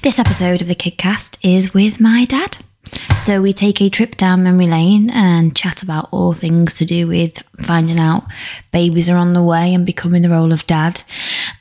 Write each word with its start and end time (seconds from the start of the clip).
This 0.00 0.20
episode 0.20 0.62
of 0.62 0.68
the 0.68 0.76
Kidcast 0.76 1.38
is 1.42 1.74
with 1.74 2.00
my 2.00 2.24
dad. 2.24 2.58
So 3.18 3.42
we 3.42 3.52
take 3.52 3.82
a 3.82 3.90
trip 3.90 4.16
down 4.16 4.44
memory 4.44 4.68
lane 4.68 5.10
and 5.10 5.56
chat 5.56 5.82
about 5.82 6.08
all 6.12 6.34
things 6.34 6.74
to 6.74 6.84
do 6.84 7.08
with 7.08 7.42
finding 7.58 7.98
out 7.98 8.24
babies 8.72 9.10
are 9.10 9.16
on 9.16 9.32
the 9.32 9.42
way 9.42 9.74
and 9.74 9.84
becoming 9.84 10.22
the 10.22 10.30
role 10.30 10.52
of 10.52 10.66
dad. 10.68 11.02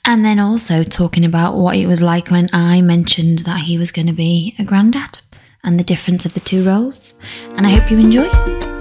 And 0.06 0.24
then 0.24 0.40
also 0.40 0.84
talking 0.84 1.26
about 1.26 1.58
what 1.58 1.78
it 1.78 1.88
was 1.88 2.02
like 2.02 2.30
when 2.30 2.48
I 2.54 2.82
mentioned 2.82 3.40
that 3.40 3.62
he 3.62 3.80
was 3.80 3.92
going 3.92 4.08
to 4.08 4.14
be 4.14 4.56
a 4.60 4.64
granddad 4.64 5.18
and 5.64 5.80
the 5.80 5.84
difference 5.84 6.24
of 6.24 6.34
the 6.34 6.40
two 6.40 6.64
roles. 6.64 7.20
And 7.56 7.66
I 7.66 7.72
hope 7.72 7.90
you 7.90 7.98
enjoy. 7.98 8.77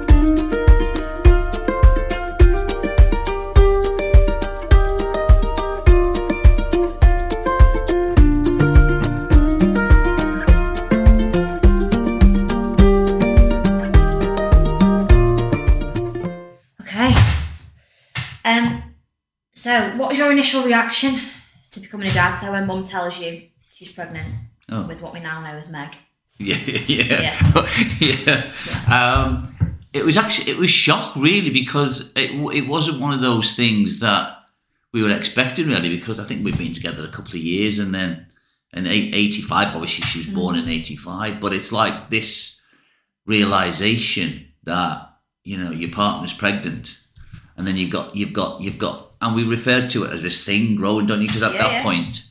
So, 19.67 19.91
what 19.97 20.11
was 20.11 20.17
your 20.17 20.31
initial 20.31 20.63
reaction 20.63 21.19
to 21.73 21.81
becoming 21.81 22.09
a 22.09 22.13
dad? 22.13 22.37
So, 22.37 22.53
when 22.53 22.69
Mum 22.69 22.85
tells 22.85 23.19
you 23.19 23.43
she's 23.73 23.91
pregnant 23.91 24.29
Oh. 24.69 24.87
with 24.87 25.03
what 25.03 25.13
we 25.13 25.19
now 25.19 25.41
know 25.41 25.59
as 25.59 25.69
Meg. 25.71 25.91
Yeah, 26.39 26.57
yeah, 26.87 27.69
yeah. 27.99 28.45
Um, 28.89 29.57
it 29.93 30.05
was 30.05 30.17
actually 30.17 30.53
it 30.53 30.59
was 30.59 30.71
shock 30.71 31.17
really 31.17 31.51
because 31.51 32.13
it 32.15 32.31
it 32.55 32.69
wasn't 32.69 33.01
one 33.01 33.13
of 33.13 33.21
those 33.23 33.57
things 33.57 33.99
that 34.01 34.39
we 34.93 35.03
were 35.03 35.11
expecting 35.11 35.67
really 35.67 35.89
because 35.89 36.21
I 36.21 36.25
think 36.25 36.45
we've 36.45 36.57
been 36.57 36.75
together 36.75 37.05
a 37.05 37.09
couple 37.09 37.33
of 37.35 37.43
years 37.43 37.81
and 37.81 37.93
then 37.93 38.27
in 38.73 38.87
85 38.87 39.75
obviously 39.75 40.05
she 40.05 40.19
was 40.19 40.29
born 40.29 40.55
in 40.57 40.69
85 40.69 41.41
but 41.41 41.53
it's 41.55 41.73
like 41.73 42.11
this 42.11 42.61
realization 43.25 44.47
that 44.65 45.11
you 45.43 45.57
know 45.57 45.71
your 45.71 45.91
partner's 45.91 46.35
pregnant 46.35 46.99
and 47.57 47.67
then 47.67 47.77
you've 47.77 47.91
got 47.91 48.15
you've 48.15 48.33
got 48.33 48.61
you've 48.61 48.79
got 48.79 49.13
and 49.21 49.35
we 49.35 49.45
referred 49.45 49.89
to 49.91 50.05
it 50.05 50.13
as 50.13 50.23
this 50.23 50.45
thing 50.45 50.77
growing 50.77 51.07
don't 51.07 51.21
you 51.23 51.27
because 51.29 51.43
at 51.43 51.55
Yeah, 51.55 51.63
that 51.63 51.73
yeah. 51.73 51.83
point 51.83 52.23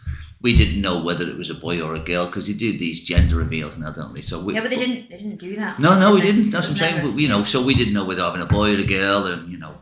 we 0.41 0.55
didn't 0.55 0.81
know 0.81 1.01
whether 1.03 1.27
it 1.27 1.37
was 1.37 1.49
a 1.49 1.55
boy 1.55 1.81
or 1.81 1.95
a 1.95 1.99
girl 1.99 2.25
because 2.27 2.45
they 2.45 2.53
do 2.53 2.77
these 2.77 3.01
gender 3.01 3.35
reveals 3.37 3.77
now 3.77 3.91
don't 3.91 4.13
they 4.13 4.21
so 4.21 4.39
we, 4.39 4.53
Yeah, 4.53 4.61
but 4.61 4.69
they 4.69 4.77
didn't. 4.77 5.09
They 5.09 5.17
didn't 5.17 5.37
do 5.37 5.55
that. 5.55 5.79
no, 5.79 5.99
no, 5.99 6.13
we 6.13 6.21
didn't. 6.21 6.51
That's 6.51 6.67
what 6.67 6.73
I'm 6.73 6.77
saying. 6.77 7.01
But, 7.11 7.19
you 7.19 7.27
know, 7.27 7.43
so 7.43 7.63
we 7.63 7.73
didn't 7.73 7.93
know 7.93 8.05
whether 8.05 8.21
having 8.21 8.41
a 8.41 8.45
boy 8.45 8.75
or 8.75 8.77
a 8.77 8.83
girl, 8.83 9.25
and 9.25 9.51
you 9.51 9.57
know, 9.57 9.81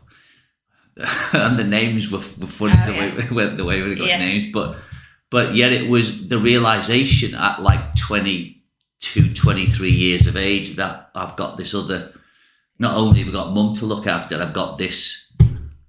and 1.32 1.58
the 1.58 1.64
names 1.64 2.10
were, 2.10 2.18
were 2.40 2.46
funny 2.46 2.72
Oh, 2.82 2.86
the, 2.86 2.94
yeah. 2.94 3.32
way, 3.34 3.46
the 3.56 3.64
way 3.64 3.80
they 3.82 3.94
got 3.94 4.06
Yeah. 4.08 4.18
named. 4.18 4.52
But 4.54 4.76
but 5.30 5.54
yet 5.54 5.72
it 5.72 5.90
was 5.90 6.28
the 6.28 6.38
realization 6.38 7.34
at 7.34 7.60
like 7.60 7.96
22, 7.96 9.34
23 9.34 9.90
years 9.90 10.26
of 10.26 10.36
age 10.36 10.76
that 10.76 11.10
I've 11.14 11.36
got 11.36 11.58
this 11.58 11.74
other. 11.74 12.12
Not 12.78 12.96
only 12.96 13.20
have 13.20 13.28
I 13.28 13.32
got 13.32 13.52
mum 13.52 13.74
to 13.76 13.86
look 13.86 14.06
after, 14.06 14.40
I've 14.40 14.52
got 14.54 14.78
this 14.78 15.23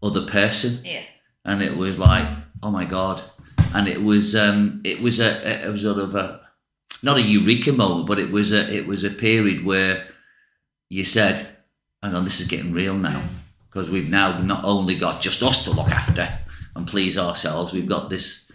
other 0.05 0.25
person 0.25 0.79
Yeah. 0.83 1.03
and 1.43 1.61
it 1.61 1.75
was 1.75 1.97
like, 1.97 2.27
oh 2.63 2.71
my 2.71 2.85
god! 2.85 3.21
And 3.73 3.87
it 3.87 4.01
was, 4.01 4.35
um, 4.35 4.81
it 4.83 5.01
was 5.01 5.19
a, 5.19 5.65
it 5.65 5.71
was 5.71 5.81
sort 5.81 5.99
of 5.99 6.15
a, 6.15 6.39
not 7.03 7.17
a 7.17 7.21
eureka 7.21 7.73
moment, 7.73 8.07
but 8.07 8.19
it 8.19 8.31
was 8.31 8.51
a, 8.51 8.73
it 8.73 8.87
was 8.87 9.03
a 9.03 9.09
period 9.09 9.65
where 9.65 10.05
you 10.89 11.03
said, 11.03 11.47
hang 12.01 12.15
on, 12.15 12.23
this 12.23 12.39
is 12.39 12.47
getting 12.47 12.71
real 12.73 12.95
now, 12.95 13.21
because 13.67 13.89
we've 13.89 14.09
now 14.09 14.39
not 14.41 14.63
only 14.63 14.95
got 14.95 15.21
just 15.21 15.43
us 15.43 15.63
to 15.65 15.71
look 15.71 15.91
after 15.91 16.27
and 16.75 16.87
please 16.87 17.17
ourselves, 17.17 17.73
we've 17.73 17.89
got 17.89 18.09
this 18.09 18.49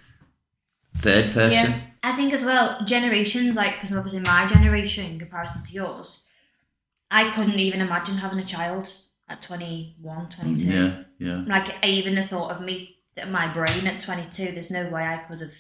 third 0.99 1.33
person. 1.33 1.71
Yeah, 1.73 1.81
I 2.03 2.13
think 2.13 2.33
as 2.33 2.45
well, 2.45 2.79
generations, 2.85 3.57
like, 3.57 3.75
because 3.75 3.93
obviously 3.95 4.21
my 4.21 4.47
generation 4.47 5.05
in 5.07 5.19
comparison 5.19 5.63
to 5.65 5.73
yours, 5.73 6.29
I 7.11 7.31
couldn't 7.31 7.59
even 7.59 7.81
imagine 7.81 8.17
having 8.19 8.39
a 8.39 8.45
child 8.45 8.93
at 9.31 9.43
21, 9.43 10.27
mm, 10.27 10.37
22. 10.37 10.65
Yeah, 10.65 10.99
yeah. 11.19 11.45
Like, 11.47 11.85
even 11.87 12.15
the 12.15 12.23
thought 12.23 12.51
of 12.51 12.61
me, 12.61 12.99
my 13.29 13.53
brain 13.53 13.87
at 13.87 14.01
22, 14.01 14.53
there's 14.53 14.71
no 14.71 14.89
way 14.89 15.03
I 15.03 15.19
could 15.19 15.41
have. 15.41 15.55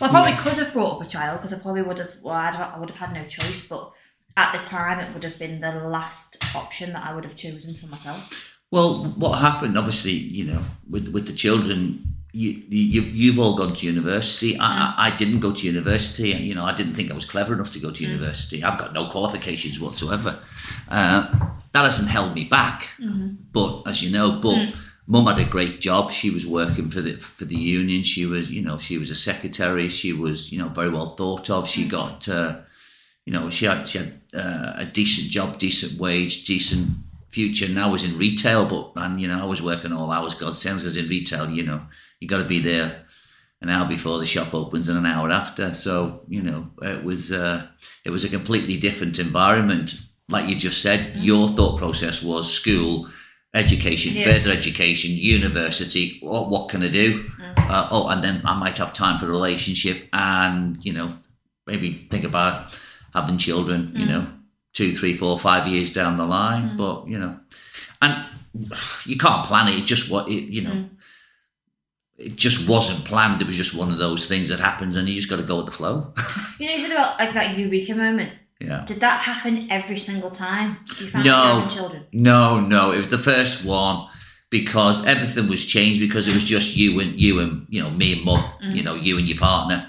Well, 0.00 0.10
I 0.10 0.12
probably 0.12 0.32
could 0.32 0.58
have 0.58 0.72
brought 0.72 0.96
up 0.96 1.06
a 1.06 1.10
child 1.10 1.38
because 1.38 1.52
I 1.52 1.58
probably 1.58 1.82
would 1.82 1.98
have, 1.98 2.16
well, 2.22 2.34
I'd, 2.34 2.54
I 2.54 2.78
would 2.78 2.90
have 2.90 2.98
had 2.98 3.12
no 3.12 3.26
choice, 3.26 3.68
but 3.68 3.92
at 4.36 4.52
the 4.56 4.64
time 4.64 5.00
it 5.00 5.12
would 5.12 5.24
have 5.24 5.38
been 5.38 5.60
the 5.60 5.72
last 5.72 6.38
option 6.54 6.92
that 6.92 7.04
I 7.04 7.14
would 7.14 7.24
have 7.24 7.36
chosen 7.36 7.74
for 7.74 7.86
myself. 7.86 8.50
Well, 8.70 9.04
what 9.16 9.38
happened, 9.38 9.76
obviously, 9.76 10.12
you 10.12 10.44
know, 10.44 10.62
with 10.88 11.08
with 11.08 11.26
the 11.26 11.32
children, 11.32 12.19
you, 12.32 12.62
you 12.68 13.02
you've 13.02 13.38
all 13.38 13.56
gone 13.56 13.74
to 13.74 13.86
university. 13.86 14.58
I, 14.58 14.66
I, 14.66 14.94
I 15.06 15.16
didn't 15.16 15.40
go 15.40 15.52
to 15.52 15.66
university, 15.66 16.30
you 16.30 16.54
know, 16.54 16.64
I 16.64 16.74
didn't 16.74 16.94
think 16.94 17.10
I 17.10 17.14
was 17.14 17.24
clever 17.24 17.54
enough 17.54 17.72
to 17.72 17.78
go 17.78 17.90
to 17.90 18.04
university. 18.04 18.62
I've 18.62 18.78
got 18.78 18.92
no 18.92 19.06
qualifications 19.06 19.80
whatsoever. 19.80 20.38
Uh, 20.88 21.28
that 21.72 21.84
hasn't 21.84 22.08
held 22.08 22.34
me 22.34 22.44
back. 22.44 22.88
But 23.52 23.82
as 23.86 24.02
you 24.02 24.10
know, 24.10 24.38
but 24.40 24.74
mum 25.06 25.26
had 25.26 25.38
a 25.38 25.44
great 25.44 25.80
job. 25.80 26.12
She 26.12 26.30
was 26.30 26.46
working 26.46 26.90
for 26.90 27.00
the 27.00 27.14
for 27.14 27.44
the 27.44 27.56
union. 27.56 28.02
She 28.04 28.26
was, 28.26 28.50
you 28.50 28.62
know, 28.62 28.78
she 28.78 28.98
was 28.98 29.10
a 29.10 29.16
secretary. 29.16 29.88
She 29.88 30.12
was, 30.12 30.52
you 30.52 30.58
know, 30.58 30.68
very 30.68 30.90
well 30.90 31.16
thought 31.16 31.50
of. 31.50 31.68
She 31.68 31.86
got. 31.86 32.28
Uh, 32.28 32.60
you 33.26 33.32
know, 33.32 33.50
she 33.50 33.66
had 33.66 33.88
she 33.88 33.98
had 33.98 34.20
uh, 34.34 34.72
a 34.76 34.84
decent 34.84 35.28
job, 35.28 35.58
decent 35.58 36.00
wage, 36.00 36.44
decent 36.44 36.88
future. 37.30 37.68
Now 37.68 37.88
I 37.88 37.92
was 37.92 38.04
in 38.04 38.18
retail, 38.18 38.66
but 38.66 39.00
and 39.00 39.20
you 39.20 39.28
know 39.28 39.40
I 39.40 39.46
was 39.46 39.62
working 39.62 39.92
all 39.92 40.10
hours. 40.10 40.34
God 40.34 40.56
sends 40.56 40.82
because 40.82 40.96
in 40.96 41.08
retail, 41.08 41.48
you 41.50 41.62
know, 41.62 41.82
you 42.20 42.28
got 42.28 42.38
to 42.38 42.44
be 42.44 42.60
there 42.60 43.06
an 43.62 43.68
hour 43.68 43.86
before 43.86 44.18
the 44.18 44.26
shop 44.26 44.54
opens 44.54 44.88
and 44.88 44.98
an 44.98 45.06
hour 45.06 45.30
after. 45.30 45.74
So 45.74 46.22
you 46.28 46.42
know, 46.42 46.70
it 46.82 47.04
was 47.04 47.32
uh, 47.32 47.66
it 48.04 48.10
was 48.10 48.24
a 48.24 48.28
completely 48.28 48.76
different 48.76 49.18
environment. 49.18 49.94
Like 50.28 50.48
you 50.48 50.56
just 50.56 50.80
said, 50.80 51.00
mm-hmm. 51.00 51.22
your 51.22 51.48
thought 51.48 51.78
process 51.78 52.22
was 52.22 52.52
school. 52.52 53.08
Education, 53.52 54.14
Yeah. 54.14 54.26
further 54.26 54.52
education, 54.52 55.10
university. 55.10 56.18
What, 56.20 56.50
what 56.50 56.68
can 56.68 56.84
I 56.84 56.88
do? 56.88 57.24
Mm-hmm. 57.24 57.68
Uh, 57.68 57.88
oh, 57.90 58.06
and 58.06 58.22
then 58.22 58.42
I 58.44 58.56
might 58.56 58.78
have 58.78 58.94
time 58.94 59.18
for 59.18 59.26
a 59.26 59.30
relationship, 59.30 60.06
and 60.12 60.78
you 60.84 60.92
know, 60.92 61.16
maybe 61.66 62.06
think 62.12 62.24
about 62.24 62.72
having 63.12 63.38
children, 63.38 63.90
you 63.96 64.06
mm-hmm. 64.06 64.08
know, 64.08 64.26
two, 64.72 64.94
three, 64.94 65.14
four, 65.14 65.36
five 65.36 65.66
years 65.66 65.92
down 65.92 66.16
the 66.16 66.26
line. 66.26 66.76
But 66.76 67.08
you 67.08 67.18
know, 67.18 67.40
and 68.00 68.24
you 69.04 69.16
can't 69.16 69.44
plan 69.44 69.66
it. 69.66 69.78
It 69.78 69.84
just 69.84 70.08
what 70.08 70.28
it, 70.28 70.44
you 70.44 70.62
know, 70.62 70.88
it 72.20 72.36
just 72.36 72.68
wasn't 72.68 73.04
planned. 73.04 73.40
It 73.40 73.46
was 73.46 73.56
just 73.56 73.74
one 73.74 73.90
of 73.90 73.98
those 73.98 74.26
things 74.26 74.48
that 74.50 74.60
happens, 74.60 74.94
and 74.96 75.08
you 75.08 75.16
just 75.16 75.30
got 75.30 75.36
to 75.36 75.42
go 75.42 75.56
with 75.56 75.66
the 75.66 75.72
flow. 75.72 76.12
You 76.60 76.66
know, 76.66 76.72
you 76.74 76.80
said 76.80 76.92
about 76.92 77.18
like 77.18 77.32
that 77.32 77.56
eureka 77.58 77.94
moment. 77.94 78.32
yeah. 78.60 78.84
Did 78.84 79.00
that 79.00 79.20
happen 79.22 79.66
every 79.70 79.96
single 79.96 80.30
time 80.30 80.76
you 81.00 81.06
found 81.08 81.24
No. 81.24 81.66
children? 81.70 82.04
No, 82.12 82.60
no, 82.60 82.92
it 82.92 82.98
was 82.98 83.10
the 83.10 83.18
first 83.32 83.64
one 83.64 84.06
because 84.50 84.96
everything 85.06 85.48
was 85.48 85.64
changed 85.64 86.00
because 86.00 86.28
it 86.28 86.34
was 86.34 86.44
just 86.44 86.76
you 86.76 87.00
and 87.00 87.18
you 87.18 87.40
and 87.40 87.66
you 87.70 87.80
know 87.82 87.90
me 87.90 88.12
and 88.14 88.24
mum, 88.24 88.44
you 88.76 88.82
know 88.82 88.94
you 88.94 89.16
and 89.18 89.26
your 89.28 89.38
partner, 89.38 89.86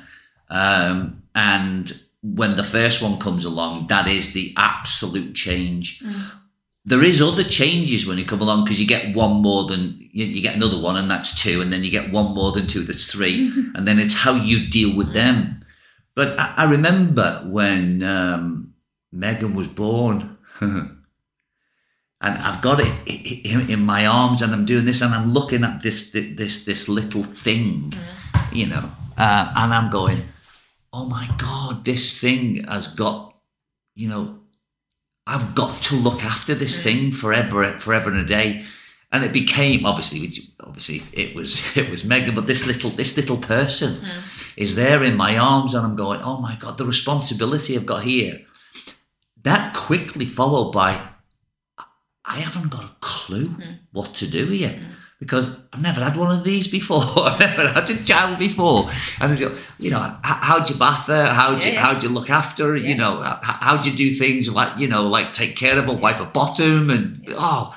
um, 0.49 1.21
and 1.35 1.99
when 2.23 2.55
the 2.55 2.63
first 2.63 3.01
one 3.01 3.17
comes 3.19 3.43
along, 3.45 3.87
that 3.87 4.07
is 4.07 4.31
the 4.33 4.53
absolute 4.55 5.33
change. 5.33 6.01
There 6.85 7.03
is 7.03 7.21
other 7.21 7.43
changes 7.43 8.05
when 8.05 8.17
you 8.17 8.25
come 8.25 8.41
along 8.41 8.63
because 8.63 8.79
you 8.79 8.87
get 8.87 9.15
one 9.15 9.41
more 9.41 9.65
than 9.67 10.00
you, 10.11 10.25
you 10.25 10.41
get 10.41 10.55
another 10.55 10.79
one, 10.79 10.97
and 10.97 11.09
that's 11.09 11.41
two, 11.41 11.61
and 11.61 11.71
then 11.71 11.83
you 11.83 11.91
get 11.91 12.11
one 12.11 12.33
more 12.35 12.51
than 12.51 12.67
two, 12.67 12.83
that's 12.83 13.11
three, 13.11 13.51
and 13.75 13.87
then 13.87 13.99
it's 13.99 14.15
how 14.15 14.33
you 14.33 14.69
deal 14.69 14.95
with 14.95 15.13
them. 15.13 15.57
But 16.15 16.39
I, 16.39 16.53
I 16.57 16.69
remember 16.69 17.43
when 17.45 18.03
um, 18.03 18.73
Megan 19.11 19.53
was 19.53 19.67
born. 19.67 20.37
and 22.21 22.37
I've 22.37 22.61
got 22.61 22.79
it 22.79 23.45
in, 23.45 23.69
in 23.69 23.85
my 23.85 24.05
arms, 24.05 24.41
and 24.41 24.53
I'm 24.53 24.65
doing 24.65 24.85
this, 24.85 25.01
and 25.01 25.13
I'm 25.13 25.33
looking 25.33 25.63
at 25.63 25.81
this 25.81 26.11
this 26.11 26.65
this 26.65 26.87
little 26.87 27.23
thing, 27.23 27.93
you 28.51 28.67
know, 28.67 28.91
uh, 29.17 29.53
and 29.55 29.73
I'm 29.73 29.89
going, 29.89 30.21
oh 30.93 31.05
my 31.05 31.29
god, 31.37 31.83
this 31.83 32.19
thing 32.19 32.63
has 32.65 32.87
got, 32.87 33.35
you 33.95 34.07
know, 34.07 34.39
I've 35.25 35.55
got 35.55 35.81
to 35.83 35.95
look 35.95 36.23
after 36.23 36.53
this 36.53 36.81
thing 36.81 37.11
forever, 37.11 37.79
forever 37.79 38.11
and 38.11 38.19
a 38.19 38.25
day, 38.25 38.65
and 39.11 39.23
it 39.23 39.33
became 39.33 39.85
obviously, 39.85 40.31
obviously 40.61 41.01
it 41.13 41.35
was 41.35 41.61
it 41.77 41.89
was 41.89 42.03
Megan, 42.03 42.35
but 42.35 42.47
this 42.47 42.65
little 42.65 42.89
this 42.89 43.15
little 43.17 43.37
person 43.37 43.95
hmm. 43.95 44.19
is 44.57 44.75
there 44.75 45.03
in 45.03 45.15
my 45.15 45.37
arms, 45.37 45.73
and 45.73 45.85
I'm 45.85 45.95
going, 45.95 46.21
oh 46.21 46.37
my 46.37 46.55
god, 46.55 46.77
the 46.77 46.85
responsibility 46.85 47.75
I've 47.75 47.85
got 47.85 48.03
here. 48.03 48.41
That 49.43 49.75
quickly 49.75 50.25
followed 50.25 50.71
by 50.71 51.01
I 52.23 52.39
haven't 52.39 52.69
got 52.69 52.83
a 52.83 52.91
clue 53.01 53.47
hmm. 53.47 53.73
what 53.91 54.13
to 54.15 54.27
do 54.27 54.45
here 54.47 54.69
hmm. 54.69 54.91
because 55.19 55.57
I've 55.73 55.81
never 55.81 56.01
had 56.01 56.15
one 56.15 56.37
of 56.37 56.43
these 56.45 56.67
before. 56.67 57.01
I've 57.17 57.39
never 57.39 57.67
had 57.67 57.89
a 57.89 58.03
child 58.03 58.39
before. 58.39 58.89
And 59.19 59.37
you 59.37 59.89
know, 59.89 59.97
know, 59.97 60.17
how'd 60.21 60.69
you 60.69 60.75
bath 60.75 61.07
her? 61.07 61.33
How'd 61.33 61.63
you 61.63 61.69
Yeah, 61.69 61.73
yeah. 61.73 61.81
how'd 61.81 62.03
you 62.03 62.09
look 62.09 62.29
after 62.29 62.67
her? 62.67 62.75
Yeah. 62.77 62.89
You 62.89 62.95
know, 62.95 63.21
how'd 63.41 63.85
you 63.85 63.93
do 63.93 64.11
things 64.11 64.49
like 64.49 64.79
you 64.79 64.87
know, 64.87 65.07
like 65.07 65.33
take 65.33 65.55
care 65.55 65.77
of 65.77 65.85
her, 65.85 65.93
wipe 65.93 66.17
her 66.17 66.25
bottom, 66.25 66.89
and 66.89 67.25
oh, 67.29 67.75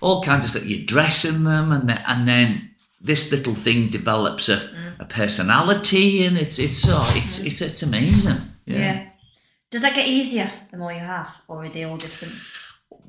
all 0.00 0.22
kinds 0.22 0.44
of 0.44 0.50
stuff. 0.50 0.66
You're 0.66 0.86
dressing 0.86 1.44
them, 1.44 1.72
and 1.72 1.88
then 1.88 2.02
and 2.06 2.26
then 2.28 2.70
this 3.00 3.30
little 3.30 3.54
thing 3.54 3.88
develops 3.88 4.48
a, 4.48 4.70
a 4.98 5.04
personality, 5.04 6.24
and 6.26 6.36
it's 6.38 6.58
it's 6.58 6.84
oh, 6.88 7.12
it's 7.16 7.38
it's 7.40 7.60
it's 7.60 7.82
amazing. 7.82 8.38
Yeah. 8.66 9.08
Does 9.70 9.82
that 9.82 9.94
get 9.94 10.08
easier 10.08 10.50
the 10.70 10.76
more 10.76 10.92
you 10.92 11.00
have, 11.00 11.36
or 11.48 11.64
are 11.64 11.68
they 11.68 11.84
all 11.84 11.96
different? 11.96 12.34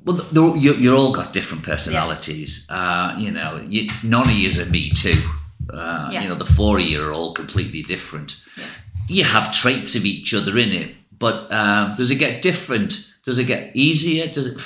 Well, 0.04 0.56
you 0.56 0.74
you 0.74 0.94
all 0.96 1.12
got 1.12 1.32
different 1.32 1.64
personalities. 1.64 2.64
Uh, 2.68 3.14
you 3.18 3.30
know, 3.30 3.60
you, 3.68 3.90
none 4.02 4.28
of 4.28 4.34
you 4.34 4.62
are 4.62 4.66
me 4.66 4.90
too. 4.90 5.20
Uh, 5.72 6.08
Yeah. 6.12 6.22
You 6.22 6.28
know, 6.28 6.34
the 6.34 6.44
four 6.54 6.78
of 6.78 6.86
you 6.86 7.02
are 7.04 7.12
all 7.12 7.32
completely 7.34 7.82
different. 7.82 8.36
Yeah. 8.56 8.64
You 9.08 9.24
have 9.24 9.50
traits 9.52 9.94
of 9.96 10.04
each 10.04 10.32
other 10.34 10.56
in 10.58 10.70
it, 10.72 10.94
but 11.18 11.50
um, 11.52 11.94
does 11.96 12.10
it 12.10 12.16
get 12.16 12.42
different? 12.42 13.06
Does 13.24 13.38
it 13.38 13.44
get 13.46 13.74
easier? 13.74 14.26
Does 14.28 14.46
it? 14.46 14.60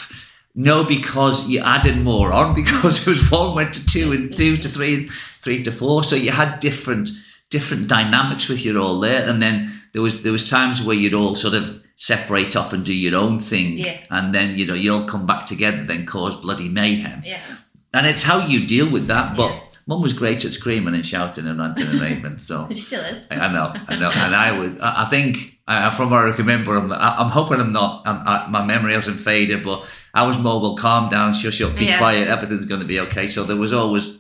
No, 0.55 0.85
because 0.85 1.49
you 1.49 1.61
added 1.61 1.97
more 1.99 2.33
on 2.33 2.55
because 2.63 3.01
it 3.07 3.11
was 3.11 3.31
one 3.31 3.55
went 3.55 3.73
to 3.75 3.87
two 3.87 4.13
and 4.13 4.33
two 4.33 4.57
to 4.59 4.69
three, 4.69 5.09
three 5.41 5.63
to 5.63 5.73
four. 5.73 6.05
So 6.05 6.17
you 6.17 6.31
had 6.31 6.61
different 6.61 7.09
different 7.51 7.89
dynamics 7.89 8.49
with 8.49 8.65
you 8.65 8.79
all 8.81 9.01
there, 9.01 9.29
and 9.29 9.41
then 9.43 9.73
there 9.93 10.03
was 10.03 10.21
there 10.23 10.33
was 10.33 10.49
times 10.49 10.83
where 10.83 10.97
you'd 10.97 11.15
all 11.15 11.35
sort 11.35 11.55
of 11.55 11.83
separate 11.97 12.57
off 12.57 12.73
and 12.73 12.85
do 12.85 12.93
your 12.95 13.15
own 13.17 13.39
thing, 13.39 13.79
Yeah. 13.79 13.97
and 14.11 14.35
then 14.35 14.59
you 14.59 14.67
know 14.67 14.75
you'll 14.75 15.05
come 15.07 15.27
back 15.27 15.47
together, 15.47 15.83
then 15.85 16.05
cause 16.07 16.37
bloody 16.37 16.69
mayhem, 16.69 17.23
Yeah. 17.25 17.41
and 17.95 18.07
it's 18.07 18.23
how 18.23 18.47
you 18.47 18.67
deal 18.67 18.91
with 18.91 19.07
that. 19.07 19.37
But 19.37 19.51
Yeah. 19.53 19.61
Mum 19.87 20.01
was 20.01 20.13
great 20.13 20.45
at 20.45 20.53
screaming 20.53 20.95
and 20.95 21.05
shouting 21.05 21.45
and 21.47 21.59
ranting 21.59 21.89
and 21.89 22.01
raving, 22.01 22.39
so. 22.39 22.65
Which 22.69 22.83
still 22.83 23.05
is. 23.05 23.27
I 23.33 23.49
know, 23.49 23.73
I 23.89 23.97
know, 23.97 24.11
and 24.11 24.35
I 24.35 24.53
was. 24.59 24.81
I 24.81 25.03
I 25.03 25.05
think 25.07 25.57
uh, 25.67 25.91
from 25.91 26.11
what 26.11 26.21
I 26.25 26.37
remember, 26.37 26.77
I'm, 26.77 26.93
I'm 26.93 27.31
hoping 27.31 27.61
I'm 27.61 27.73
not. 27.73 28.03
I'm, 28.07 28.19
I, 28.27 28.47
my 28.49 28.65
memory 28.65 28.93
hasn't 28.93 29.19
faded, 29.21 29.65
but 29.65 29.85
I 30.15 30.25
was 30.25 30.37
well, 30.39 30.75
calm 30.77 31.09
down, 31.09 31.33
shush 31.35 31.61
up, 31.63 31.75
be 31.77 31.87
Yeah. 31.87 31.99
quiet, 31.99 32.29
everything's 32.29 32.67
going 32.67 32.81
to 32.81 32.87
be 32.87 33.01
okay. 33.01 33.27
So 33.29 33.45
there 33.45 33.57
was 33.57 33.73
always. 33.73 34.19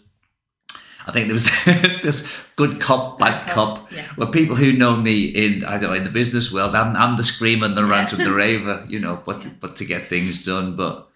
I 1.07 1.11
think 1.11 1.27
there 1.27 1.35
was 1.35 1.51
this 2.03 2.27
good 2.55 2.81
cop, 2.81 3.19
bad 3.19 3.45
Bad 3.45 3.55
cop. 3.55 3.79
cop, 3.79 3.93
yeah. 3.93 4.05
Well, 4.17 4.29
people 4.29 4.55
who 4.55 4.73
know 4.73 4.95
me 4.97 5.25
in 5.25 5.65
I 5.65 5.73
don't 5.73 5.91
know 5.91 5.95
in 5.95 6.05
the 6.05 6.11
business 6.11 6.53
world, 6.53 6.75
I'm, 6.77 6.95
I'm 6.97 7.17
the 7.17 7.25
screamer, 7.25 7.67
and 7.67 7.77
the 7.77 7.85
rant, 7.85 8.13
and 8.13 8.25
the 8.25 8.33
raver, 8.45 8.87
you 8.89 9.01
know, 9.01 9.21
but 9.27 9.47
but 9.61 9.77
to 9.77 9.85
get 9.85 10.07
things 10.09 10.45
done, 10.45 10.77
but. 10.77 11.09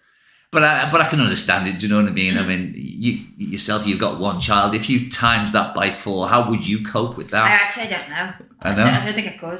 But 0.49 0.63
I, 0.63 0.89
but 0.89 1.01
I 1.01 1.09
can 1.09 1.19
understand 1.19 1.67
it. 1.67 1.77
Do 1.77 1.87
you 1.87 1.93
know 1.93 2.01
what 2.01 2.09
I 2.09 2.13
mean? 2.13 2.37
I 2.37 2.41
Mm. 2.43 2.47
mean, 2.47 2.73
you 2.73 3.19
yourself, 3.35 3.85
you've 3.85 3.99
got 3.99 4.17
one 4.17 4.39
child. 4.39 4.73
If 4.73 4.89
you 4.89 5.09
times 5.09 5.51
that 5.51 5.75
by 5.75 5.91
four, 5.91 6.29
how 6.29 6.49
would 6.49 6.65
you 6.65 6.85
cope 6.85 7.17
with 7.17 7.31
that? 7.31 7.43
I 7.43 7.49
actually 7.49 7.87
don't 7.89 8.09
know. 8.09 8.31
I 8.61 8.69
know. 8.71 8.77
don't, 8.77 8.93
I 8.93 9.03
don't 9.05 9.13
think 9.13 9.27
I 9.27 9.31
could. 9.31 9.59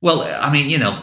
Well, 0.00 0.22
I 0.22 0.52
mean, 0.52 0.70
you 0.70 0.78
know, 0.78 1.02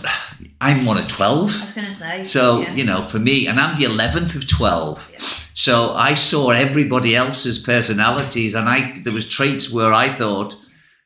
I'm 0.62 0.86
one 0.86 0.98
of 0.98 1.08
12. 1.10 1.40
I 1.40 1.44
was 1.44 1.74
going 1.74 1.88
to 1.88 1.92
say. 1.92 2.24
So, 2.24 2.62
yeah. 2.62 2.74
you 2.74 2.86
know, 2.86 3.02
for 3.02 3.20
me, 3.20 3.48
and 3.48 3.60
I'm 3.60 3.80
the 3.80 3.88
11th 3.88 4.36
of 4.36 4.48
12. 4.48 5.12
Yeah. 5.12 5.20
So 5.54 5.94
I 5.94 6.14
saw 6.14 6.52
everybody 6.52 7.16
else's 7.16 7.60
personalities, 7.60 8.56
and 8.56 8.68
I 8.68 8.94
there 9.04 9.14
was 9.14 9.28
traits 9.28 9.72
where 9.72 9.94
I 9.94 10.10
thought, 10.10 10.56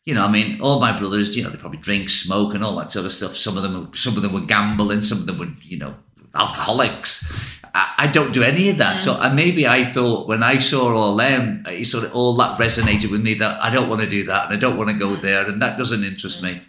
you 0.05 0.15
know, 0.15 0.25
I 0.25 0.31
mean, 0.31 0.59
all 0.61 0.79
my 0.79 0.97
brothers, 0.97 1.35
you 1.35 1.43
know, 1.43 1.49
they 1.49 1.57
probably 1.57 1.79
drink, 1.79 2.09
smoke, 2.09 2.55
and 2.55 2.63
all 2.63 2.75
that 2.77 2.91
sort 2.91 3.05
of 3.05 3.11
stuff. 3.11 3.35
Some 3.35 3.57
of 3.57 3.63
them, 3.63 3.91
some 3.93 4.15
of 4.15 4.23
them 4.23 4.33
were 4.33 4.41
gambling, 4.41 5.01
some 5.01 5.19
of 5.19 5.27
them 5.27 5.37
were, 5.37 5.49
you 5.61 5.77
know, 5.77 5.95
alcoholics. 6.33 7.23
I, 7.75 7.93
I 7.99 8.07
don't 8.07 8.33
do 8.33 8.41
any 8.41 8.69
of 8.69 8.77
that. 8.77 9.01
So 9.01 9.13
uh, 9.13 9.31
maybe 9.31 9.67
I 9.67 9.85
thought 9.85 10.27
when 10.27 10.41
I 10.41 10.57
saw 10.57 10.95
all 10.95 11.15
them, 11.15 11.63
uh, 11.67 11.83
sort 11.83 12.05
of 12.05 12.15
all 12.15 12.35
that 12.37 12.59
resonated 12.59 13.11
with 13.11 13.21
me 13.21 13.35
that 13.35 13.63
I 13.63 13.71
don't 13.71 13.89
want 13.89 14.01
to 14.01 14.09
do 14.09 14.25
that, 14.25 14.45
and 14.45 14.53
I 14.53 14.59
don't 14.59 14.77
want 14.77 14.89
to 14.89 14.97
go 14.97 15.15
there, 15.15 15.47
and 15.47 15.61
that 15.61 15.77
doesn't 15.77 16.03
interest 16.03 16.41
me. 16.41 16.61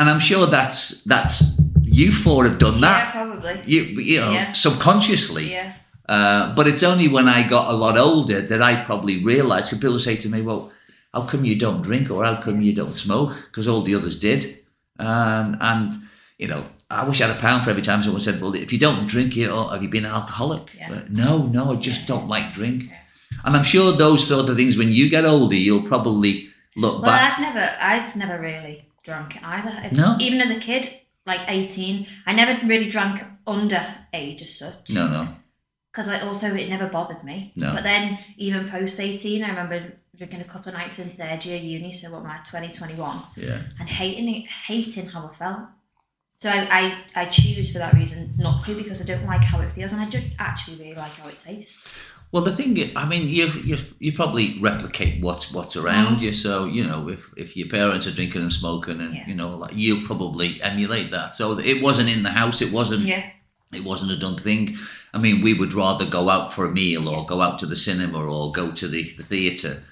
And 0.00 0.08
I'm 0.08 0.18
sure 0.30 0.46
that's 0.46 1.04
that's 1.04 1.36
you 1.82 2.10
four 2.10 2.44
have 2.48 2.58
done 2.58 2.80
that. 2.80 2.98
Yeah, 2.98 3.10
probably. 3.18 3.54
You 3.72 3.80
you 4.10 4.20
know 4.20 4.32
Yeah. 4.32 4.52
subconsciously. 4.52 5.46
Yeah. 5.52 5.72
Uh, 6.08 6.54
but 6.56 6.66
it's 6.66 6.82
only 6.82 7.06
when 7.16 7.28
I 7.28 7.46
got 7.56 7.68
a 7.74 7.76
lot 7.84 7.96
older 7.98 8.40
that 8.50 8.62
I 8.70 8.72
probably 8.90 9.22
realised. 9.22 9.66
Because 9.68 9.78
people 9.84 9.98
say 9.98 10.16
to 10.16 10.28
me, 10.34 10.40
"Well, 10.48 10.72
how 11.14 11.22
come 11.30 11.44
you 11.44 11.54
don't 11.64 11.82
drink, 11.88 12.10
or 12.10 12.24
how 12.24 12.36
come 12.44 12.62
you 12.62 12.74
don't 12.80 12.96
smoke?" 12.96 13.32
Because 13.46 13.68
all 13.68 13.82
the 13.82 13.94
others 13.94 14.16
did. 14.18 14.40
Um, 14.98 15.56
and 15.60 15.84
you 16.38 16.48
know, 16.48 16.64
I 16.90 17.04
wish 17.08 17.20
I 17.20 17.26
had 17.26 17.36
a 17.36 17.40
pound 17.40 17.64
for 17.64 17.70
every 17.70 17.82
time 17.82 18.02
someone 18.02 18.22
said, 18.22 18.40
"Well, 18.40 18.54
if 18.54 18.72
you 18.72 18.78
don't 18.86 19.06
drink 19.06 19.36
it, 19.36 19.48
or 19.50 19.70
have 19.72 19.82
you 19.82 19.90
been 19.90 20.06
an 20.06 20.12
alcoholic?" 20.20 20.64
Yeah. 20.78 20.92
Uh, 20.92 21.00
no, 21.10 21.46
no, 21.46 21.72
I 21.72 21.76
just 21.76 22.06
don't 22.06 22.26
like 22.34 22.54
drink. 22.54 22.84
And 23.44 23.54
I'm 23.56 23.64
sure 23.64 23.92
those 23.92 24.26
sort 24.26 24.48
of 24.50 24.56
things, 24.56 24.76
when 24.78 24.90
you 24.98 25.08
get 25.10 25.24
older, 25.24 25.54
you'll 25.66 25.82
probably 25.94 26.48
look 26.76 27.02
Well, 27.02 27.10
back. 27.12 27.32
I've 27.38 27.40
never, 27.48 27.64
I've 27.80 28.16
never 28.16 28.40
really 28.40 28.76
drunk 29.10 29.30
either. 29.42 29.74
If- 29.86 29.92
No? 29.92 30.16
Even 30.20 30.40
as 30.40 30.50
a 30.50 30.60
kid, 30.68 30.84
like 31.26 31.40
eighteen, 31.48 32.06
I 32.26 32.32
never 32.32 32.54
really 32.66 32.88
drank 32.88 33.16
under 33.46 33.82
age 34.12 34.40
as 34.42 34.52
such. 34.62 34.90
No, 34.90 35.04
no, 35.08 35.22
Because 35.92 36.08
I 36.08 36.20
also 36.28 36.46
it 36.54 36.68
never 36.68 36.86
bothered 36.86 37.22
me. 37.30 37.52
No. 37.56 37.72
But 37.72 37.82
then 37.82 38.18
even 38.36 38.68
post 38.68 38.98
eighteen, 39.00 39.44
I 39.44 39.48
remember 39.48 39.78
drinking 40.16 40.40
a 40.40 40.44
couple 40.52 40.68
of 40.72 40.78
nights 40.78 40.98
in 40.98 41.10
third 41.10 41.44
year 41.46 41.58
uni, 41.58 41.92
so 41.92 42.10
what 42.12 42.20
am 42.24 42.30
I, 42.30 42.38
twenty 42.50 42.70
twenty 42.78 42.94
one, 42.94 43.18
yeah. 43.36 43.60
and 43.78 43.88
hating 43.88 44.28
it, 44.34 44.48
hating 44.66 45.08
how 45.14 45.22
I 45.30 45.32
felt. 45.42 45.60
So 46.42 46.48
I, 46.48 46.60
I, 46.80 47.22
I 47.22 47.24
choose 47.26 47.70
for 47.72 47.78
that 47.78 47.92
reason 47.94 48.32
not 48.38 48.62
to 48.64 48.74
because 48.74 49.02
I 49.02 49.04
don't 49.04 49.26
like 49.26 49.44
how 49.44 49.60
it 49.60 49.70
feels, 49.70 49.92
and 49.92 50.00
I 50.00 50.08
don't 50.08 50.32
actually 50.38 50.78
really 50.78 50.94
like 50.94 51.12
how 51.20 51.28
it 51.28 51.38
tastes. 51.38 52.09
Well, 52.32 52.44
the 52.44 52.54
thing, 52.54 52.76
is, 52.76 52.92
I 52.94 53.06
mean, 53.06 53.28
you 53.28 53.46
you 53.64 53.76
you 53.98 54.12
probably 54.12 54.56
replicate 54.60 55.20
what's 55.22 55.52
what's 55.52 55.76
around 55.76 56.22
you. 56.22 56.32
So 56.32 56.66
you 56.66 56.84
know, 56.84 57.08
if 57.08 57.32
if 57.36 57.56
your 57.56 57.68
parents 57.68 58.06
are 58.06 58.12
drinking 58.12 58.42
and 58.42 58.52
smoking, 58.52 59.00
and 59.00 59.14
Yeah. 59.14 59.26
you 59.28 59.34
know, 59.34 59.56
like 59.56 59.72
you'll 59.74 60.06
probably 60.06 60.62
emulate 60.62 61.10
that. 61.10 61.34
So 61.36 61.58
it 61.58 61.82
wasn't 61.82 62.08
in 62.08 62.22
the 62.22 62.30
house. 62.30 62.62
It 62.62 62.70
wasn't. 62.72 63.02
Yeah. 63.06 63.24
It 63.72 63.84
wasn't 63.84 64.10
a 64.12 64.16
done 64.16 64.36
thing. 64.36 64.76
I 65.14 65.18
mean, 65.18 65.42
we 65.42 65.54
would 65.54 65.74
rather 65.74 66.04
go 66.04 66.28
out 66.28 66.52
for 66.52 66.64
a 66.64 66.70
meal 66.72 67.08
or 67.08 67.24
go 67.26 67.40
out 67.40 67.58
to 67.60 67.66
the 67.66 67.76
cinema 67.76 68.18
or 68.24 68.50
go 68.52 68.72
to 68.72 68.88
the, 68.88 69.02
the 69.16 69.22
theatre 69.22 69.82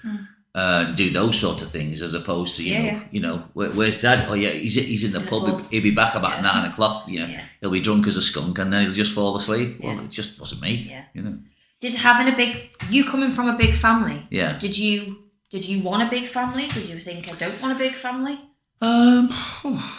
uh, 0.55 0.85
and 0.87 0.97
do 0.97 1.09
those 1.11 1.39
sort 1.39 1.61
of 1.61 1.69
things 1.69 2.01
as 2.01 2.13
opposed 2.13 2.55
to, 2.57 2.63
you. 2.63 2.73
Yeah, 2.73 2.81
know, 2.81 2.87
yeah. 2.87 3.03
you 3.11 3.19
know, 3.21 3.43
Where, 3.53 3.69
where's 3.69 4.01
dad? 4.01 4.27
Oh, 4.29 4.33
yeah, 4.33 4.49
he's, 4.49 4.75
he's 4.75 5.03
in 5.05 5.11
the 5.13 5.19
In 5.19 5.25
the 5.25 5.29
pub. 5.31 5.45
pub. 5.45 5.71
He'll 5.71 5.83
be 5.83 5.91
back 5.91 6.15
about 6.15 6.35
Yeah. 6.35 6.41
nine 6.41 6.69
o'clock. 6.69 7.07
You 7.07 7.19
know, 7.21 7.27
Yeah. 7.27 7.41
He'll 7.61 7.71
be 7.71 7.79
drunk 7.79 8.07
as 8.07 8.17
a 8.17 8.21
skunk 8.21 8.59
and 8.59 8.71
then 8.73 8.83
he'll 8.83 8.93
just 8.93 9.13
fall 9.13 9.37
asleep. 9.37 9.79
Well, 9.81 9.99
it 10.01 10.09
just 10.09 10.37
wasn't 10.39 10.61
me. 10.61 10.73
Yeah. 10.89 11.03
You 11.13 11.21
know? 11.21 11.37
Did 11.79 11.93
having 11.95 12.31
a 12.33 12.35
big 12.35 12.71
you 12.89 13.03
coming 13.05 13.31
from 13.31 13.47
a 13.47 13.57
big 13.57 13.73
family? 13.73 14.27
Yeah. 14.29 14.57
Did 14.57 14.77
you 14.77 15.17
did 15.49 15.67
you 15.67 15.81
want 15.81 16.03
a 16.03 16.09
big 16.09 16.27
family? 16.27 16.67
Did 16.67 16.85
you 16.85 16.99
think 16.99 17.31
I 17.31 17.35
don't 17.37 17.61
want 17.61 17.75
a 17.75 17.79
big 17.79 17.93
family? 17.95 18.39
Um, 18.81 19.27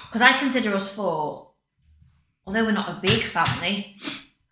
Because 0.09 0.23
I 0.23 0.39
consider 0.39 0.75
us 0.75 0.95
four, 0.95 1.53
although 2.47 2.65
we're 2.65 2.73
not 2.73 2.89
a 2.89 3.01
big 3.01 3.23
family, 3.23 3.97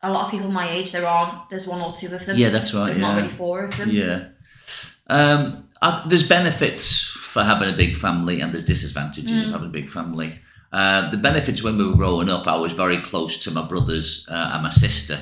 a 0.02 0.10
lot 0.12 0.24
of 0.26 0.30
people 0.30 0.50
my 0.50 0.68
age 0.70 0.92
there 0.92 1.06
aren't. 1.06 1.48
There's 1.50 1.66
one 1.66 1.80
or 1.80 1.92
two 1.92 2.14
of 2.14 2.24
them. 2.26 2.36
yeah, 2.36 2.50
that's 2.50 2.74
right. 2.74 2.86
There's 2.86 2.98
yeah. 2.98 3.08
not 3.08 3.16
really 3.16 3.28
four 3.28 3.64
of 3.64 3.76
them. 3.76 3.90
Yeah. 3.90 4.28
Um, 5.06 5.68
uh, 5.80 6.06
there's 6.08 6.26
benefits 6.28 7.04
for 7.06 7.42
having 7.44 7.72
a 7.72 7.76
big 7.76 7.96
family 7.96 8.40
and 8.40 8.52
there's 8.52 8.64
disadvantages 8.64 9.30
Mm. 9.30 9.46
of 9.46 9.52
having 9.52 9.68
a 9.68 9.72
big 9.72 9.88
family. 9.88 10.40
Uh, 10.72 11.10
the 11.10 11.16
benefits 11.16 11.62
when 11.62 11.78
we 11.78 11.86
were 11.86 11.96
growing 11.96 12.28
up, 12.28 12.46
I 12.46 12.56
was 12.56 12.72
very 12.72 12.98
close 12.98 13.38
to 13.44 13.50
my 13.50 13.62
brothers 13.66 14.26
uh, 14.28 14.50
and 14.52 14.62
my 14.62 14.70
sister. 14.70 15.18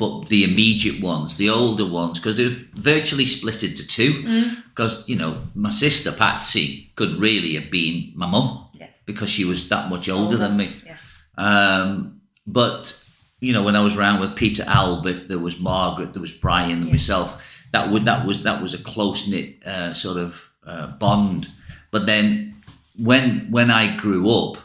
But 0.00 0.28
the 0.28 0.44
immediate 0.44 0.98
ones, 1.02 1.36
the 1.36 1.50
older 1.50 1.84
ones, 1.86 2.18
because 2.18 2.36
they 2.38 2.46
were 2.48 2.56
virtually 2.92 3.26
split 3.26 3.62
into 3.62 3.86
two. 3.86 4.12
Mm. 4.22 4.62
Because, 4.70 5.04
you 5.06 5.16
know, 5.16 5.32
my 5.54 5.70
sister 5.70 6.10
Patsy 6.10 6.90
could 6.96 7.20
really 7.20 7.54
have 7.58 7.70
been 7.70 7.96
my 8.16 8.26
mum 8.26 8.48
Yeah. 8.80 8.88
because 9.04 9.28
she 9.30 9.44
was 9.44 9.68
that 9.68 9.90
much 9.90 10.08
older 10.08 10.38
than 10.38 10.56
me. 10.56 10.68
Yeah. 10.86 10.96
Um, 11.36 12.20
but 12.46 12.96
you 13.40 13.52
know, 13.54 13.62
when 13.62 13.76
I 13.76 13.80
was 13.84 13.96
around 13.96 14.20
with 14.20 14.36
Peter 14.36 14.64
Albert, 14.66 15.28
there 15.28 15.38
was 15.38 15.58
Margaret, 15.58 16.12
there 16.12 16.20
was 16.28 16.32
Brian, 16.32 16.78
and 16.80 16.84
Yeah. 16.86 16.92
myself. 16.92 17.28
That 17.72 17.90
would 17.90 18.04
that 18.04 18.26
was 18.26 18.42
that 18.42 18.60
was 18.62 18.72
a 18.74 18.78
close 18.92 19.28
knit 19.28 19.48
uh, 19.66 19.92
sort 19.94 20.16
of 20.18 20.30
uh, 20.66 20.86
bond. 20.98 21.48
But 21.90 22.06
then 22.06 22.54
when 22.96 23.50
when 23.50 23.70
I 23.70 23.96
grew 23.96 24.22
up, 24.30 24.56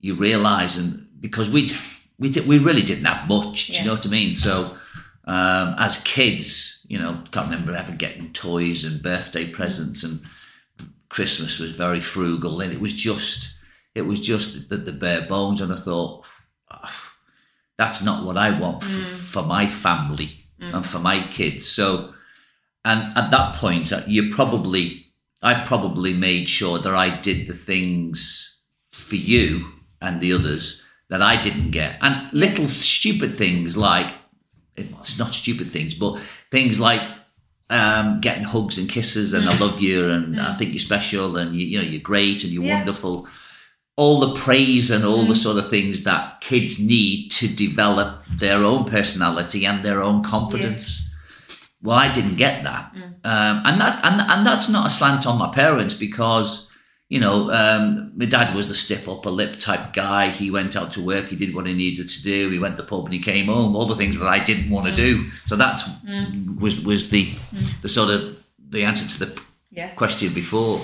you 0.00 0.14
realise, 0.14 0.76
and 0.80 1.06
because 1.20 1.48
we 1.50 1.70
we 2.18 2.30
did, 2.30 2.46
we 2.46 2.58
really 2.58 2.82
didn't 2.82 3.04
have 3.04 3.28
much. 3.28 3.66
Do 3.68 3.72
Yeah. 3.72 3.78
you 3.80 3.84
know 3.86 3.94
what 3.94 4.06
I 4.06 4.10
mean? 4.10 4.34
So 4.34 4.76
um, 5.24 5.74
as 5.78 5.98
kids, 6.02 6.84
you 6.88 6.98
know, 6.98 7.22
can't 7.30 7.50
remember 7.50 7.74
ever 7.74 7.92
getting 7.92 8.32
toys 8.32 8.84
and 8.84 9.02
birthday 9.02 9.46
presents, 9.46 10.02
and 10.02 10.20
Christmas 11.08 11.58
was 11.58 11.72
very 11.76 12.00
frugal, 12.00 12.60
and 12.60 12.72
it 12.72 12.80
was 12.80 12.92
just 12.92 13.54
it 13.94 14.02
was 14.02 14.20
just 14.20 14.68
the, 14.68 14.76
the 14.76 14.92
bare 14.92 15.22
bones. 15.22 15.60
And 15.60 15.72
I 15.72 15.76
thought, 15.76 16.26
"Ah, 16.70 17.12
that's 17.76 18.02
not 18.02 18.24
what 18.24 18.36
I 18.36 18.58
want 18.58 18.82
f- 18.82 18.88
for 18.88 19.42
my 19.42 19.66
family 19.66 20.44
and 20.60 20.84
for 20.84 20.98
my 20.98 21.20
kids. 21.28 21.68
So, 21.68 22.12
and 22.84 23.16
at 23.16 23.30
that 23.30 23.54
point, 23.54 23.92
uh, 23.92 24.02
you 24.08 24.30
probably, 24.32 25.06
I 25.40 25.54
probably 25.64 26.14
made 26.14 26.48
sure 26.48 26.78
that 26.80 26.94
I 26.94 27.16
did 27.20 27.46
the 27.46 27.54
things 27.54 28.56
for 28.90 29.14
you 29.16 29.68
and 30.00 30.20
the 30.20 30.32
others 30.32 30.82
that 31.08 31.22
I 31.22 31.40
didn't 31.40 31.70
get, 31.70 31.98
and 32.02 32.32
little 32.32 32.68
stupid 32.68 33.32
things 33.32 33.76
like 33.76 34.12
it's 34.76 35.18
not 35.18 35.34
stupid 35.34 35.70
things, 35.70 35.94
but 35.94 36.18
things 36.50 36.78
like 36.78 37.00
um, 37.70 38.20
getting 38.20 38.44
hugs 38.44 38.78
and 38.78 38.88
kisses 38.88 39.32
and 39.34 39.48
I 39.48 39.58
love 39.58 39.80
you 39.80 40.08
and 40.10 40.38
I 40.40 40.54
think 40.54 40.72
you're 40.72 40.80
special 40.80 41.36
and 41.36 41.54
you, 41.54 41.66
you 41.66 41.78
know 41.78 41.84
you're 41.84 42.00
great 42.00 42.44
and 42.44 42.52
you're 42.52 42.64
Yeah. 42.64 42.76
wonderful. 42.78 43.26
All 43.96 44.20
the 44.20 44.34
praise 44.36 44.90
and 44.92 45.04
all 45.04 45.26
the 45.26 45.34
sort 45.34 45.56
of 45.58 45.68
things 45.68 46.04
that 46.04 46.40
kids 46.40 46.78
need 46.78 47.30
to 47.32 47.48
develop 47.48 48.24
their 48.26 48.62
own 48.62 48.84
personality 48.84 49.66
and 49.66 49.84
their 49.84 50.00
own 50.00 50.22
confidence. 50.22 51.02
well, 51.82 51.96
I 51.98 52.12
didn't 52.12 52.36
get 52.36 52.62
that, 52.64 52.92
um, 53.24 53.62
and 53.64 53.80
that 53.80 54.04
and 54.04 54.20
and 54.20 54.46
that's 54.46 54.68
not 54.68 54.86
a 54.86 54.90
slant 54.90 55.26
on 55.26 55.38
my 55.38 55.48
parents 55.48 55.94
because. 55.94 56.67
You 57.08 57.20
know, 57.20 57.50
um, 57.50 58.12
my 58.16 58.26
dad 58.26 58.54
was 58.54 58.68
the 58.68 58.74
stiff 58.74 59.08
upper 59.08 59.30
lip 59.30 59.56
type 59.58 59.94
guy. 59.94 60.28
He 60.28 60.50
went 60.50 60.76
out 60.76 60.92
to 60.92 61.02
work. 61.04 61.28
He 61.28 61.36
did 61.36 61.54
what 61.54 61.66
he 61.66 61.72
needed 61.72 62.10
to 62.10 62.22
do. 62.22 62.50
He 62.50 62.58
went 62.58 62.76
to 62.76 62.82
the 62.82 62.88
pub 62.88 63.06
and 63.06 63.14
he 63.14 63.20
came 63.20 63.46
home. 63.46 63.74
All 63.74 63.86
the 63.86 63.94
things 63.96 64.18
that 64.18 64.28
I 64.28 64.38
didn't 64.44 64.68
want 64.68 64.86
to 64.88 64.94
do. 64.94 65.24
So 65.46 65.56
that's 65.56 65.84
was 66.60 66.80
was 66.84 67.08
the 67.08 67.30
the 67.82 67.88
sort 67.88 68.10
of 68.10 68.36
the 68.70 68.84
answer 68.84 69.06
to 69.08 69.18
the 69.24 69.40
Yeah. 69.70 69.88
question 69.94 70.34
before. 70.34 70.80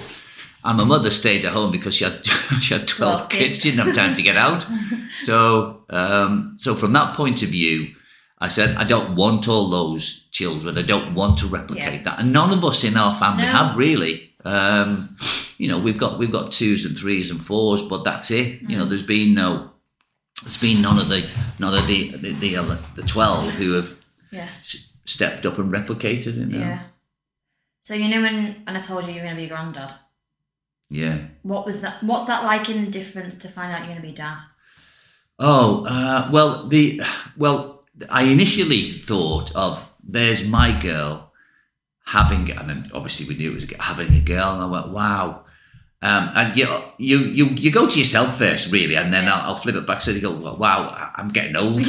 And 0.66 0.78
my 0.78 0.84
mother 0.84 1.10
stayed 1.10 1.44
at 1.44 1.52
home 1.52 1.70
because 1.70 1.94
she 1.94 2.04
had 2.04 2.24
she 2.62 2.72
had 2.72 2.88
twelve, 2.88 3.28
12 3.28 3.28
kids. 3.28 3.42
kids. 3.44 3.60
She 3.62 3.70
didn't 3.72 3.86
have 3.88 3.94
time 3.94 4.14
to 4.14 4.22
get 4.22 4.36
out. 4.38 4.66
so 5.18 5.84
um, 5.90 6.54
so 6.58 6.74
from 6.74 6.94
that 6.94 7.14
point 7.14 7.42
of 7.42 7.50
view, 7.50 7.94
I 8.38 8.48
said 8.48 8.76
I 8.76 8.84
don't 8.84 9.14
want 9.14 9.46
all 9.46 9.68
those 9.68 10.26
children. 10.30 10.78
I 10.78 10.82
don't 10.82 11.14
want 11.14 11.38
to 11.40 11.46
replicate 11.48 11.92
Yeah. 12.00 12.02
that. 12.04 12.18
And 12.20 12.32
none 12.32 12.50
of 12.50 12.64
us 12.64 12.82
in 12.82 12.96
our 12.96 13.14
family 13.14 13.42
No. 13.44 13.50
have 13.52 13.76
really. 13.76 14.30
Um, 14.44 15.16
you 15.58 15.68
know, 15.68 15.78
we've 15.78 15.98
got 15.98 16.18
we've 16.18 16.32
got 16.32 16.52
twos 16.52 16.84
and 16.84 16.96
threes 16.96 17.30
and 17.30 17.42
fours, 17.44 17.82
but 17.82 18.04
that's 18.04 18.30
it. 18.30 18.60
You 18.62 18.68
Mm. 18.68 18.78
know, 18.78 18.84
there's 18.84 19.02
been 19.02 19.34
no 19.34 19.70
there's 20.42 20.58
been 20.58 20.82
none 20.82 20.98
of 20.98 21.08
the 21.08 21.26
none 21.58 21.74
of 21.74 21.86
the 21.86 22.10
the 22.10 22.32
the, 22.32 22.56
uh, 22.56 22.76
the 22.96 23.02
twelve 23.02 23.50
who 23.54 23.72
have 23.72 23.96
Yeah. 24.30 24.48
s- 24.64 24.76
stepped 25.06 25.46
up 25.46 25.58
and 25.58 25.72
replicated 25.72 26.36
it. 26.38 26.50
Yeah. 26.50 26.80
So 27.82 27.94
you 27.94 28.08
know 28.08 28.20
when 28.22 28.62
when 28.64 28.76
I 28.76 28.80
told 28.80 29.04
you 29.04 29.10
you 29.10 29.16
were 29.20 29.24
going 29.26 29.36
to 29.36 29.42
be 29.42 29.48
granddad, 29.48 29.92
yeah. 30.90 31.18
what 31.42 31.64
was 31.66 31.80
that? 31.82 32.02
What's 32.02 32.24
that 32.26 32.44
like 32.44 32.68
in 32.68 32.90
difference 32.90 33.36
to 33.38 33.48
find 33.48 33.72
out 33.72 33.78
you're 33.80 33.88
going 33.88 34.02
to 34.02 34.06
be 34.08 34.12
dad? 34.12 34.38
Oh 35.38 35.84
uh, 35.86 36.28
well, 36.32 36.68
the 36.68 37.00
well, 37.36 37.84
I 38.10 38.22
initially 38.24 38.92
thought 38.92 39.54
of 39.54 39.92
there's 40.02 40.44
my 40.46 40.78
girl 40.78 41.32
having, 42.04 42.50
and 42.50 42.68
then 42.68 42.90
obviously 42.94 43.26
we 43.26 43.34
knew 43.36 43.50
it 43.52 43.54
was 43.54 43.66
having 43.80 44.12
a 44.14 44.20
girl, 44.20 44.54
and 44.54 44.62
I 44.62 44.66
went, 44.66 44.88
wow. 44.88 45.40
Um, 46.02 46.30
and 46.34 46.54
you, 46.56 46.68
you 46.98 47.18
you 47.20 47.46
you 47.46 47.70
go 47.72 47.88
to 47.88 47.98
yourself 47.98 48.36
first, 48.36 48.70
really, 48.70 48.94
and 48.94 49.10
then 49.12 49.26
I'll, 49.26 49.40
I'll 49.50 49.56
flip 49.56 49.74
it 49.74 49.86
back. 49.86 50.02
So 50.02 50.10
you 50.10 50.20
go, 50.20 50.32
well, 50.32 50.56
wow, 50.56 51.10
I'm 51.16 51.28
getting 51.30 51.56
old. 51.56 51.76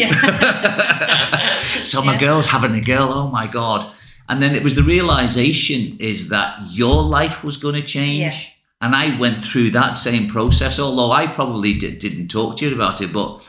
so 1.85 2.01
my 2.01 2.13
Yeah. 2.13 2.19
girl's 2.19 2.45
having 2.45 2.73
a 2.75 2.81
girl. 2.81 3.11
Oh 3.11 3.27
my 3.29 3.47
god! 3.47 3.91
And 4.29 4.41
then 4.41 4.55
it 4.55 4.63
was 4.63 4.75
the 4.75 4.83
realization 4.83 5.97
is 5.99 6.29
that 6.29 6.57
your 6.71 7.03
life 7.03 7.43
was 7.43 7.57
going 7.57 7.75
to 7.75 7.81
change. 7.83 8.19
Yeah. 8.19 8.33
And 8.81 8.95
I 8.95 9.17
went 9.19 9.41
through 9.41 9.71
that 9.71 9.93
same 9.93 10.27
process, 10.27 10.79
although 10.79 11.11
I 11.11 11.27
probably 11.27 11.73
did, 11.73 11.97
didn't 11.99 12.27
talk 12.29 12.57
to 12.57 12.67
you 12.69 12.75
about 12.75 13.01
it, 13.01 13.11
but 13.13 13.41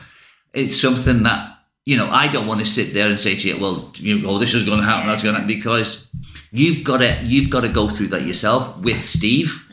it's 0.53 0.79
something 0.79 1.23
that, 1.23 1.57
you 1.85 1.97
know, 1.97 2.07
I 2.09 2.27
don't 2.27 2.47
want 2.47 2.61
to 2.61 2.65
sit 2.65 2.93
there 2.93 3.07
and 3.09 3.19
say 3.19 3.35
to 3.35 3.47
you, 3.47 3.59
well, 3.59 3.91
you 3.95 4.19
know, 4.19 4.29
oh, 4.29 4.37
this 4.39 4.53
is 4.53 4.63
going 4.63 4.79
to 4.79 4.85
happen, 4.85 5.07
that's 5.07 5.21
going 5.23 5.35
to 5.35 5.41
happen, 5.41 5.53
because 5.55 6.07
you've 6.51 6.83
got 6.83 6.97
to, 6.97 7.19
you've 7.23 7.49
got 7.49 7.61
to 7.61 7.69
go 7.69 7.87
through 7.89 8.07
that 8.07 8.23
yourself 8.23 8.77
with 8.79 9.03
Steve. 9.03 9.65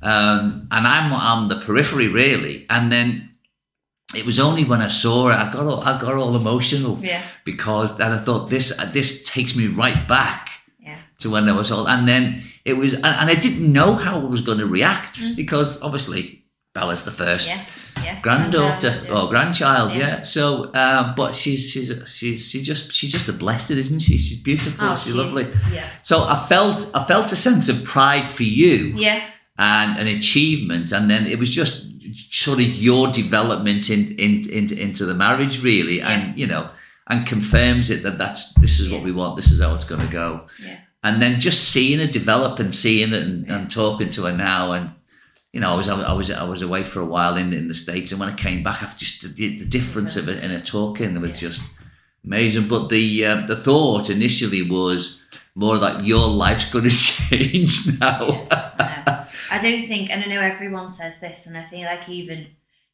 Um, 0.00 0.68
and 0.70 0.86
I'm 0.86 1.12
on 1.12 1.48
the 1.48 1.56
periphery 1.56 2.08
really. 2.08 2.66
And 2.70 2.90
then 2.92 3.30
it 4.14 4.24
was 4.24 4.38
only 4.38 4.64
when 4.64 4.80
I 4.80 4.88
saw 4.88 5.28
it, 5.28 5.34
I 5.34 5.50
got 5.52 5.66
all, 5.66 5.80
I 5.82 6.00
got 6.00 6.14
all 6.14 6.36
emotional 6.36 6.98
Yeah. 7.02 7.22
because 7.44 7.96
then 7.98 8.12
I 8.12 8.18
thought 8.18 8.48
this, 8.48 8.72
this 8.92 9.28
takes 9.28 9.56
me 9.56 9.66
right 9.66 10.06
back 10.08 10.50
Yeah. 10.78 10.96
to 11.20 11.30
when 11.30 11.48
I 11.48 11.52
was 11.52 11.70
old. 11.72 11.88
And 11.88 12.06
then 12.08 12.42
it 12.64 12.74
was, 12.74 12.94
and, 12.94 13.04
and 13.04 13.28
I 13.30 13.34
didn't 13.34 13.70
know 13.72 13.94
how 13.96 14.20
I 14.20 14.24
was 14.24 14.40
going 14.40 14.58
to 14.58 14.66
react 14.66 15.20
because 15.36 15.82
obviously 15.82 16.44
Bella's 16.74 17.02
the 17.04 17.10
first. 17.10 17.48
Yeah. 17.48 17.64
Yeah. 18.04 18.20
granddaughter 18.20 18.90
Grandchild, 18.90 19.10
or 19.26 19.28
grandchild, 19.28 19.92
yeah. 19.92 19.98
Yeah. 19.98 20.22
So, 20.22 20.64
uh, 20.72 21.14
but 21.16 21.34
she's 21.34 21.68
she's 21.70 21.92
she's 22.06 22.48
she 22.48 22.62
just 22.62 22.92
she's 22.92 23.10
just 23.10 23.28
a 23.28 23.32
blessed, 23.32 23.72
isn't 23.72 23.98
she? 24.00 24.18
She's 24.18 24.40
beautiful. 24.40 24.88
Oh, 24.90 24.94
she's, 24.96 25.14
lovely. 25.14 25.44
Yeah. 25.72 25.84
So 26.04 26.22
I 26.22 26.36
felt 26.36 26.88
I 26.94 27.02
felt 27.02 27.32
a 27.32 27.36
sense 27.36 27.68
of 27.68 27.82
pride 27.84 28.28
for 28.30 28.44
you 28.44 28.94
Yeah. 28.96 29.24
and 29.58 29.98
an 29.98 30.06
achievement, 30.06 30.92
and 30.92 31.10
then 31.10 31.26
it 31.26 31.38
was 31.40 31.50
just 31.50 31.86
sort 32.30 32.58
of 32.60 32.66
your 32.66 33.08
development 33.12 33.90
in, 33.90 34.14
in, 34.16 34.48
in 34.48 34.72
into 34.78 35.04
the 35.04 35.14
marriage, 35.14 35.62
really, 35.62 36.00
and 36.00 36.38
you 36.38 36.46
know, 36.46 36.70
and 37.08 37.26
confirms 37.26 37.90
it 37.90 38.04
that 38.04 38.16
that's 38.18 38.52
this 38.54 38.78
is 38.78 38.90
what 38.92 39.02
we 39.02 39.10
want. 39.10 39.34
This 39.36 39.50
is 39.50 39.60
how 39.60 39.74
it's 39.74 39.84
going 39.84 40.06
to 40.06 40.12
go 40.12 40.46
Yeah. 40.64 40.76
and 41.02 41.20
then 41.20 41.40
just 41.40 41.70
seeing 41.70 41.98
her 41.98 42.06
develop 42.06 42.60
and 42.60 42.72
seeing 42.72 43.12
it 43.12 43.22
and, 43.22 43.50
and 43.50 43.68
talking 43.70 44.08
to 44.10 44.24
her 44.26 44.32
now 44.32 44.70
and 44.72 44.92
you 45.52 45.60
know 45.60 45.72
I 45.72 45.76
was 45.76 45.88
I 45.88 46.12
was 46.12 46.30
I 46.30 46.44
was 46.44 46.62
away 46.62 46.82
for 46.82 47.00
a 47.00 47.06
while 47.06 47.36
in 47.36 47.52
in 47.52 47.68
the 47.68 47.74
states 47.74 48.10
and 48.10 48.20
when 48.20 48.28
I 48.28 48.34
came 48.34 48.62
back 48.62 48.82
after 48.82 49.04
just 49.04 49.22
the, 49.22 49.58
the 49.58 49.64
difference 49.64 50.16
of 50.16 50.28
it 50.28 50.42
in 50.42 50.50
her 50.50 50.60
talking 50.60 51.20
was 51.20 51.38
just 51.38 51.62
amazing. 52.24 52.68
But 52.68 52.88
the 52.88 53.24
uh, 53.24 53.46
the 53.46 53.56
thought 53.56 54.10
initially 54.10 54.62
was 54.62 55.20
more 55.54 55.78
that 55.78 56.04
your 56.04 56.28
life's 56.28 56.70
going 56.70 56.84
to 56.88 56.90
change 56.90 57.98
now. 58.00 58.46
I 58.50 59.02
know. 59.06 59.24
I 59.50 59.58
don't 59.58 59.82
think, 59.82 60.10
and 60.10 60.22
I 60.22 60.26
know 60.26 60.40
everyone 60.42 60.90
says 60.90 61.20
this, 61.20 61.46
and 61.46 61.56
I 61.56 61.64
feel 61.64 61.86
like 61.86 62.08
even 62.08 62.48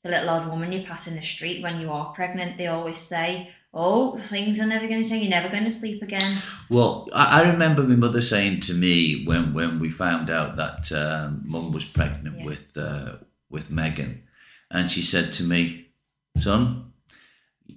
the 0.04 0.10
little 0.10 0.30
old 0.30 0.46
woman 0.46 0.70
you 0.70 0.82
pass 0.82 1.06
in 1.08 1.16
the 1.16 1.22
street 1.22 1.62
when 1.62 1.80
you 1.80 1.90
are 1.90 2.12
pregnant, 2.12 2.58
they 2.58 2.66
always 2.66 2.98
say, 2.98 3.48
"Oh, 3.72 4.16
things 4.18 4.60
are 4.60 4.66
never 4.66 4.86
going 4.86 5.02
to 5.02 5.08
change. 5.08 5.22
You're 5.24 5.30
never 5.40 5.48
going 5.48 5.64
to 5.64 5.70
sleep 5.70 6.02
again." 6.02 6.36
Well, 6.68 7.08
I, 7.14 7.40
I 7.40 7.50
remember 7.50 7.82
my 7.84 7.96
mother 7.96 8.20
saying 8.22 8.60
to 8.68 8.74
me 8.74 9.24
when, 9.24 9.54
when 9.54 9.80
we 9.80 9.90
found 9.90 10.28
out 10.28 10.56
that 10.56 10.92
um, 10.92 11.42
mum 11.46 11.72
was 11.72 11.86
pregnant 11.86 12.36
Yeah. 12.38 12.44
with 12.44 12.76
uh, 12.76 13.12
with 13.50 13.70
Megan, 13.70 14.22
and 14.70 14.90
she 14.90 15.00
said 15.02 15.32
to 15.34 15.42
me, 15.42 15.88
"Son, 16.36 16.92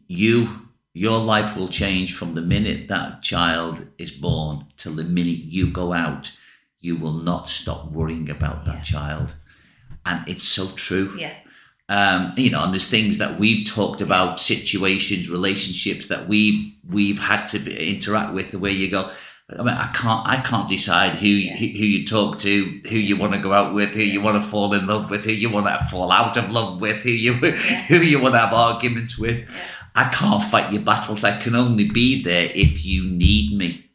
you 0.07 0.67
your 0.93 1.19
life 1.19 1.55
will 1.55 1.69
change 1.69 2.13
from 2.15 2.33
the 2.33 2.41
minute 2.41 2.87
that 2.89 3.21
child 3.21 3.87
is 3.97 4.11
born 4.11 4.65
till 4.77 4.93
the 4.95 5.03
minute 5.03 5.41
you 5.55 5.69
go 5.71 5.93
out. 5.93 6.31
You 6.79 6.95
will 6.97 7.13
not 7.31 7.47
stop 7.49 7.91
worrying 7.91 8.29
about 8.29 8.65
that 8.65 8.75
Yeah. 8.77 8.81
child." 8.99 9.35
And 10.05 10.27
it's 10.27 10.47
so 10.47 10.67
true 10.69 11.15
Yeah. 11.19 11.33
Um, 11.89 12.33
you 12.35 12.49
know, 12.49 12.63
and 12.63 12.73
there's 12.73 12.89
things 12.89 13.17
that 13.17 13.39
we've 13.39 13.65
talked 13.65 14.01
about, 14.01 14.39
situations, 14.39 15.29
relationships 15.29 16.07
that 16.07 16.27
we've 16.27 16.73
we've 16.89 17.19
had 17.19 17.45
to 17.47 17.59
be, 17.59 17.95
interact 17.95 18.33
with. 18.33 18.53
Where 18.53 18.71
you 18.71 18.91
go, 18.91 19.09
I 19.49 19.63
mean, 19.63 19.75
I 19.75 19.87
can't 19.93 20.27
I 20.27 20.41
can't 20.41 20.67
decide 20.67 21.13
who 21.13 21.27
you 21.27 21.55
who 21.55 21.85
you 21.85 22.05
talk 22.05 22.39
to, 22.39 22.81
who 22.89 22.97
you 22.97 23.15
want 23.15 23.33
to 23.33 23.39
go 23.39 23.53
out 23.53 23.73
with, 23.73 23.91
who 23.91 24.01
you 24.01 24.19
want 24.19 24.41
to 24.41 24.49
fall 24.49 24.73
in 24.73 24.85
love 24.85 25.09
with, 25.09 25.23
who 25.23 25.31
you 25.31 25.49
want 25.49 25.67
to 25.67 25.85
fall 25.85 26.11
out 26.11 26.35
of 26.35 26.51
love 26.51 26.81
with, 26.81 26.97
who 26.97 27.09
you 27.09 27.33
who 27.87 27.97
you 27.97 28.19
want 28.19 28.35
to 28.35 28.39
have 28.39 28.53
arguments 28.53 29.17
with. 29.17 29.47
I 29.95 30.09
can't 30.09 30.43
fight 30.43 30.73
your 30.73 30.83
battles. 30.83 31.23
I 31.23 31.39
can 31.39 31.55
only 31.55 31.89
be 31.89 32.21
there 32.21 32.51
if 32.53 32.85
you 32.85 33.05
need 33.05 33.57
me. 33.57 33.86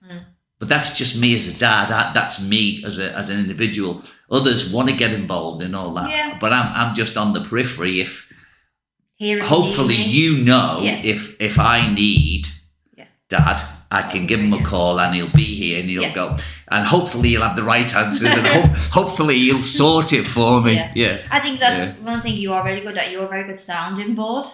But 0.63 0.69
that's 0.69 0.91
just 1.01 1.17
me 1.17 1.37
as 1.37 1.49
a 1.49 1.53
dad. 1.53 1.87
That, 1.89 2.15
that's 2.15 2.41
me 2.41 2.85
as 2.87 2.97
a 2.97 3.11
as 3.21 3.29
an 3.29 3.39
individual. 3.41 3.93
Others 4.31 4.71
want 4.73 4.89
to 4.91 4.95
get 4.95 5.13
involved 5.13 5.61
in 5.67 5.75
all 5.75 5.91
that, 5.95 6.09
Yeah. 6.09 6.39
but 6.43 6.53
I'm 6.53 6.69
I'm 6.81 6.95
just 6.95 7.17
on 7.17 7.33
the 7.33 7.41
periphery. 7.49 7.95
If 8.01 8.33
if 9.19 9.41
hopefully 9.45 9.97
me. 9.99 10.05
you 10.19 10.37
know 10.37 10.79
Yeah. 10.81 11.01
if 11.03 11.21
if 11.41 11.59
I 11.59 11.93
need 11.93 12.47
Yeah. 12.97 13.07
dad, 13.29 13.59
I 13.91 14.03
can 14.13 14.27
give 14.31 14.39
him 14.39 14.53
a 14.53 14.63
call 14.63 15.01
and 15.01 15.11
he'll 15.17 15.35
be 15.45 15.51
here 15.63 15.81
and 15.81 15.91
he'll 15.91 16.15
go 16.15 16.37
and 16.71 16.87
hopefully 16.87 17.31
he'll 17.31 17.43
have 17.49 17.57
the 17.57 17.65
right 17.75 17.93
answers 18.03 18.23
and 18.39 18.47
hope, 18.57 18.77
hopefully 18.99 19.37
he'll 19.41 19.65
sort 19.65 20.13
it 20.13 20.25
for 20.37 20.61
me. 20.63 20.75
Yeah. 20.95 21.19
I 21.37 21.41
think 21.41 21.59
that's 21.59 21.99
one 21.99 22.21
thing 22.23 22.37
you 22.37 22.53
are 22.53 22.63
very 22.63 22.81
good 22.87 22.97
at. 22.97 23.11
You're 23.11 23.25
a 23.25 23.35
very 23.37 23.47
good 23.51 23.59
sounding 23.59 24.15
board, 24.15 24.47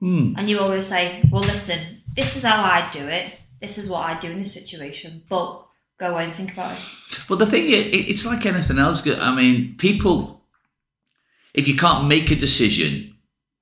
Hmm. 0.00 0.32
and 0.38 0.48
you 0.48 0.58
always 0.58 0.86
say, 0.86 1.04
"Well, 1.30 1.42
listen, 1.54 1.80
this 2.16 2.34
is 2.36 2.44
how 2.44 2.60
I 2.64 2.80
do 2.98 3.04
it. 3.20 3.26
This 3.66 3.78
is 3.78 3.88
what 3.88 4.08
I 4.08 4.18
do 4.18 4.30
in 4.30 4.38
this 4.38 4.52
situation." 4.52 5.22
But 5.28 5.66
go 5.98 6.12
away 6.12 6.24
and 6.24 6.34
think 6.34 6.52
about 6.52 6.76
it. 6.76 7.28
Well, 7.28 7.38
the 7.38 7.46
thing 7.46 7.66
is, 7.70 7.88
it's 7.92 8.26
like 8.26 8.46
anything 8.46 8.78
else. 8.78 9.06
I 9.06 9.34
mean, 9.34 9.76
people, 9.76 10.42
if 11.54 11.68
you 11.68 11.76
can't 11.76 12.08
make 12.08 12.30
a 12.30 12.36
decision, 12.36 13.14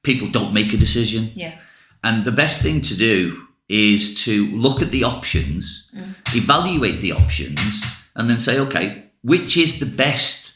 people 0.02 0.28
don't 0.28 0.52
make 0.52 0.72
a 0.72 0.76
decision. 0.76 1.30
Yeah. 1.34 1.54
And 2.02 2.24
the 2.24 2.32
best 2.32 2.62
thing 2.62 2.80
to 2.82 2.96
do 2.96 3.46
is 3.68 4.14
to 4.24 4.46
look 4.50 4.82
at 4.82 4.90
the 4.90 5.04
options, 5.04 5.88
mm. 5.94 6.14
evaluate 6.34 7.00
the 7.00 7.12
options, 7.12 7.82
and 8.14 8.28
then 8.28 8.40
say, 8.40 8.58
okay, 8.58 9.04
which 9.22 9.56
is 9.56 9.78
the 9.78 9.86
best 9.86 10.52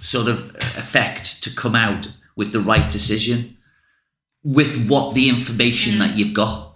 sort 0.00 0.28
of 0.28 0.54
effect 0.76 1.42
to 1.42 1.54
come 1.54 1.74
out 1.74 2.12
with 2.36 2.52
the 2.52 2.60
right 2.60 2.90
decision 2.90 3.56
with 4.42 4.88
what 4.88 5.14
the 5.14 5.28
information 5.28 5.94
mm. 5.94 5.98
that 5.98 6.16
you've 6.16 6.34
got. 6.34 6.69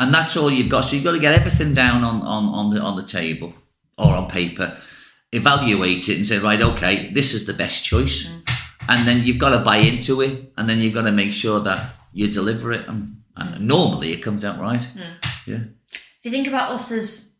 And 0.00 0.14
that's 0.14 0.34
all 0.36 0.50
you've 0.50 0.70
got. 0.70 0.80
So 0.86 0.96
you've 0.96 1.04
got 1.04 1.12
to 1.12 1.18
get 1.20 1.34
everything 1.34 1.74
down 1.74 2.02
on, 2.04 2.22
on, 2.22 2.46
on 2.46 2.70
the 2.70 2.80
on 2.80 2.96
the 2.96 3.02
table 3.02 3.52
or 3.98 4.16
on 4.16 4.28
paper, 4.28 4.76
evaluate 5.30 6.08
it 6.08 6.16
and 6.16 6.26
say, 6.26 6.38
right, 6.38 6.60
okay, 6.60 7.12
this 7.12 7.34
is 7.34 7.44
the 7.44 7.52
best 7.52 7.84
choice. 7.84 8.26
Mm-hmm. 8.26 8.38
And 8.88 9.06
then 9.06 9.24
you've 9.24 9.38
got 9.38 9.50
to 9.50 9.58
buy 9.58 9.76
into 9.76 10.22
it 10.22 10.52
and 10.56 10.68
then 10.68 10.78
you've 10.78 10.94
got 10.94 11.04
to 11.04 11.12
make 11.12 11.32
sure 11.32 11.60
that 11.60 11.90
you 12.14 12.28
deliver 12.28 12.72
it 12.72 12.88
and, 12.88 13.22
and 13.36 13.68
normally 13.68 14.12
it 14.12 14.22
comes 14.22 14.42
out 14.42 14.58
right. 14.58 14.80
Mm. 14.80 15.14
Yeah. 15.46 15.64
If 15.92 16.24
you 16.24 16.30
think 16.30 16.48
about 16.48 16.70
us 16.70 16.90
as 16.90 17.34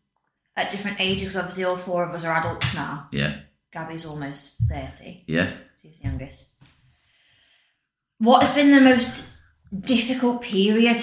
at 0.55 0.69
different 0.69 1.01
ages, 1.01 1.35
obviously 1.35 1.63
all 1.63 1.77
four 1.77 2.03
of 2.03 2.13
us 2.13 2.23
are 2.23 2.31
adults 2.31 2.75
now. 2.75 3.07
Yeah. 3.11 3.37
Gabby's 3.73 4.05
almost 4.05 4.61
thirty. 4.69 5.23
Yeah. 5.25 5.49
She's 5.81 5.97
the 5.97 6.03
youngest. 6.03 6.57
What 8.19 8.43
has 8.43 8.53
been 8.53 8.71
the 8.71 8.81
most 8.81 9.35
difficult 9.79 10.43
period 10.43 11.01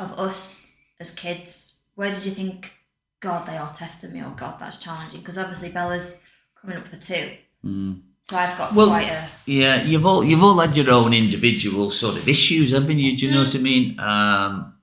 of 0.00 0.12
us 0.18 0.76
as 1.00 1.10
kids? 1.10 1.76
Where 1.94 2.12
did 2.12 2.24
you 2.24 2.32
think 2.32 2.72
God, 3.20 3.46
they 3.46 3.56
are 3.56 3.72
testing 3.72 4.12
me, 4.12 4.20
or 4.20 4.32
God, 4.36 4.58
that's 4.58 4.76
challenging. 4.76 5.20
Because 5.20 5.38
obviously 5.38 5.70
Bella's 5.70 6.26
coming 6.60 6.76
up 6.76 6.86
for 6.86 6.96
two. 6.96 7.30
Mm. 7.64 8.02
So 8.22 8.36
I've 8.36 8.56
got 8.58 8.74
Well- 8.74 8.88
quite 8.88 9.08
a. 9.08 9.28
Yeah, 9.46 9.82
you've 9.82 10.04
all 10.06 10.22
you've 10.24 10.42
all 10.42 10.58
had 10.60 10.76
your 10.76 10.90
own 10.90 11.14
individual 11.14 11.90
sort 11.90 12.16
of 12.16 12.28
issues, 12.28 12.72
haven't 12.72 12.98
you? 12.98 13.16
Do 13.16 13.26
you 13.26 13.32
know 13.32 13.44
what 13.44 13.54
I 13.54 13.58
mean? 13.58 13.98
Um, 14.00 14.74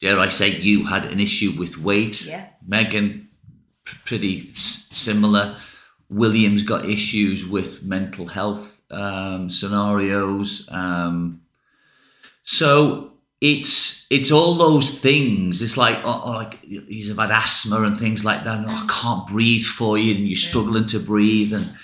dare 0.00 0.18
I 0.18 0.28
say 0.30 0.60
you 0.60 0.84
had 0.86 1.04
an 1.04 1.20
issue 1.20 1.52
with 1.58 1.78
weight? 1.78 2.22
Yeah. 2.22 2.46
Megan, 2.66 3.28
p- 3.84 3.96
pretty 4.04 4.50
s- 4.52 4.86
similar. 4.90 5.56
William's 6.08 6.62
got 6.62 6.84
issues 6.88 7.44
with 7.46 7.82
mental 7.84 8.26
health 8.26 8.80
um, 8.92 9.50
scenarios. 9.50 10.66
Um, 10.70 11.42
so 12.44 13.12
it's 13.40 14.06
it's 14.10 14.32
all 14.32 14.54
those 14.54 14.98
things. 14.98 15.60
It's 15.60 15.76
like 15.76 15.98
oh, 16.04 16.22
oh, 16.24 16.30
like 16.32 16.58
you've 16.62 17.18
had 17.18 17.30
asthma 17.30 17.82
and 17.82 17.96
things 17.96 18.24
like 18.24 18.44
that. 18.44 18.58
and, 18.58 18.66
oh, 18.66 18.70
I 18.70 18.86
can't 18.88 19.26
breathe 19.26 19.64
for 19.64 19.98
you, 19.98 20.14
and 20.14 20.26
you're 20.26 20.36
struggling 20.36 20.86
to 20.88 20.98
breathe, 20.98 21.52
and 21.52 21.76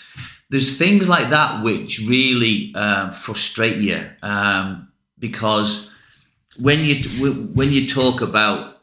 there's 0.51 0.77
things 0.77 1.09
like 1.09 1.31
that 1.31 1.63
which 1.63 2.01
really 2.07 2.75
um, 2.75 3.11
frustrate 3.11 3.79
you 3.79 4.09
um, 4.23 4.93
because 5.19 5.91
when 6.59 6.85
you 6.85 7.03
when 7.55 7.73
you 7.73 7.87
talk 7.87 8.21
about 8.21 8.83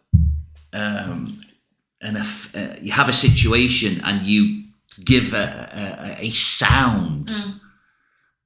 um, 0.74 1.28
and 2.02 2.18
if 2.18 2.56
uh, 2.56 2.76
you 2.82 2.92
have 2.92 3.10
a 3.10 3.14
situation 3.14 4.02
and 4.04 4.26
you 4.26 4.64
give 5.04 5.34
a, 5.34 6.18
a, 6.20 6.26
a 6.26 6.32
sound 6.32 7.32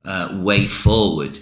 uh, 0.05 0.37
way 0.41 0.67
forward, 0.67 1.39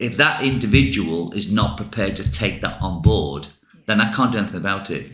if 0.00 0.16
that 0.16 0.42
individual 0.42 1.30
is 1.32 1.52
not 1.52 1.76
prepared 1.76 2.16
to 2.16 2.30
take 2.30 2.62
that 2.62 2.80
on 2.80 3.02
board, 3.02 3.46
then 3.86 4.00
I 4.00 4.12
can't 4.12 4.32
do 4.32 4.38
anything 4.38 4.56
about 4.56 4.90
it. 4.90 5.10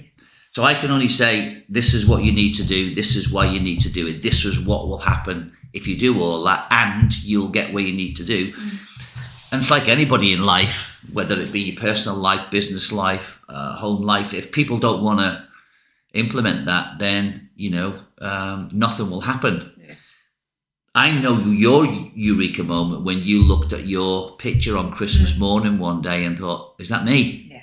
So 0.53 0.63
I 0.63 0.75
can 0.75 0.91
only 0.91 1.09
say, 1.09 1.65
this 1.69 1.93
is 1.93 2.07
what 2.07 2.23
you 2.23 2.33
need 2.33 2.55
to 2.55 2.65
do, 2.65 2.95
this 2.95 3.17
is 3.17 3.31
why 3.31 3.47
you 3.47 3.61
need 3.61 3.81
to 3.83 3.91
do 3.91 4.07
it, 4.07 4.23
this 4.23 4.45
is 4.45 4.65
what 4.65 4.87
will 4.87 4.99
happen 4.99 5.53
if 5.73 5.87
you 5.87 5.99
do 5.99 6.23
all 6.23 6.43
that, 6.45 6.67
and 6.71 7.13
you'll 7.23 7.49
get 7.49 7.73
where 7.73 7.83
you 7.83 7.93
need 7.93 8.17
to 8.17 8.25
do. 8.25 8.55
And 9.51 9.61
it's 9.61 9.71
like 9.71 9.89
anybody 9.89 10.33
in 10.33 10.47
life, 10.47 11.05
whether 11.13 11.39
it 11.41 11.53
be 11.53 11.63
your 11.63 11.81
personal 11.81 12.17
life, 12.17 12.51
business 12.51 12.93
life, 12.93 13.43
uh, 13.49 13.77
home 13.77 14.03
life, 14.03 14.33
if 14.33 14.53
people 14.53 14.79
don't 14.79 15.03
want 15.03 15.19
to 15.21 15.47
implement 16.15 16.67
that, 16.67 16.99
then, 16.99 17.51
you 17.57 17.71
know, 17.71 17.99
um, 18.21 18.71
nothing 18.73 19.11
will 19.11 19.21
happen. 19.21 19.73
I 20.97 21.13
know 21.13 21.39
your 21.41 21.85
eureka 21.85 22.63
moment 22.65 23.05
when 23.05 23.19
you 23.23 23.43
looked 23.43 23.73
at 23.75 23.87
your 23.87 24.35
picture 24.39 24.77
on 24.79 24.91
Christmas 24.91 25.37
morning 25.39 25.79
one 25.79 26.01
day 26.01 26.25
and 26.25 26.39
thought, 26.39 26.75
is 26.79 26.89
that 26.89 27.05
me? 27.05 27.49
Yeah. 27.51 27.63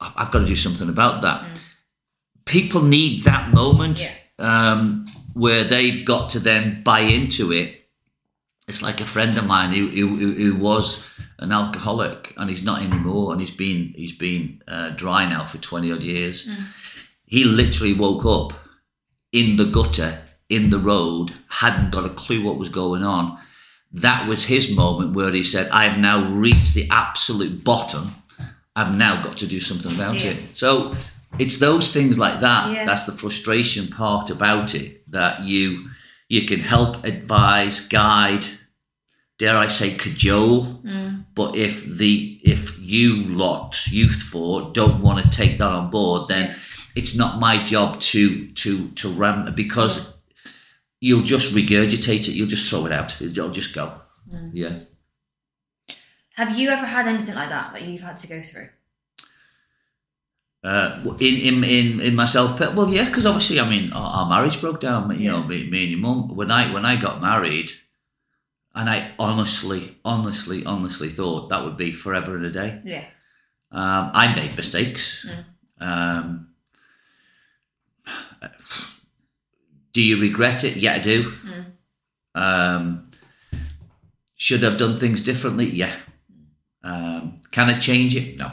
I've 0.00 0.30
got 0.32 0.38
to 0.40 0.46
do 0.46 0.56
something 0.56 0.88
about 0.88 1.20
that. 1.22 1.44
People 2.46 2.82
need 2.82 3.24
that 3.24 3.50
moment 3.52 4.00
Yeah. 4.00 4.12
um, 4.38 5.06
where 5.34 5.64
they've 5.64 6.04
got 6.04 6.30
to 6.30 6.38
then 6.40 6.82
buy 6.82 7.00
into 7.00 7.52
it. 7.52 7.86
It's 8.68 8.80
like 8.82 9.00
a 9.02 9.04
friend 9.04 9.36
of 9.36 9.46
mine 9.46 9.72
who, 9.72 9.88
who, 9.88 10.16
who- 10.16 10.32
who 10.34 10.54
was 10.56 11.04
an 11.38 11.52
alcoholic 11.52 12.32
and 12.38 12.48
he's 12.48 12.64
not 12.64 12.80
anymore, 12.82 13.32
and 13.32 13.40
he's 13.40 13.50
been 13.50 13.92
he's 13.94 14.14
been 14.16 14.62
uh, 14.66 14.90
dry 14.90 15.28
now 15.28 15.44
for 15.44 15.58
twenty 15.58 15.92
odd 15.92 16.02
years. 16.02 16.48
He 17.26 17.44
literally 17.44 17.92
woke 17.92 18.24
up 18.24 18.58
in 19.32 19.56
the 19.56 19.66
gutter, 19.66 20.22
in 20.48 20.70
the 20.70 20.78
road, 20.78 21.32
hadn't 21.48 21.90
got 21.90 22.04
a 22.06 22.10
clue 22.10 22.42
what 22.42 22.58
was 22.58 22.68
going 22.68 23.02
on. 23.02 23.38
That 23.92 24.28
was 24.28 24.44
his 24.44 24.70
moment 24.70 25.14
where 25.14 25.32
he 25.32 25.44
said, 25.44 25.68
I 25.70 25.84
have 25.88 25.98
now 25.98 26.28
reached 26.30 26.74
the 26.74 26.88
absolute 26.90 27.64
bottom. 27.64 28.10
I've 28.74 28.94
now 28.94 29.22
got 29.22 29.38
to 29.38 29.46
do 29.46 29.60
something 29.60 29.94
about 29.94 30.16
Yeah. 30.16 30.32
it. 30.32 30.54
So 30.54 30.94
it's 31.38 31.58
those 31.58 31.90
things 31.92 32.18
like 32.18 32.40
that. 32.40 32.72
Yeah. 32.72 32.84
That's 32.84 33.04
the 33.04 33.12
frustration 33.12 33.88
part 33.88 34.30
about 34.30 34.74
it 34.74 35.10
that 35.10 35.42
you 35.44 35.88
you 36.28 36.44
can 36.44 36.58
help, 36.58 37.04
advise, 37.04 37.80
guide, 37.86 38.44
dare 39.38 39.56
I 39.56 39.68
say, 39.68 39.94
cajole. 39.94 40.80
Mm. 40.84 41.24
But 41.34 41.54
if 41.56 41.84
the 41.84 42.40
if 42.42 42.78
you 42.80 43.24
lot, 43.28 43.86
youth 43.88 44.22
for, 44.22 44.70
don't 44.72 45.00
want 45.02 45.24
to 45.24 45.30
take 45.30 45.58
that 45.58 45.70
on 45.72 45.90
board, 45.90 46.28
then 46.28 46.54
it's 46.94 47.14
not 47.14 47.38
my 47.38 47.62
job 47.62 48.00
to 48.00 48.48
to 48.48 48.88
to 48.88 49.08
ram 49.08 49.54
because 49.54 50.12
you'll 51.00 51.22
just 51.22 51.54
regurgitate 51.54 52.28
it. 52.28 52.32
You'll 52.32 52.48
just 52.48 52.68
throw 52.68 52.86
it 52.86 52.92
out. 52.92 53.20
It'll 53.20 53.50
just 53.50 53.74
go. 53.74 54.00
Yeah. 54.52 54.80
Have 56.34 56.58
you 56.58 56.68
ever 56.68 56.84
had 56.84 57.06
anything 57.06 57.34
like 57.34 57.48
that 57.48 57.72
that 57.72 57.82
you've 57.82 58.02
had 58.02 58.18
to 58.18 58.26
go 58.26 58.42
through? 58.42 58.68
Uh, 60.62 61.00
in, 61.20 61.34
in 61.36 61.64
in 61.64 62.00
in 62.00 62.14
myself, 62.16 62.58
well, 62.58 62.92
yeah, 62.92 63.04
because 63.04 63.24
obviously, 63.24 63.60
I 63.60 63.68
mean, 63.68 63.92
our, 63.92 64.10
our 64.24 64.28
marriage 64.28 64.60
broke 64.60 64.80
down. 64.80 65.16
You 65.18 65.30
know, 65.30 65.42
me, 65.44 65.70
me 65.70 65.82
and 65.82 65.90
your 65.92 66.00
mum. 66.00 66.34
When 66.34 66.50
I 66.50 66.72
when 66.72 66.84
I 66.84 66.96
got 66.96 67.22
married, 67.22 67.70
and 68.74 68.90
I 68.90 69.12
honestly, 69.18 69.96
honestly, 70.04 70.64
honestly 70.64 71.08
thought 71.08 71.50
that 71.50 71.64
would 71.64 71.76
be 71.76 71.92
forever 71.92 72.36
and 72.36 72.46
a 72.46 72.50
day. 72.50 72.80
Yeah. 72.84 73.04
Um, 73.70 74.10
I 74.12 74.34
made 74.34 74.56
mistakes. 74.56 75.24
Um, 75.78 76.48
do 79.96 80.02
you 80.02 80.20
regret 80.20 80.62
it? 80.62 80.76
Yeah, 80.76 80.96
I 80.96 80.98
do. 80.98 81.32
Um, 82.34 83.10
should 84.34 84.62
I 84.62 84.68
have 84.68 84.78
done 84.78 84.98
things 84.98 85.22
differently? 85.22 85.64
Yeah. 85.70 85.94
Um, 86.84 87.36
can 87.50 87.70
I 87.70 87.78
change 87.78 88.14
it? 88.14 88.38
No. 88.38 88.52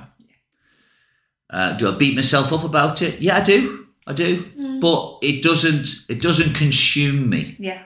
Uh, 1.49 1.73
do 1.73 1.91
I 1.93 1.97
beat 1.97 2.15
myself 2.15 2.53
up 2.53 2.63
about 2.63 3.01
it? 3.01 3.19
Yeah, 3.21 3.35
I 3.35 3.41
do. 3.41 3.87
I 4.07 4.13
do. 4.13 4.79
But 4.79 5.17
it 5.21 5.43
doesn't. 5.43 5.87
It 6.07 6.21
doesn't 6.21 6.53
consume 6.53 7.29
me 7.29 7.57
Yeah. 7.59 7.81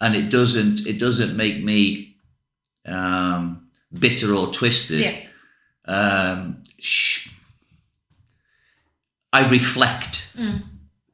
and 0.00 0.16
it 0.16 0.30
doesn't 0.30 0.86
it 0.86 0.98
doesn't 0.98 1.36
make 1.36 1.62
me 1.62 2.16
um, 2.86 3.68
bitter 3.92 4.34
or 4.34 4.46
twisted. 4.54 5.00
Yeah. 5.00 5.16
Um, 5.84 6.62
sh- 6.78 7.28
I 9.34 9.46
reflect. 9.50 10.34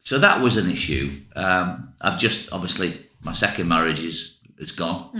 So 0.08 0.18
that 0.20 0.40
was 0.40 0.56
an 0.56 0.70
issue. 0.70 1.20
Um, 1.36 1.92
I've 2.00 2.18
just 2.18 2.50
obviously 2.50 2.98
my 3.20 3.34
second 3.34 3.68
marriage 3.68 4.02
is 4.02 4.38
is 4.56 4.72
gone. 4.72 5.10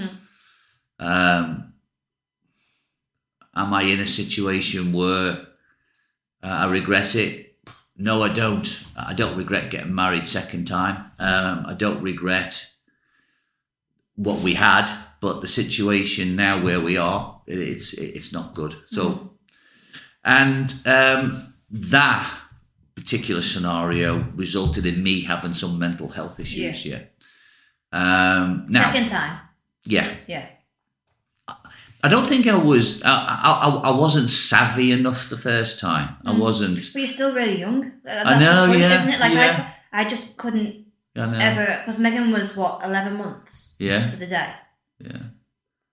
Um, 0.99 1.75
am 3.55 3.75
I 3.75 3.83
in 3.83 4.01
a 4.01 4.07
situation 4.07 4.95
where 4.95 5.47
uh, 6.43 6.47
I 6.63 6.71
regret 6.71 7.15
it? 7.17 7.59
No, 7.99 8.23
I 8.23 8.31
don't. 8.31 8.67
I 8.97 9.13
don't 9.13 9.37
regret 9.37 9.71
getting 9.71 9.95
married 9.95 10.27
second 10.27 10.67
time. 10.69 11.11
Um, 11.19 11.67
I 11.67 11.75
don't 11.75 12.03
regret 12.03 12.67
what 14.15 14.41
we 14.41 14.55
had, 14.55 14.91
but 15.21 15.43
the 15.43 15.49
situation 15.49 16.35
now 16.35 16.65
where 16.65 16.81
we 16.81 16.97
are, 16.97 17.43
it, 17.47 17.59
it's 17.59 17.93
it's 17.93 18.33
not 18.33 18.55
good. 18.55 18.75
So, 18.87 19.35
and 20.25 20.75
um, 20.87 21.53
that 21.71 22.48
particular 23.09 23.41
scenario 23.41 24.19
resulted 24.37 24.85
in 24.85 25.03
me 25.03 25.23
having 25.23 25.55
some 25.55 25.79
mental 25.79 26.09
health 26.09 26.39
issues. 26.39 26.85
Yeah. 26.85 27.05
Um, 27.91 28.67
now, 28.69 28.91
Second 28.91 29.09
time. 29.09 29.41
yeah, 29.87 30.15
Yeah. 30.27 30.45
I 32.05 32.09
don't 32.09 32.27
think 32.29 32.47
I 32.47 32.55
was. 32.55 33.03
I, 33.03 33.11
I, 33.11 33.91
I- 33.91 33.99
wasn't 33.99 34.29
savvy 34.31 34.93
enough 34.93 35.31
the 35.31 35.37
first 35.39 35.81
time. 35.81 36.17
I 36.25 36.39
wasn't. 36.39 36.79
But 36.93 36.99
you're 37.01 37.09
still 37.09 37.35
really 37.35 37.59
young. 37.59 37.91
I 38.07 38.39
know, 38.39 38.67
point, 38.69 38.79
yeah, 38.81 38.95
Isn't 38.99 39.15
it? 39.15 39.21
Like 39.21 39.33
yeah. 39.33 39.73
I, 39.93 40.03
I 40.03 40.05
just 40.05 40.37
couldn't 40.37 40.87
ever 41.17 41.67
because 41.81 41.99
Megan 41.99 42.31
was 42.31 42.57
what 42.57 42.85
eleven 42.85 43.17
months. 43.17 43.77
Yeah. 43.81 44.05
To 44.05 44.17
the 44.17 44.27
day. 44.27 44.53
Yeah. 45.01 45.23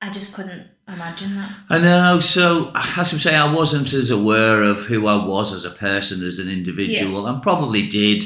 I 0.01 0.11
just 0.11 0.35
couldn't 0.35 0.67
imagine 0.87 1.35
that. 1.35 1.51
I 1.69 1.79
know. 1.79 2.19
So, 2.19 2.71
as 2.75 3.11
I'm 3.13 3.19
saying, 3.19 3.37
I 3.39 3.53
wasn't 3.53 3.93
as 3.93 4.09
aware 4.09 4.61
of 4.61 4.81
who 4.85 5.07
I 5.07 5.25
was 5.25 5.53
as 5.53 5.65
a 5.65 5.71
person, 5.71 6.23
as 6.23 6.39
an 6.39 6.49
individual, 6.49 7.27
and 7.27 7.41
probably 7.41 7.87
did, 7.87 8.23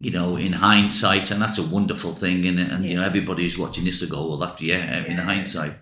you 0.00 0.10
know, 0.10 0.36
in 0.36 0.52
hindsight, 0.52 1.30
and 1.30 1.40
that's 1.42 1.58
a 1.58 1.62
wonderful 1.66 2.12
thing, 2.12 2.44
in 2.44 2.58
it. 2.58 2.70
And 2.70 2.84
you 2.84 2.94
know, 2.94 3.00
Yeah. 3.00 3.06
everybody 3.06 3.42
who's 3.44 3.58
watching 3.58 3.84
this 3.84 4.00
will 4.00 4.08
go, 4.08 4.26
"Well, 4.26 4.38
that's 4.38 4.62
yeah." 4.62 5.04
In 5.04 5.16
Yeah. 5.16 5.22
hindsight, 5.24 5.76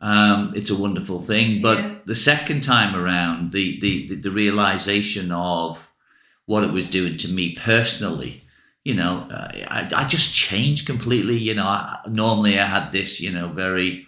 um, 0.00 0.52
it's 0.54 0.70
a 0.70 0.74
wonderful 0.76 1.20
thing. 1.20 1.60
But 1.60 1.78
Yeah. 1.78 1.90
the 2.06 2.14
second 2.14 2.62
time 2.62 2.94
around, 2.94 3.52
the, 3.52 3.78
the 3.80 4.06
the 4.08 4.14
the 4.16 4.30
realization 4.30 5.30
of 5.32 5.88
what 6.46 6.64
it 6.64 6.72
was 6.72 6.84
doing 6.84 7.16
to 7.18 7.28
me 7.28 7.52
personally. 7.54 8.42
You 8.84 8.94
know, 8.94 9.26
uh, 9.30 9.48
I, 9.68 9.90
I 9.94 10.04
just 10.04 10.34
changed 10.34 10.86
completely. 10.86 11.36
You 11.36 11.54
know, 11.54 11.66
I, 11.66 11.98
normally 12.08 12.58
I 12.58 12.64
had 12.64 12.92
this, 12.92 13.20
you 13.20 13.30
know, 13.30 13.48
very 13.48 14.06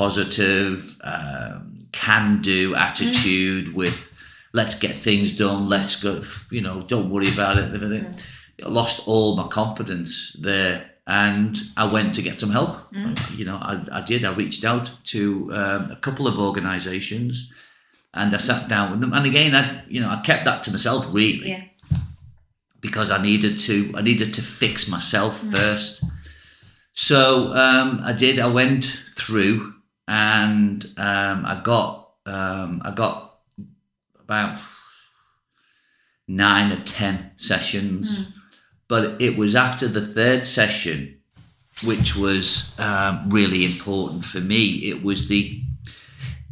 positive, 0.00 0.76
um, 1.02 1.86
can 1.92 2.42
do 2.42 2.74
attitude 2.74 3.66
with 3.80 3.98
let's 4.52 4.74
get 4.84 4.94
things 4.96 5.28
done, 5.36 5.68
let's 5.68 5.96
go, 6.06 6.20
you 6.50 6.60
know, 6.66 6.82
don't 6.82 7.10
worry 7.10 7.28
about 7.36 7.58
it. 7.58 7.74
Everything. 7.74 8.06
I 8.64 8.68
lost 8.68 8.96
all 9.08 9.36
my 9.36 9.46
confidence 9.48 10.36
there. 10.40 10.76
And 11.06 11.54
I 11.76 11.84
went 11.96 12.14
to 12.14 12.22
get 12.22 12.40
some 12.40 12.50
help. 12.50 12.70
You 13.38 13.44
know, 13.44 13.56
I, 13.70 13.74
I 13.98 14.00
did. 14.00 14.24
I 14.24 14.32
reached 14.32 14.64
out 14.64 14.90
to 15.12 15.50
um, 15.52 15.90
a 15.90 15.98
couple 16.00 16.26
of 16.26 16.38
organisations, 16.38 17.50
and 18.14 18.34
I 18.34 18.38
sat 18.38 18.68
down 18.68 18.90
with 18.90 19.00
them. 19.02 19.12
And 19.12 19.26
again, 19.26 19.54
I, 19.54 19.82
you 19.86 20.00
know, 20.00 20.08
I 20.08 20.20
kept 20.22 20.46
that 20.46 20.64
to 20.64 20.70
myself 20.70 21.06
really 21.12 21.50
Yeah. 21.50 21.64
because 22.80 23.10
I 23.10 23.20
needed 23.20 23.58
to 23.66 23.92
I 23.94 24.00
needed 24.00 24.32
to 24.34 24.42
fix 24.42 24.88
myself 24.88 25.36
first. 25.56 26.02
So 26.94 27.52
um, 27.52 28.00
I 28.02 28.12
did. 28.14 28.38
I 28.38 28.46
went 28.46 28.84
through 29.18 29.73
and 30.06 30.84
um, 30.96 31.44
I 31.46 31.60
got 31.62 32.10
um, 32.26 32.82
I 32.84 32.90
got 32.90 33.38
about 34.20 34.58
nine 36.26 36.72
or 36.72 36.80
ten 36.82 37.30
sessions, 37.36 38.26
but 38.88 39.20
it 39.20 39.36
was 39.36 39.54
after 39.54 39.88
the 39.88 40.04
third 40.04 40.46
session, 40.46 41.18
which 41.84 42.16
was 42.16 42.72
um, 42.78 43.28
really 43.30 43.64
important 43.64 44.24
for 44.24 44.40
me. 44.40 44.64
It 44.90 45.02
was 45.02 45.28
the 45.28 45.60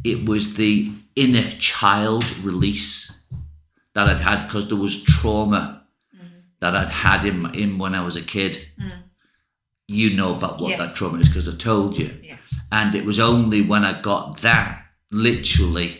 it 0.03 0.27
was 0.27 0.55
the 0.55 0.91
inner 1.15 1.49
child 1.59 2.25
release 2.39 3.11
that 3.93 4.07
I'd 4.07 4.21
had 4.21 4.47
because 4.47 4.67
there 4.67 4.77
was 4.77 5.03
trauma 5.03 5.85
that 6.59 6.75
I'd 6.75 6.89
had 6.89 7.25
in, 7.25 7.53
in 7.53 7.77
when 7.77 7.93
I 7.93 8.03
was 8.03 8.15
a 8.15 8.21
kid. 8.21 8.59
You 9.87 10.15
know 10.15 10.33
about 10.35 10.59
what 10.61 10.71
Yeah. 10.71 10.77
that 10.77 10.95
trauma 10.95 11.19
is 11.19 11.27
because 11.27 11.47
I 11.47 11.55
told 11.55 11.97
you. 11.97 12.17
Yeah. 12.73 12.81
And 12.87 12.95
it 12.95 13.05
was 13.05 13.19
only 13.19 13.61
when 13.61 13.83
I 13.85 14.01
got 14.01 14.41
that 14.41 14.85
literally 15.11 15.99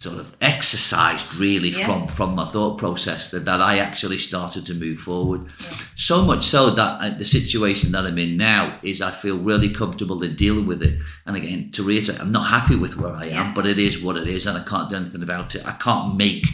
sort 0.00 0.18
of 0.18 0.36
exercised 0.40 1.34
really 1.34 1.70
Yeah. 1.70 1.84
from 1.84 2.06
from 2.06 2.36
my 2.36 2.48
thought 2.48 2.78
process 2.78 3.30
that, 3.32 3.44
that 3.46 3.60
I 3.60 3.78
actually 3.78 4.18
started 4.18 4.64
to 4.66 4.74
move 4.74 5.00
forward. 5.00 5.50
So 5.96 6.22
much 6.24 6.44
so 6.44 6.70
that 6.70 7.00
uh, 7.02 7.18
the 7.18 7.24
situation 7.24 7.90
that 7.92 8.06
I'm 8.06 8.16
in 8.18 8.36
now 8.36 8.78
is 8.84 9.02
I 9.02 9.10
feel 9.10 9.38
really 9.38 9.70
comfortable 9.70 10.22
in 10.22 10.36
dealing 10.36 10.66
with 10.68 10.82
it. 10.84 11.00
And 11.26 11.36
again, 11.36 11.72
to 11.72 11.82
reiterate, 11.82 12.20
I'm 12.20 12.30
not 12.30 12.46
happy 12.46 12.76
with 12.76 12.96
where 12.96 13.12
I 13.12 13.24
am, 13.26 13.30
Yeah. 13.46 13.52
but 13.54 13.66
it 13.66 13.78
is 13.80 14.00
what 14.00 14.16
it 14.16 14.28
is, 14.28 14.46
and 14.46 14.56
I 14.56 14.62
can't 14.62 14.88
do 14.88 14.94
anything 14.96 15.22
about 15.24 15.56
it. 15.56 15.66
I 15.66 15.72
can't 15.72 16.14
make 16.16 16.46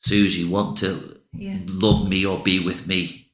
Susie 0.00 0.44
want 0.44 0.78
to 0.78 1.20
Yeah. 1.32 1.58
love 1.66 2.08
me 2.08 2.26
or 2.26 2.38
be 2.42 2.58
with 2.58 2.88
me. 2.88 3.27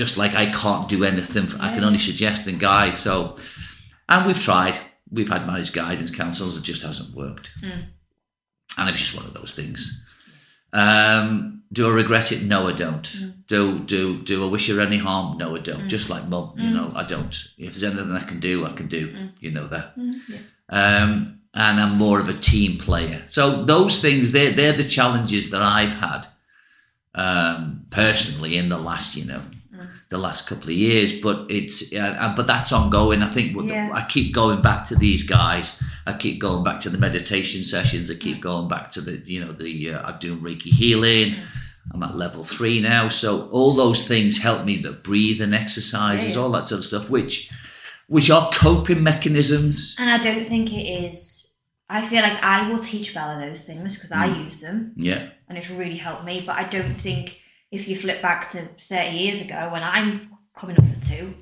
Just 0.00 0.16
like 0.16 0.34
I 0.34 0.46
can't 0.46 0.88
do 0.88 1.04
anything, 1.04 1.46
for, 1.46 1.60
I 1.60 1.74
can 1.74 1.84
only 1.84 1.98
suggest 1.98 2.46
and 2.46 2.58
guide. 2.58 2.96
So, 2.96 3.36
and 4.08 4.26
we've 4.26 4.40
tried. 4.40 4.78
We've 5.10 5.28
had 5.28 5.46
marriage 5.46 5.72
guidance 5.74 6.10
counsels. 6.10 6.56
It 6.56 6.62
just 6.62 6.82
hasn't 6.82 7.14
worked. 7.14 7.50
Mm. 7.62 7.84
And 8.78 8.88
it's 8.88 8.98
just 8.98 9.14
one 9.14 9.26
of 9.26 9.34
those 9.34 9.54
things. 9.54 9.80
Um, 10.72 11.64
do 11.72 11.86
I 11.86 11.90
regret 11.90 12.32
it? 12.32 12.42
No, 12.42 12.66
I 12.68 12.72
don't. 12.72 13.02
Mm. 13.12 13.32
Do 13.46 13.78
do 13.80 14.22
do 14.22 14.44
I 14.46 14.48
wish 14.48 14.68
her 14.68 14.80
any 14.80 14.96
harm? 14.96 15.36
No, 15.36 15.54
I 15.54 15.58
don't. 15.58 15.88
Just 15.88 16.08
like 16.08 16.26
mum, 16.28 16.54
you 16.56 16.70
Mm. 16.70 16.72
know, 16.72 16.92
I 16.96 17.02
don't. 17.02 17.34
If 17.58 17.74
there's 17.74 17.82
anything 17.82 18.12
I 18.12 18.24
can 18.30 18.40
do, 18.40 18.64
I 18.64 18.72
can 18.72 18.86
do. 18.88 19.02
You 19.40 19.50
know 19.50 19.66
that. 19.68 19.92
Yeah. 19.96 20.38
Um, 20.70 21.40
and 21.52 21.80
I'm 21.80 21.98
more 21.98 22.20
of 22.20 22.28
a 22.30 22.34
team 22.34 22.78
player. 22.78 23.22
So 23.28 23.64
those 23.66 24.00
things, 24.00 24.32
they're 24.32 24.52
they're 24.52 24.72
the 24.82 24.88
challenges 24.98 25.50
that 25.50 25.62
I've 25.62 25.94
had 25.94 26.26
um, 27.14 27.86
personally 27.90 28.56
in 28.56 28.68
the 28.70 28.78
last, 28.78 29.16
you 29.16 29.24
know, 29.24 29.42
the 30.10 30.18
last 30.18 30.46
couple 30.46 30.68
of 30.68 30.74
years. 30.76 31.12
But 31.20 31.46
it's 31.50 31.92
uh, 31.92 32.16
uh, 32.18 32.36
but 32.36 32.46
that's 32.46 32.72
ongoing. 32.72 33.22
I 33.22 33.28
think 33.30 33.56
Yeah. 33.68 33.90
I 33.92 34.02
keep 34.08 34.34
going 34.34 34.60
back 34.60 34.86
to 34.88 34.96
these 34.96 35.22
guys. 35.22 35.80
I 36.06 36.12
keep 36.14 36.38
going 36.40 36.62
back 36.64 36.80
to 36.80 36.90
the 36.90 36.98
meditation 36.98 37.64
sessions. 37.64 38.10
I 38.10 38.14
keep 38.14 38.40
going 38.40 38.68
back 38.68 38.92
to 38.92 39.00
the 39.00 39.18
you 39.24 39.40
know 39.40 39.52
the 39.52 39.94
uh, 39.94 40.02
I'm 40.06 40.18
doing 40.18 40.40
Reiki 40.40 40.70
healing. 40.70 41.34
I'm 41.92 42.02
at 42.02 42.16
level 42.16 42.44
three 42.44 42.80
now, 42.80 43.08
so 43.08 43.48
all 43.48 43.74
those 43.74 44.06
things 44.06 44.38
help 44.38 44.64
me 44.64 44.80
to 44.82 44.92
breathe 44.92 45.40
and 45.40 45.54
exercises, 45.54 46.34
Yeah, 46.36 46.40
all 46.42 46.50
that 46.52 46.68
sort 46.68 46.80
of 46.80 46.84
stuff, 46.84 47.10
which 47.10 47.50
which 48.08 48.30
are 48.30 48.50
coping 48.52 49.02
mechanisms. 49.02 49.96
And 49.98 50.10
I 50.10 50.18
don't 50.18 50.44
think 50.44 50.72
it 50.72 50.86
is. 50.86 51.50
I 51.88 52.02
feel 52.06 52.22
like 52.22 52.40
I 52.44 52.68
will 52.70 52.78
teach 52.78 53.12
Bella 53.14 53.40
those 53.44 53.64
things 53.64 53.96
because 53.96 54.12
I 54.12 54.28
Mm. 54.28 54.44
use 54.44 54.58
them 54.60 54.92
Yeah, 54.96 55.28
and 55.48 55.56
it's 55.58 55.70
really 55.70 55.96
helped 55.96 56.24
me. 56.24 56.42
But 56.46 56.56
I 56.56 56.64
don't 56.64 56.94
think 57.00 57.40
if 57.70 57.88
you 57.88 57.96
flip 57.96 58.20
back 58.22 58.48
to 58.50 58.62
30 58.62 59.16
years 59.16 59.40
ago 59.44 59.68
when 59.72 59.82
I'm 59.82 60.30
coming 60.56 60.76
up 60.78 60.86
for 60.86 61.00
two, 61.00 61.34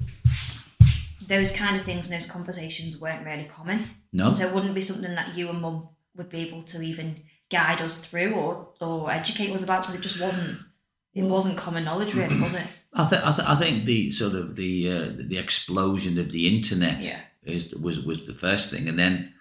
those 1.26 1.50
kind 1.50 1.76
of 1.76 1.82
things 1.82 2.10
and 2.10 2.20
those 2.20 2.30
conversations 2.30 2.96
weren't 2.98 3.24
really 3.24 3.44
common. 3.44 3.86
no, 4.12 4.32
So 4.32 4.46
it 4.46 4.54
wouldn't 4.54 4.74
be 4.74 4.80
something 4.80 5.14
that 5.14 5.36
you 5.36 5.48
and 5.50 5.60
mum 5.60 5.88
would 6.16 6.28
be 6.30 6.38
able 6.40 6.62
to 6.62 6.82
even 6.82 7.22
guide 7.50 7.80
us 7.80 7.98
through 8.04 8.34
or, 8.34 8.68
or 8.80 9.10
educate 9.10 9.50
us 9.52 9.62
about 9.62 9.82
because 9.82 9.94
it 9.94 10.00
just 10.02 10.20
wasn't. 10.20 10.58
It 11.14 11.22
wasn't 11.24 11.56
common 11.56 11.84
knowledge, 11.84 12.14
really, 12.14 12.38
was 12.40 12.54
it? 12.54 12.62
I, 12.92 13.08
th- 13.08 13.22
I, 13.22 13.32
th- 13.32 13.48
I 13.48 13.56
think 13.56 13.86
the 13.86 14.12
sort 14.12 14.34
of 14.34 14.54
the 14.56 14.90
uh, 14.92 15.12
the 15.16 15.38
explosion 15.38 16.18
of 16.18 16.30
the 16.30 16.54
internet 16.54 17.02
Yeah. 17.04 17.20
is 17.42 17.74
was 17.74 18.04
was 18.04 18.26
the 18.26 18.34
first 18.34 18.70
thing, 18.70 18.88
and 18.88 18.98
then 18.98 19.32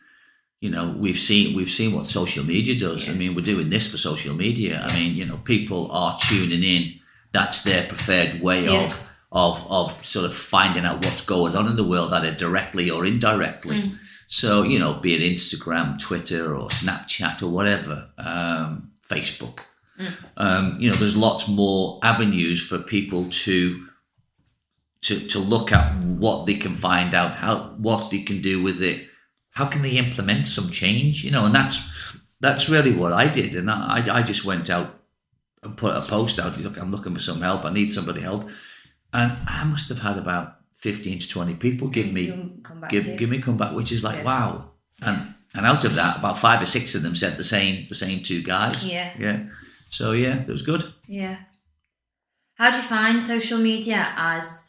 you 0.59 0.69
know 0.69 0.95
we've 0.97 1.19
seen 1.19 1.55
we've 1.55 1.69
seen 1.69 1.93
what 1.93 2.07
social 2.07 2.43
media 2.43 2.79
does. 2.79 3.07
I 3.09 3.13
mean, 3.13 3.35
we're 3.35 3.45
doing 3.45 3.69
this 3.69 3.87
for 3.87 3.97
social 3.97 4.35
media. 4.35 4.81
I 4.87 4.93
mean, 4.93 5.15
you 5.15 5.25
know, 5.25 5.37
people 5.37 5.91
are 5.91 6.17
tuning 6.27 6.63
in. 6.63 6.99
That's 7.31 7.63
their 7.63 7.85
preferred 7.87 8.41
way 8.41 8.65
Yeah. 8.65 8.85
of 8.85 9.09
of 9.31 9.67
of 9.69 10.05
sort 10.05 10.25
of 10.25 10.33
finding 10.33 10.85
out 10.85 11.03
what's 11.05 11.21
going 11.21 11.55
on 11.55 11.67
in 11.67 11.75
the 11.75 11.83
world, 11.83 12.13
either 12.13 12.31
directly 12.33 12.89
or 12.89 13.05
indirectly. 13.05 13.81
Mm. 13.81 13.97
So 14.27 14.63
you 14.63 14.79
know, 14.79 14.93
be 14.93 15.13
it 15.15 15.21
Instagram, 15.35 15.99
Twitter, 15.99 16.55
or 16.55 16.69
Snapchat, 16.69 17.41
or 17.41 17.47
whatever, 17.47 18.09
um, 18.17 18.91
Facebook. 19.07 19.59
Um, 20.37 20.77
you 20.79 20.89
know, 20.89 20.95
there's 20.95 21.15
lots 21.17 21.47
more 21.47 21.99
avenues 22.03 22.61
for 22.63 22.77
people 22.77 23.29
to 23.45 23.87
to 25.01 25.19
to 25.27 25.39
look 25.39 25.71
at 25.71 26.03
what 26.03 26.45
they 26.45 26.55
can 26.55 26.75
find 26.75 27.13
out, 27.13 27.31
how 27.35 27.75
what 27.77 28.11
they 28.11 28.19
can 28.21 28.41
do 28.41 28.61
with 28.61 28.81
it, 28.81 29.07
how 29.57 29.65
can 29.65 29.81
they 29.81 29.97
implement 29.97 30.45
some 30.45 30.69
change, 30.69 31.23
you 31.23 31.31
know, 31.31 31.45
and 31.45 31.55
that's 31.55 31.77
that's 32.39 32.69
really 32.69 32.93
what 32.93 33.11
I 33.11 33.27
did, 33.27 33.55
and 33.55 33.69
I 33.71 34.03
I 34.19 34.21
just 34.21 34.45
went 34.45 34.69
out 34.69 34.89
and 35.63 35.75
put 35.75 35.95
a 35.95 36.01
post 36.01 36.39
out. 36.39 36.59
Look, 36.59 36.77
I'm 36.77 36.91
looking 36.91 37.15
for 37.15 37.21
some 37.21 37.41
help. 37.41 37.65
I 37.65 37.71
need 37.73 37.91
somebody 37.91 38.21
help, 38.21 38.49
and 39.13 39.31
I 39.47 39.63
must 39.63 39.89
have 39.89 39.99
had 39.99 40.17
about 40.17 40.57
fifteen 40.73 41.17
to 41.19 41.27
twenty 41.27 41.55
people 41.55 41.87
give 41.87 42.11
me 42.13 42.23
come 42.63 42.81
back 42.81 42.91
give 42.91 43.05
give 43.17 43.29
me 43.29 43.39
comeback, 43.39 43.73
which 43.73 43.91
is 43.91 44.03
like 44.03 44.17
Yeah. 44.17 44.23
wow, 44.31 44.71
and 45.01 45.33
and 45.55 45.65
out 45.65 45.83
of 45.85 45.95
that, 45.95 46.19
about 46.19 46.37
five 46.37 46.61
or 46.61 46.67
six 46.67 46.93
of 46.95 47.01
them 47.01 47.15
said 47.15 47.37
the 47.37 47.43
same 47.43 47.87
the 47.89 47.95
same 47.95 48.21
two 48.21 48.43
guys. 48.43 48.83
Yeah. 48.83 49.11
yeah. 49.17 49.37
So 49.89 50.11
yeah, 50.11 50.41
it 50.41 50.47
was 50.47 50.61
good. 50.61 50.83
Yeah. 51.07 51.37
How 52.59 52.69
do 52.71 52.77
you 52.77 52.83
find 52.83 53.23
social 53.23 53.57
media 53.57 54.13
as 54.17 54.66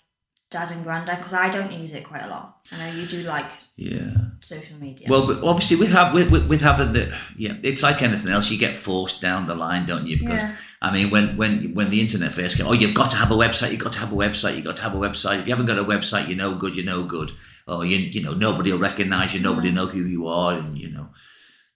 dad 0.50 0.70
and 0.70 0.82
granddad? 0.82 1.18
Because 1.18 1.34
I 1.34 1.50
don't 1.50 1.72
use 1.72 1.92
it 1.92 2.04
quite 2.04 2.22
a 2.22 2.28
lot. 2.28 2.66
I 2.72 2.78
know 2.78 2.94
you 3.00 3.06
do 3.06 3.22
like 3.22 3.50
Yeah. 3.76 4.10
social 4.40 4.76
media. 4.78 5.06
Well, 5.10 5.26
but 5.26 5.42
obviously, 5.42 5.76
with, 5.76 5.90
have, 5.90 6.14
with, 6.14 6.30
with, 6.30 6.48
with 6.48 6.60
having 6.60 6.92
the 6.92 7.14
yeah, 7.36 7.54
it's 7.62 7.82
like 7.82 8.02
anything 8.02 8.30
else. 8.32 8.50
You 8.50 8.58
get 8.58 8.74
forced 8.76 9.20
down 9.20 9.46
the 9.46 9.54
line, 9.54 9.86
don't 9.86 10.06
you? 10.06 10.18
Because 10.18 10.34
Yeah. 10.42 10.56
I 10.80 10.92
mean, 10.92 11.10
when 11.10 11.36
when 11.36 11.74
when 11.74 11.90
the 11.90 12.00
internet 12.00 12.32
first 12.32 12.56
came, 12.56 12.66
oh, 12.66 12.72
you've 12.72 12.94
got 12.94 13.10
to 13.10 13.16
have 13.16 13.30
a 13.30 13.34
website. 13.36 13.72
You've 13.72 13.80
got 13.84 13.92
to 13.94 13.98
have 13.98 14.12
a 14.12 14.16
website. 14.16 14.54
You've 14.56 14.64
got 14.64 14.76
to 14.76 14.82
have 14.82 14.94
a 14.94 14.98
website. 14.98 15.40
If 15.40 15.48
you 15.48 15.52
haven't 15.52 15.66
got 15.66 15.78
a 15.78 15.84
website, 15.84 16.28
you're 16.28 16.36
no 16.36 16.54
good. 16.56 16.76
You're 16.76 16.86
no 16.86 17.02
good. 17.04 17.32
Or 17.66 17.84
you 17.84 17.98
you 17.98 18.22
know 18.22 18.32
nobody 18.32 18.72
will 18.72 18.78
recognize 18.78 19.34
you. 19.34 19.40
Nobody 19.40 19.68
will 19.68 19.76
know 19.76 19.86
who 19.86 20.04
you 20.04 20.28
are, 20.28 20.56
and 20.58 20.78
you 20.78 20.90
know 20.90 21.10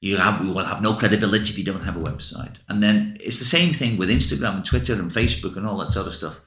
you 0.01 0.17
have 0.17 0.45
you 0.45 0.53
will 0.53 0.65
have 0.65 0.81
no 0.83 0.95
credibility 0.95 1.51
if 1.51 1.59
you 1.59 1.65
don't 1.65 1.85
have 1.85 1.97
a 1.97 2.01
website. 2.01 2.57
And 2.69 2.83
then 2.83 3.17
it's 3.21 3.39
the 3.39 3.45
same 3.45 3.73
thing 3.75 3.97
with 3.99 4.09
Instagram 4.09 4.57
and 4.57 4.65
Twitter 4.65 4.95
and 4.95 5.11
Facebook 5.11 5.57
and 5.57 5.67
all 5.67 5.79
that 5.79 5.93
sort 5.93 6.07
of 6.07 6.15
stuff. 6.15 6.41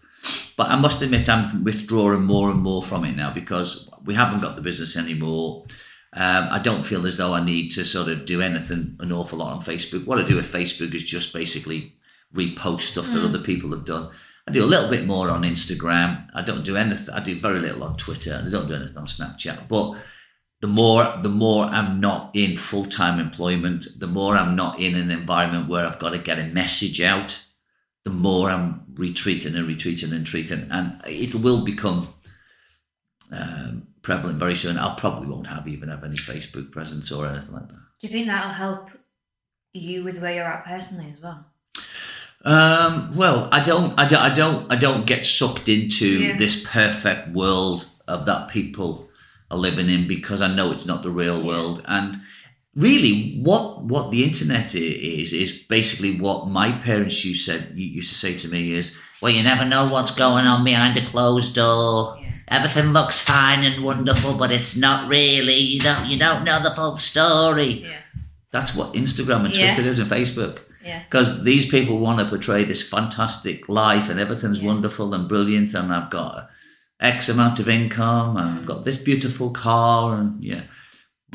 But 0.57 0.69
I 0.69 0.75
must 0.77 1.01
admit, 1.01 1.27
I'm 1.27 1.63
withdrawing 1.63 2.23
more 2.23 2.49
and 2.49 2.61
more 2.61 2.81
from 2.81 3.03
it 3.03 3.15
now 3.15 3.31
because 3.31 3.89
we 4.03 4.13
haven't 4.13 4.41
got 4.41 4.55
the 4.55 4.61
business 4.61 4.95
anymore. 4.95 5.65
Um, 6.13 6.47
I 6.49 6.59
don't 6.59 6.85
feel 6.85 7.05
as 7.05 7.17
though 7.17 7.33
I 7.33 7.43
need 7.43 7.71
to 7.71 7.83
sort 7.83 8.07
of 8.07 8.25
do 8.25 8.41
anything 8.41 8.95
an 9.01 9.11
awful 9.11 9.39
lot 9.39 9.53
on 9.53 9.61
Facebook. 9.61 10.05
What 10.05 10.19
I 10.19 10.27
do 10.27 10.37
with 10.37 10.51
Facebook 10.51 10.95
is 10.95 11.03
just 11.03 11.33
basically 11.33 11.95
repost 12.33 12.81
stuff 12.81 13.07
that 13.11 13.23
other 13.23 13.39
people 13.39 13.71
have 13.71 13.85
done. 13.85 14.09
I 14.47 14.51
do 14.51 14.63
a 14.63 14.67
little 14.67 14.89
bit 14.89 15.05
more 15.05 15.29
on 15.29 15.43
Instagram. 15.43 16.29
I 16.33 16.41
don't 16.41 16.63
do 16.63 16.77
anything. 16.77 17.13
I 17.13 17.19
do 17.19 17.35
very 17.35 17.59
little 17.59 17.83
on 17.83 17.97
Twitter. 17.97 18.33
and 18.33 18.47
I 18.47 18.51
don't 18.51 18.67
do 18.67 18.75
anything 18.75 18.97
on 18.97 19.07
Snapchat. 19.07 19.67
But 19.67 19.97
the 20.61 20.67
more 20.67 21.17
the 21.21 21.29
more 21.29 21.65
I'm 21.65 21.99
not 21.99 22.31
in 22.33 22.55
full 22.55 22.85
time 22.85 23.19
employment, 23.19 23.87
the 23.97 24.07
more 24.07 24.37
I'm 24.37 24.55
not 24.55 24.79
in 24.79 24.95
an 24.95 25.11
environment 25.11 25.67
where 25.67 25.85
I've 25.85 25.99
got 25.99 26.11
to 26.11 26.19
get 26.19 26.39
a 26.39 26.45
message 26.45 27.01
out, 27.01 27.43
the 28.05 28.11
more 28.11 28.49
I'm 28.49 28.83
retreating 28.93 29.55
and 29.55 29.67
retreating 29.67 30.11
and 30.11 30.19
retreating, 30.19 30.67
and 30.71 31.01
it 31.05 31.33
will 31.35 31.65
become 31.65 32.07
um, 33.31 33.87
prevalent 34.03 34.37
very 34.39 34.55
soon. 34.55 34.77
I 34.77 34.95
probably 34.95 35.27
won't 35.27 35.47
have 35.47 35.67
even 35.67 35.89
have 35.89 36.03
any 36.03 36.15
Facebook 36.15 36.71
presence 36.71 37.11
or 37.11 37.25
anything 37.27 37.53
like 37.53 37.67
that. 37.67 37.75
do 37.99 38.07
you 38.07 38.09
think 38.09 38.27
that'll 38.27 38.51
help 38.51 38.89
you 39.73 40.03
with 40.03 40.19
where 40.21 40.33
you're 40.35 40.45
at 40.45 40.65
personally 40.65 41.09
as 41.11 41.19
well? 41.19 41.45
Um, 42.45 43.15
well, 43.15 43.49
I 43.51 43.63
don't, 43.63 43.99
I 43.99 44.07
don't, 44.07 44.21
I 44.21 44.33
don't, 44.33 44.71
I 44.71 44.75
don't 44.75 45.07
get 45.07 45.25
sucked 45.25 45.67
into 45.67 46.05
Yeah. 46.07 46.37
this 46.37 46.63
perfect 46.65 47.29
world 47.29 47.87
of 48.07 48.27
that 48.27 48.49
people 48.49 49.09
are 49.49 49.57
living 49.57 49.89
in 49.89 50.07
because 50.07 50.43
I 50.43 50.53
know 50.53 50.71
it's 50.71 50.85
not 50.85 51.01
the 51.01 51.09
real 51.09 51.41
world. 51.41 51.81
And 51.87 52.19
really, 52.75 53.39
what 53.41 53.83
what 53.83 54.11
the 54.11 54.23
internet 54.23 54.75
is 54.75 55.33
is 55.33 55.51
basically 55.51 56.19
what 56.19 56.47
my 56.49 56.71
parents 56.71 57.23
used 57.25 57.45
said 57.45 57.73
used 57.75 58.09
to 58.09 58.15
say 58.15 58.37
to 58.37 58.47
me 58.47 58.73
is, 58.73 58.91
"Well, 59.21 59.31
you 59.31 59.43
never 59.43 59.65
know 59.65 59.87
what's 59.87 60.11
going 60.11 60.45
on 60.45 60.63
behind 60.63 60.97
a 60.97 61.05
closed 61.05 61.55
door." 61.55 62.17
Yeah. 62.21 62.31
Everything 62.47 62.93
looks 62.93 63.19
fine 63.19 63.63
and 63.63 63.83
wonderful, 63.83 64.35
but 64.35 64.51
it's 64.51 64.75
not 64.75 65.09
really. 65.09 65.57
You 65.57 65.79
don't 65.79 66.07
you 66.07 66.17
don't 66.19 66.43
know 66.43 66.61
the 66.61 66.71
full 66.75 66.97
story. 66.97 67.83
Yeah. 67.83 67.97
That's 68.51 68.75
what 68.75 68.93
Instagram 68.93 69.45
and 69.45 69.53
Yeah. 69.53 69.73
Twitter 69.73 69.89
is 69.89 69.99
and 69.99 70.09
Facebook. 70.09 70.59
Yeah. 70.85 71.01
Because 71.09 71.43
these 71.43 71.65
people 71.65 71.97
want 71.97 72.19
to 72.19 72.25
portray 72.25 72.63
this 72.63 72.87
fantastic 72.87 73.67
life 73.67 74.07
and 74.09 74.19
everything's 74.19 74.61
Yeah. 74.61 74.67
wonderful 74.67 75.13
and 75.13 75.27
brilliant, 75.27 75.73
and 75.73 75.91
I've 75.91 76.09
got 76.11 76.49
X 76.99 77.27
amount 77.27 77.59
of 77.59 77.67
income 77.67 78.37
and 78.37 78.59
I've 78.59 78.65
got 78.65 78.85
this 78.85 78.97
beautiful 78.97 79.49
car, 79.49 80.15
and 80.19 80.43
yeah. 80.43 80.61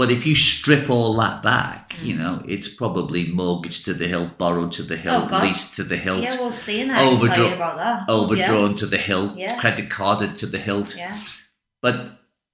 But 0.01 0.11
if 0.11 0.25
you 0.25 0.35
strip 0.35 0.89
all 0.89 1.13
that 1.19 1.43
back, 1.43 1.95
you 2.03 2.15
Mm. 2.15 2.19
know, 2.21 2.43
it's 2.49 2.69
probably 2.69 3.23
mortgage 3.27 3.83
to 3.85 3.93
the 3.93 4.09
hilt, 4.09 4.39
borrowed 4.39 4.73
to 4.79 4.83
the 4.83 4.97
hilt, 4.97 5.29
Oh, 5.31 5.43
leased 5.43 5.75
to 5.75 5.85
the 5.85 5.99
hilt, 5.99 6.23
Yeah, 6.23 6.37
well, 6.41 6.49
I 6.49 7.27
can 7.27 7.29
tell 7.37 7.49
you 7.49 7.55
about 7.55 7.77
that. 7.77 8.09
overdrawn 8.09 8.75
to 8.77 8.87
the 8.87 8.97
hilt, 8.97 9.37
Yeah. 9.37 9.61
credit 9.61 9.91
carded 9.91 10.35
to 10.37 10.47
the 10.47 10.57
hilt. 10.59 10.97
Yeah. 10.97 11.15
But 11.83 11.97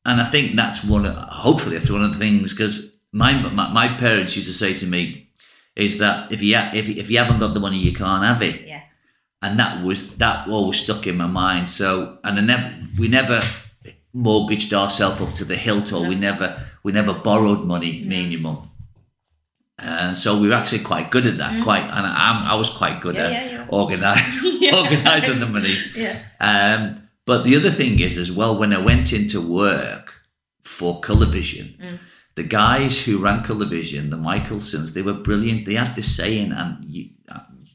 and 0.05 0.21
I 0.21 0.25
think 0.25 0.57
that's 0.57 0.83
one. 0.83 1.07
Of, 1.07 1.15
hopefully, 1.47 1.77
that's 1.79 1.89
one 1.99 2.03
of 2.03 2.13
the 2.15 2.19
things 2.19 2.53
because 2.53 2.77
my, 3.13 3.31
my 3.59 3.69
my 3.81 3.89
parents 4.05 4.35
used 4.37 4.49
to 4.49 4.55
say 4.65 4.75
to 4.83 4.87
me 4.95 5.29
is 5.77 5.99
that 5.99 6.33
if 6.33 6.43
you 6.43 6.57
ha- 6.59 6.73
if 6.75 6.89
if 6.89 7.07
you 7.13 7.19
haven't 7.23 7.39
got 7.45 7.55
the 7.55 7.61
money, 7.61 7.79
you 7.79 7.93
can't 7.93 8.25
have 8.25 8.43
it. 8.43 8.57
Yeah. 8.67 8.81
And 9.43 9.53
that 9.61 9.85
was 9.85 9.99
that 10.25 10.49
always 10.49 10.79
stuck 10.85 11.07
in 11.07 11.17
my 11.17 11.31
mind. 11.45 11.71
So 11.71 12.19
and 12.25 12.39
I 12.41 12.43
never 12.43 12.69
we 12.99 13.07
never 13.07 13.39
mortgaged 14.13 14.73
ourselves 14.73 15.21
up 15.21 15.33
to 15.35 15.45
the 15.45 15.57
hilt, 15.57 15.93
or 15.93 16.03
we 16.11 16.15
never 16.17 16.49
we 16.87 16.93
never 16.93 17.15
borrowed 17.29 17.63
money. 17.75 17.93
Me 18.11 18.23
and 18.23 18.33
your 18.33 18.43
mum. 18.47 18.59
And 19.79 20.17
so 20.17 20.39
we 20.41 20.47
were 20.49 20.55
actually 20.55 20.85
quite 20.93 21.11
good 21.11 21.27
at 21.27 21.37
that. 21.39 21.63
Quite, 21.63 21.83
and 21.83 22.07
I, 22.07 22.29
I 22.53 22.55
was 22.55 22.71
quite 22.71 23.01
good 23.05 23.17
Mm. 23.17 23.19
Yeah, 23.19 23.39
at 23.41 23.51
yeah, 23.53 23.59
yeah. 23.61 23.67
organize, 23.83 24.63
Yeah. 24.65 24.77
organising 24.81 25.41
the 25.41 25.47
money. 25.59 25.77
Yeah. 26.05 26.17
Um, 26.51 26.81
but 27.27 27.43
the 27.45 27.57
other 27.57 27.71
thing 27.81 27.99
is, 27.99 28.17
as 28.25 28.31
well, 28.31 28.57
when 28.61 28.73
I 28.73 28.81
went 28.91 29.13
into 29.13 29.41
work 29.65 30.07
for 30.63 31.01
Colourvision, 31.01 31.67
Mm. 31.85 31.99
the 32.37 32.45
guys 32.63 32.95
who 33.05 33.19
ran 33.27 33.43
Colourvision, 33.43 34.11
the 34.11 34.17
Michaelsons, 34.31 34.93
they 34.95 35.03
were 35.03 35.19
brilliant. 35.29 35.67
They 35.67 35.75
had 35.75 35.95
this 35.97 36.11
saying, 36.21 36.53
and 36.53 36.85
you, 36.85 37.03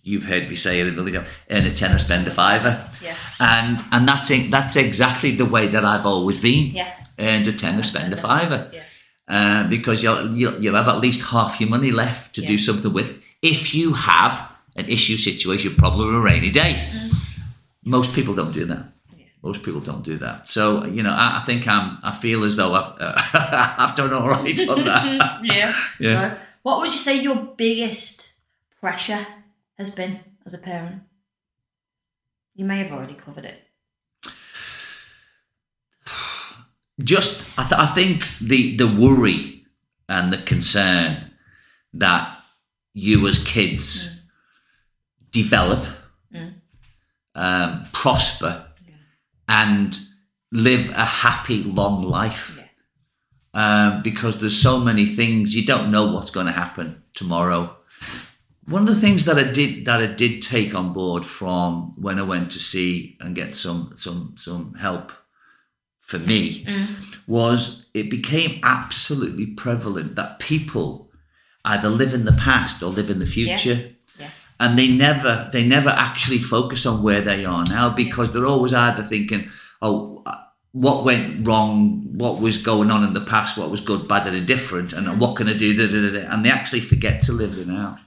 you've 0.09 0.23
heard 0.31 0.45
me 0.49 0.55
say 0.55 0.79
it 0.81 0.87
a 0.87 0.91
million 0.97 1.15
times: 1.15 1.29
"Earn 1.53 1.65
a 1.71 1.73
tenner, 1.81 1.99
spend 1.99 2.25
a 2.27 2.31
fiver." 2.43 2.73
Yeah. 3.07 3.15
And 3.39 3.73
and 3.93 4.07
that's 4.09 4.29
that's 4.55 4.75
exactly 4.87 5.31
the 5.41 5.49
way 5.55 5.65
that 5.67 5.83
I've 5.91 6.05
always 6.13 6.39
been. 6.49 6.65
Yeah. 6.81 6.91
Earned 7.19 7.47
a 7.47 7.55
tenner, 7.63 7.83
spend 7.83 8.11
a 8.13 8.17
fiver. 8.17 8.59
Yeah. 8.73 8.83
Uh, 9.31 9.63
because 9.69 10.03
you'll, 10.03 10.35
you'll 10.35 10.61
you'll 10.61 10.75
have 10.75 10.89
at 10.89 10.99
least 10.99 11.31
half 11.31 11.61
your 11.61 11.69
money 11.69 11.89
left 11.89 12.35
to 12.35 12.41
do 12.41 12.57
something 12.57 12.91
with 12.91 13.23
if 13.41 13.73
you 13.73 13.93
have 13.93 14.33
an 14.75 14.85
issue, 14.89 15.15
situation, 15.15 15.73
problem, 15.75 16.13
or 16.13 16.17
a 16.19 16.21
rainy 16.21 16.51
day. 16.51 16.73
Most 17.85 18.13
people 18.13 18.35
don't 18.35 18.51
do 18.51 18.65
that. 18.65 18.79
Mm. 18.79 18.91
Yeah. 19.17 19.25
Most 19.41 19.63
people 19.63 19.79
don't 19.79 20.03
do 20.03 20.17
that. 20.17 20.49
So 20.49 20.85
you 20.85 21.01
know, 21.01 21.13
I, 21.13 21.39
I 21.39 21.43
think 21.45 21.65
I'm. 21.65 21.97
I 22.03 22.11
feel 22.11 22.43
as 22.43 22.57
though 22.57 22.73
I've 22.73 22.91
uh, 22.99 23.13
I've 23.77 23.95
done 23.95 24.11
all 24.11 24.27
right 24.27 24.69
on 24.69 24.83
that. 24.91 25.39
yeah. 25.43 25.73
Yeah. 25.99 26.23
Right. 26.27 26.37
What 26.63 26.79
would 26.81 26.91
you 26.91 26.97
say 26.97 27.15
your 27.21 27.37
biggest 27.37 28.33
pressure 28.81 29.25
has 29.77 29.89
been 29.89 30.19
as 30.45 30.53
a 30.53 30.57
parent? 30.59 31.03
You 32.53 32.65
may 32.65 32.79
have 32.79 32.91
already 32.91 33.13
covered 33.13 33.45
it. 33.45 33.61
Just, 37.03 37.45
I, 37.57 37.63
th- 37.63 37.79
I 37.79 37.85
think 37.87 38.27
the 38.41 38.75
the 38.77 38.87
worry 38.87 39.65
and 40.09 40.31
the 40.31 40.37
concern 40.37 41.31
that 41.93 42.37
you 42.93 43.27
as 43.27 43.39
kids 43.39 44.09
develop, 45.31 45.85
Mm. 46.33 46.53
um, 47.35 47.85
prosper, 47.93 48.65
Yeah. 48.87 48.93
and 49.47 49.99
live 50.51 50.89
a 50.91 51.05
happy 51.05 51.63
long 51.63 52.03
life. 52.03 52.57
Yeah. 52.57 52.67
um, 53.53 54.01
because 54.01 54.39
there's 54.39 54.57
so 54.57 54.79
many 54.79 55.05
things 55.05 55.53
you 55.53 55.65
don't 55.65 55.91
know 55.91 56.13
what's 56.13 56.31
going 56.31 56.45
to 56.45 56.53
happen 56.53 57.03
tomorrow. 57.13 57.75
One 58.65 58.87
of 58.87 58.95
the 58.95 59.01
things 59.01 59.25
that 59.25 59.37
I 59.37 59.43
did 59.43 59.83
that 59.85 59.99
I 60.01 60.05
did 60.07 60.41
take 60.41 60.73
on 60.73 60.93
board 60.93 61.25
from 61.25 61.93
when 61.97 62.17
I 62.17 62.21
went 62.21 62.51
to 62.51 62.59
see 62.59 63.17
and 63.19 63.35
get 63.35 63.53
some 63.55 63.91
some 63.95 64.35
some 64.37 64.73
help 64.75 65.11
for 66.11 66.19
me 66.19 66.65
mm. 66.65 66.87
was 67.25 67.85
it 67.93 68.09
became 68.09 68.59
absolutely 68.63 69.45
prevalent 69.45 70.15
that 70.15 70.39
people 70.39 71.09
either 71.63 71.89
live 71.89 72.13
in 72.13 72.25
the 72.25 72.33
past 72.33 72.83
or 72.83 72.89
live 72.89 73.09
in 73.09 73.19
the 73.19 73.25
future. 73.25 73.93
Yeah. 74.19 74.29
and 74.59 74.77
they 74.77 74.89
never 74.89 75.49
they 75.53 75.65
never 75.65 75.89
actually 75.89 76.37
focus 76.37 76.85
on 76.85 77.01
where 77.01 77.21
they 77.21 77.45
are 77.45 77.65
now 77.65 77.89
because 77.89 78.31
they're 78.31 78.45
always 78.45 78.73
either 78.73 79.03
thinking 79.03 79.49
oh 79.81 80.21
uh, 80.25 80.35
what 80.73 81.03
went 81.03 81.47
wrong 81.47 82.01
what 82.17 82.39
was 82.39 82.57
going 82.57 82.91
on 82.91 83.03
in 83.03 83.13
the 83.13 83.27
past 83.33 83.57
what 83.57 83.71
was 83.71 83.81
good 83.81 84.07
bad 84.07 84.27
and 84.27 84.35
indifferent 84.35 84.93
and 84.93 85.07
mm. 85.07 85.17
what 85.17 85.35
can 85.35 85.47
i 85.47 85.57
do 85.57 85.69
da, 85.75 85.87
da, 85.87 86.11
da, 86.15 86.31
and 86.31 86.45
they 86.45 86.51
actually 86.51 86.81
forget 86.81 87.23
to 87.23 87.31
live 87.31 87.55
the 87.55 87.65
now 87.65 87.97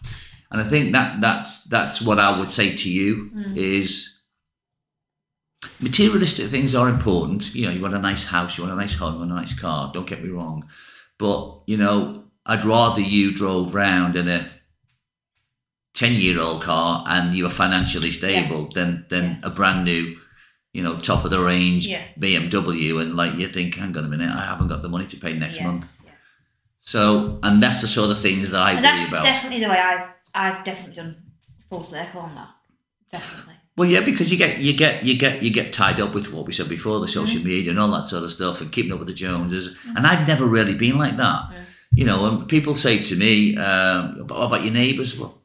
and 0.52 0.60
i 0.60 0.64
think 0.64 0.92
that 0.92 1.20
that's 1.20 1.64
that's 1.64 2.00
what 2.00 2.20
i 2.20 2.38
would 2.38 2.52
say 2.52 2.76
to 2.76 2.88
you 2.88 3.30
mm. 3.34 3.56
is 3.56 4.13
materialistic 5.80 6.48
things 6.48 6.74
are 6.74 6.88
important 6.88 7.54
you 7.54 7.64
know 7.66 7.72
you 7.72 7.80
want 7.80 7.94
a 7.94 7.98
nice 7.98 8.24
house 8.24 8.56
you 8.56 8.64
want 8.64 8.72
a 8.72 8.76
nice 8.84 8.94
home 8.94 9.14
you 9.14 9.18
want 9.20 9.30
a 9.32 9.34
nice 9.34 9.58
car 9.58 9.90
don't 9.92 10.06
get 10.06 10.22
me 10.22 10.28
wrong 10.30 10.68
but 11.18 11.60
you 11.66 11.76
know 11.76 12.24
i'd 12.46 12.64
rather 12.64 13.00
you 13.00 13.34
drove 13.34 13.74
round 13.74 14.16
in 14.16 14.28
a 14.28 14.48
10 15.94 16.12
year 16.14 16.40
old 16.40 16.62
car 16.62 17.04
and 17.06 17.34
you 17.34 17.44
were 17.44 17.50
financially 17.50 18.10
stable 18.10 18.68
than 18.74 19.06
than 19.10 19.38
a 19.42 19.50
brand 19.50 19.84
new 19.84 20.16
you 20.72 20.82
know 20.82 20.96
top 20.98 21.24
of 21.24 21.30
the 21.30 21.38
range 21.40 21.86
Yeah. 21.86 22.02
bmw 22.18 23.00
and 23.02 23.14
like 23.14 23.34
you 23.34 23.46
think 23.48 23.76
hang 23.76 23.96
on 23.96 24.04
a 24.04 24.08
minute 24.08 24.28
i 24.30 24.44
haven't 24.44 24.68
got 24.68 24.82
the 24.82 24.88
money 24.88 25.06
to 25.06 25.16
pay 25.16 25.34
next 25.34 25.56
Yeah. 25.56 25.66
month 25.68 25.92
so 26.80 27.38
and 27.42 27.62
that's 27.62 27.80
the 27.80 27.88
sort 27.88 28.10
of 28.10 28.18
things 28.20 28.50
that 28.50 28.60
i 28.60 28.72
And 28.72 28.82
worry 28.84 28.96
that's 28.96 29.08
about 29.08 29.22
definitely 29.22 29.60
the 29.64 29.70
way 29.70 29.78
I've 29.78 30.08
I've 30.34 30.64
definitely 30.64 30.96
done 30.96 31.16
full 31.70 31.84
circle 31.84 32.22
on 32.22 32.34
that. 32.34 32.48
Definitely. 33.12 33.53
Well, 33.76 33.88
yeah, 33.88 34.00
because 34.00 34.30
you 34.30 34.38
get 34.38 34.60
you 34.60 34.72
get 34.72 35.02
you 35.04 35.18
get 35.18 35.42
you 35.42 35.50
get 35.50 35.72
tied 35.72 35.98
up 36.00 36.14
with 36.14 36.32
what 36.32 36.46
we 36.46 36.52
said 36.52 36.68
before, 36.68 37.00
the 37.00 37.08
social 37.08 37.40
Mm-hmm. 37.40 37.48
media 37.48 37.70
and 37.70 37.80
all 37.80 37.90
that 37.90 38.06
sort 38.08 38.22
of 38.22 38.30
stuff, 38.32 38.60
and 38.60 38.70
keeping 38.70 38.92
up 38.92 39.00
with 39.00 39.08
the 39.08 39.14
Joneses. 39.14 39.74
And 39.96 40.06
I've 40.06 40.28
never 40.28 40.46
really 40.46 40.74
been 40.74 40.96
like 40.96 41.16
that. 41.16 41.42
You 41.96 42.04
know, 42.04 42.26
and 42.26 42.48
people 42.48 42.74
say 42.74 43.02
to 43.02 43.16
me, 43.16 43.56
um, 43.56 44.26
"What 44.28 44.42
about 44.46 44.64
your 44.64 44.72
neighbours?" 44.72 45.18
Well, 45.18 45.38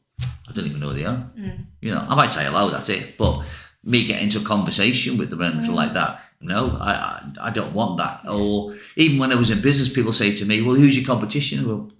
I 0.47 0.51
don't 0.53 0.65
even 0.67 0.79
know 0.79 0.89
who 0.89 0.95
they 0.99 1.05
are. 1.05 1.29
Mm. 1.37 1.65
You 1.81 1.91
know, 1.93 2.05
I 2.07 2.15
might 2.15 2.31
say 2.31 2.43
hello, 2.43 2.69
that's 2.69 2.89
it. 2.89 3.17
But 3.17 3.43
me 3.83 4.05
getting 4.05 4.25
into 4.25 4.39
a 4.39 4.43
conversation 4.43 5.17
with 5.17 5.29
them 5.31 5.41
and 5.41 5.55
anything 5.55 5.73
like 5.75 5.93
that, 5.93 6.21
no, 6.41 6.77
I, 6.79 6.91
I 6.93 7.47
I 7.47 7.49
don't 7.51 7.73
want 7.73 7.97
that. 7.97 8.21
Or 8.29 8.75
even 8.95 9.17
when 9.17 9.31
I 9.31 9.35
was 9.35 9.49
in 9.49 9.61
business, 9.61 9.89
people 9.89 10.13
say 10.13 10.35
to 10.35 10.45
me, 10.45 10.61
"Well, 10.61 10.75
who's 10.75 10.95
your 10.95 11.05
competition?" 11.05 11.67
Well, 11.67 11.91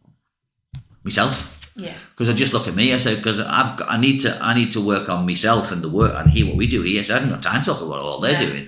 myself 1.04 1.56
Yeah. 1.80 1.94
because 2.12 2.30
I 2.30 2.34
just 2.34 2.54
look 2.54 2.68
at 2.68 2.76
me. 2.76 2.94
I 2.94 2.98
say 2.98 3.16
because 3.16 3.40
I've 3.40 3.78
got, 3.78 3.90
I 3.90 3.98
need 3.98 4.20
to 4.22 4.38
I 4.44 4.54
need 4.54 4.72
to 4.74 4.82
work 4.82 5.10
on 5.10 5.26
myself 5.26 5.72
and 5.72 5.82
the 5.82 5.90
work 5.90 6.14
and 6.16 6.30
hear 6.30 6.46
what 6.48 6.56
we 6.56 6.68
do 6.68 6.82
here. 6.82 7.04
So 7.04 7.14
I 7.16 7.20
haven't 7.20 7.34
got 7.34 7.44
time 7.44 7.62
to 7.64 7.72
talk 7.72 7.82
about 7.82 8.00
all 8.00 8.20
they're 8.20 8.34
Yeah. 8.42 8.46
doing. 8.50 8.68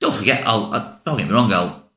Don't 0.00 0.14
forget, 0.14 0.46
I'll 0.46 0.72
I, 0.74 0.96
don't 1.04 1.18
get 1.18 1.26
me 1.28 1.34
wrong. 1.34 1.52
I'll 1.52 1.90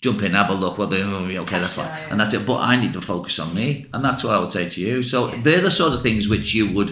jump 0.00 0.22
in, 0.22 0.32
have 0.32 0.50
a 0.50 0.54
look. 0.54 0.78
What 0.78 0.90
they 0.90 1.02
oh, 1.02 1.24
okay, 1.42 1.58
that's 1.58 1.74
fine, 1.74 1.86
yeah. 1.86 2.08
and 2.10 2.20
that's 2.20 2.34
it. 2.34 2.46
But 2.46 2.60
I 2.60 2.76
need 2.76 2.92
to 2.94 3.00
focus 3.00 3.38
on 3.38 3.54
me, 3.54 3.86
and 3.92 4.04
that's 4.04 4.22
what 4.24 4.34
I 4.34 4.38
would 4.38 4.52
say 4.52 4.68
to 4.68 4.80
you. 4.80 5.02
So 5.02 5.28
they're 5.28 5.60
the 5.60 5.70
sort 5.70 5.92
of 5.94 6.02
things 6.02 6.28
which 6.28 6.54
you 6.54 6.70
would, 6.72 6.90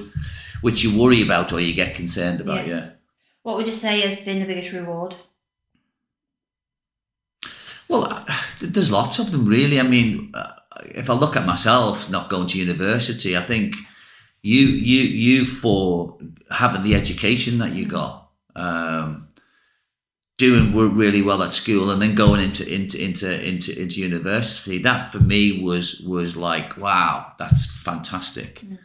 which 0.62 0.82
you 0.82 0.98
worry 0.98 1.22
about 1.22 1.52
or 1.52 1.60
you 1.60 1.74
get 1.74 1.94
concerned 1.94 2.40
about. 2.40 2.66
Yeah. 2.66 2.90
What 3.42 3.56
would 3.56 3.66
you 3.66 3.72
say 3.72 4.00
has 4.02 4.16
been 4.16 4.40
the 4.40 4.46
biggest 4.46 4.72
reward? 4.72 5.14
Well, 7.88 8.24
there's 8.60 8.90
lots 8.90 9.18
of 9.18 9.32
them, 9.32 9.44
really. 9.46 9.78
I 9.78 9.82
mean, 9.82 10.30
uh, 10.34 10.52
if 10.86 11.10
I 11.10 11.14
look 11.14 11.36
at 11.36 11.46
myself 11.46 12.10
not 12.10 12.30
going 12.30 12.48
to 12.48 12.58
university, 12.58 13.36
I 13.36 13.42
think 13.42 13.76
you 14.42 14.66
you 14.66 15.02
you 15.02 15.44
for 15.44 16.18
having 16.50 16.82
the 16.82 16.94
education 16.94 17.58
that 17.58 17.74
you 17.74 17.86
got, 17.86 18.30
um, 18.56 19.28
doing 20.38 20.74
really 20.74 21.22
well 21.22 21.42
at 21.42 21.52
school, 21.52 21.90
and 21.90 22.02
then 22.02 22.14
going 22.14 22.40
into 22.40 22.66
into 22.72 23.02
into 23.02 23.48
into 23.48 23.80
into 23.80 24.00
university. 24.00 24.78
That 24.78 25.12
for 25.12 25.20
me 25.20 25.62
was 25.62 26.00
was 26.00 26.36
like, 26.36 26.76
wow, 26.76 27.32
that's 27.38 27.66
fantastic, 27.82 28.62
and 28.62 28.78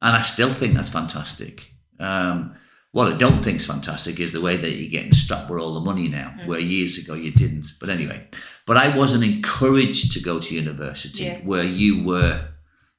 I 0.00 0.22
still 0.22 0.52
think 0.52 0.74
that's 0.74 0.90
fantastic. 0.90 1.72
Um, 1.98 2.54
what 2.96 3.12
I 3.12 3.16
don't 3.18 3.44
think 3.44 3.60
is 3.60 3.66
fantastic 3.66 4.18
is 4.18 4.32
the 4.32 4.40
way 4.40 4.56
that 4.56 4.70
you're 4.70 4.90
getting 4.90 5.12
strapped 5.12 5.50
with 5.50 5.60
all 5.60 5.74
the 5.74 5.80
money 5.80 6.08
now, 6.08 6.34
where 6.46 6.58
years 6.58 6.96
ago 6.96 7.12
you 7.12 7.30
didn't. 7.30 7.66
But 7.78 7.90
anyway, 7.90 8.26
but 8.64 8.78
I 8.78 8.96
wasn't 8.96 9.22
encouraged 9.22 10.12
to 10.12 10.20
go 10.20 10.40
to 10.40 10.54
university 10.54 11.24
Yeah. 11.24 11.40
where 11.40 11.62
you 11.62 12.02
were 12.02 12.48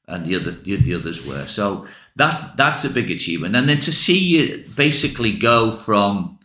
and 0.07 0.23
the 0.23 0.35
other 0.35 0.51
the, 0.51 0.75
the 0.75 0.93
others 0.93 1.25
were. 1.25 1.47
So 1.47 1.87
that 2.15 2.55
that's 2.57 2.85
a 2.85 2.91
big 2.91 3.09
achievement. 3.09 3.55
And 3.55 3.67
then 3.67 3.79
to 3.79 3.91
see 3.91 4.19
you 4.19 4.65
basically 4.75 5.33
go 5.33 5.71
from 5.71 6.37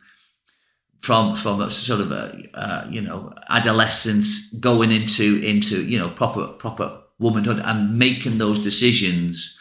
from 1.02 1.36
from 1.36 1.60
a 1.60 1.70
sort 1.70 2.00
of 2.00 2.10
a 2.10 2.48
uh, 2.54 2.86
you 2.88 3.02
know 3.02 3.34
adolescence 3.50 4.50
going 4.60 4.90
into 4.92 5.42
into 5.42 5.84
you 5.84 5.98
know 5.98 6.08
proper 6.08 6.46
proper 6.46 7.02
womanhood 7.18 7.60
and 7.62 7.98
making 7.98 8.38
those 8.38 8.58
decisions 8.58 9.58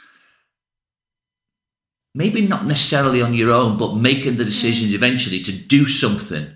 maybe 2.14 2.42
not 2.42 2.66
necessarily 2.66 3.22
on 3.22 3.34
your 3.34 3.52
own 3.52 3.78
but 3.78 3.96
making 3.96 4.36
the 4.36 4.46
decisions 4.46 4.94
eventually 4.94 5.42
to 5.42 5.52
do 5.52 5.86
something 5.88 6.54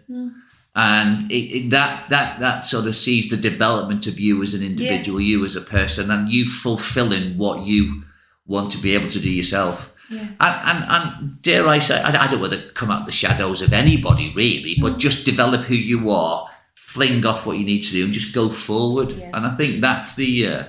and 0.76 1.32
it, 1.32 1.46
it, 1.58 1.70
that 1.70 2.08
that 2.10 2.40
that 2.40 2.64
sort 2.64 2.86
of 2.86 2.96
sees 2.96 3.30
the 3.30 3.38
development 3.38 4.08
of 4.08 4.20
you 4.20 4.42
as 4.44 4.54
an 4.54 4.62
individual 4.64 5.22
you 5.22 5.46
as 5.46 5.56
a 5.56 5.62
person 5.62 6.12
and 6.12 6.30
you 6.30 6.46
fulfilling 6.46 7.38
what 7.38 7.62
you 7.66 8.04
want 8.46 8.72
to 8.72 8.78
be 8.78 8.94
able 8.94 9.10
to 9.10 9.20
do 9.20 9.30
yourself 9.30 9.92
Yeah. 10.10 10.28
And, 10.40 10.84
and, 10.84 10.86
and 10.88 11.42
dare 11.42 11.68
I 11.68 11.80
say, 11.80 12.00
I, 12.00 12.26
I 12.26 12.28
don't 12.28 12.42
want 12.42 12.54
to 12.54 12.62
come 12.74 12.92
out 12.92 13.06
the 13.06 13.12
shadows 13.12 13.62
of 13.62 13.74
anybody 13.74 14.32
really, 14.36 14.76
but 14.80 15.00
just 15.00 15.26
develop 15.26 15.62
who 15.62 15.76
you 15.76 16.12
are, 16.12 16.48
fling 16.76 17.26
off 17.26 17.46
what 17.46 17.58
you 17.58 17.66
need 17.66 17.82
to 17.84 17.92
do, 17.92 18.04
and 18.06 18.14
just 18.14 18.34
go 18.34 18.50
forward. 18.50 19.12
Yeah. 19.12 19.32
And 19.34 19.46
I 19.48 19.56
think 19.56 19.82
that's 19.82 20.16
the 20.16 20.48
uh, 20.48 20.64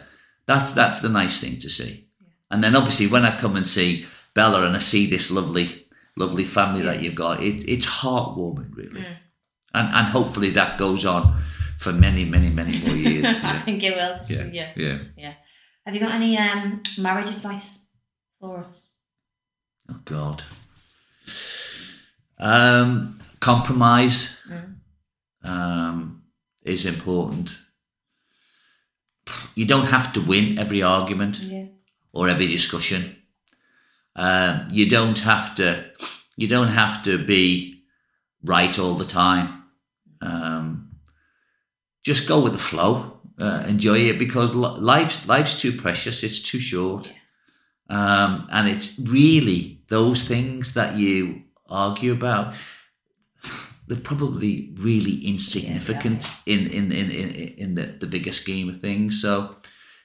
that's 0.47 0.73
that's 0.73 1.01
the 1.01 1.09
nice 1.09 1.41
thing 1.41 1.59
to 1.61 1.69
see. 1.69 2.07
And 2.51 2.63
then 2.63 2.77
obviously 2.77 3.07
when 3.09 3.25
I 3.25 3.37
come 3.37 3.57
and 3.57 3.67
see 3.67 4.07
Bella 4.37 4.67
and 4.67 4.77
I 4.77 4.81
see 4.81 5.07
this 5.11 5.31
lovely 5.31 5.67
lovely 6.17 6.45
family 6.45 6.83
that 6.83 7.03
you've 7.03 7.15
got, 7.25 7.43
it, 7.43 7.65
it's 7.69 7.87
heartwarming 8.01 8.71
really. 8.81 9.01
Mm. 9.01 9.17
And 9.75 9.89
and 9.99 10.07
hopefully 10.17 10.51
that 10.51 10.79
goes 10.79 11.05
on 11.05 11.23
for 11.79 11.93
many 11.93 12.25
many 12.25 12.51
many 12.51 12.79
more 12.85 12.95
years. 12.97 13.27
I 13.43 13.57
think 13.65 13.83
it 13.83 13.95
will. 13.97 14.19
Yeah. 14.29 14.45
yeah. 14.59 14.71
yeah. 14.77 14.99
Yeah. 15.17 15.35
Have 15.85 15.95
you 15.95 16.01
got 16.01 16.15
any 16.15 16.37
um, 16.39 16.81
marriage 16.99 17.31
advice 17.31 17.71
for 18.41 18.59
us? 18.71 18.89
Oh 19.91 20.01
God. 20.05 20.43
Um, 22.39 23.19
compromise 23.41 24.37
Mm. 24.51 24.75
um, 25.45 26.23
is 26.63 26.85
important. 26.85 27.59
You 29.55 29.65
don't 29.67 29.87
have 29.87 30.13
to 30.13 30.21
win 30.21 30.59
every 30.59 30.83
argument 30.83 31.39
Yeah. 31.41 31.67
or 32.13 32.29
every 32.29 32.47
discussion. 32.47 33.17
Um, 34.17 34.67
you 34.73 34.89
don't 34.89 35.21
have 35.21 35.55
to. 35.57 35.85
You 36.37 36.49
don't 36.49 36.69
have 36.69 37.03
to 37.05 37.25
be 37.25 37.85
right 38.43 38.79
all 38.79 38.95
the 38.95 39.05
time. 39.05 39.63
Um, 40.21 40.97
just 42.03 42.27
go 42.27 42.41
with 42.41 42.53
the 42.53 42.59
flow. 42.59 43.21
Uh, 43.39 43.65
enjoy 43.69 43.99
it 43.99 44.19
because 44.19 44.55
life's 44.55 45.27
life's 45.29 45.61
too 45.61 45.73
precious. 45.73 46.23
It's 46.23 46.41
too 46.41 46.59
short, 46.59 47.13
um, 47.91 48.49
and 48.51 48.67
it's 48.67 48.99
really 48.99 49.83
those 49.89 50.25
things 50.25 50.73
that 50.73 50.97
you 50.97 51.43
argue 51.69 52.13
about. 52.13 52.55
They're 53.89 53.99
probably 53.99 54.73
really 54.79 55.25
insignificant 55.25 56.29
in, 56.45 56.67
in, 56.67 56.91
in, 56.91 57.11
in, 57.11 57.31
in 57.57 57.75
the, 57.77 57.87
the 57.87 58.09
bigger 58.09 58.33
scheme 58.33 58.69
of 58.69 58.81
things. 58.81 59.23
So, 59.23 59.57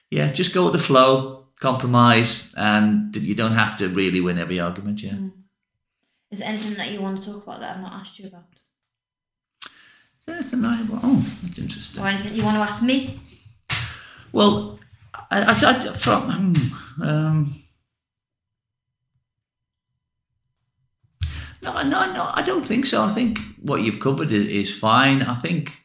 yeah, 0.08 0.30
just 0.30 0.54
go 0.54 0.64
with 0.64 0.74
the 0.74 0.78
flow, 0.78 1.41
compromise, 1.62 2.52
and 2.56 3.14
you 3.14 3.36
don't 3.36 3.52
have 3.52 3.78
to 3.78 3.88
really 3.88 4.20
win 4.20 4.36
every 4.36 4.58
argument. 4.58 5.00
Yeah. 5.00 5.18
Is 6.30 6.40
there 6.40 6.48
anything 6.48 6.74
that 6.74 6.90
you 6.90 7.00
want 7.00 7.22
to 7.22 7.32
talk 7.32 7.44
about 7.44 7.60
that 7.60 7.76
I've 7.76 7.82
not 7.82 7.92
asked 7.92 8.18
you 8.18 8.26
about? 8.26 8.44
Is 9.64 10.26
there 10.26 10.36
anything 10.36 10.64
I 10.64 10.84
Oh, 11.04 11.24
that's 11.42 11.58
interesting. 11.58 12.02
Or 12.02 12.08
anything 12.08 12.34
you 12.34 12.42
want 12.42 12.56
to 12.56 12.62
ask 12.62 12.82
me? 12.82 13.20
Well, 14.32 14.76
I, 15.30 15.42
I, 15.42 15.52
I 15.52 15.92
from 15.92 16.22
hmm, 16.30 17.02
um, 17.02 17.62
no, 21.62 21.82
no, 21.82 22.12
no. 22.12 22.30
I 22.34 22.42
don't 22.42 22.66
think 22.66 22.86
so. 22.86 23.02
I 23.02 23.10
think 23.10 23.38
what 23.60 23.82
you've 23.82 24.00
covered 24.00 24.32
is, 24.32 24.46
is 24.46 24.74
fine. 24.74 25.22
I 25.22 25.36
think 25.36 25.84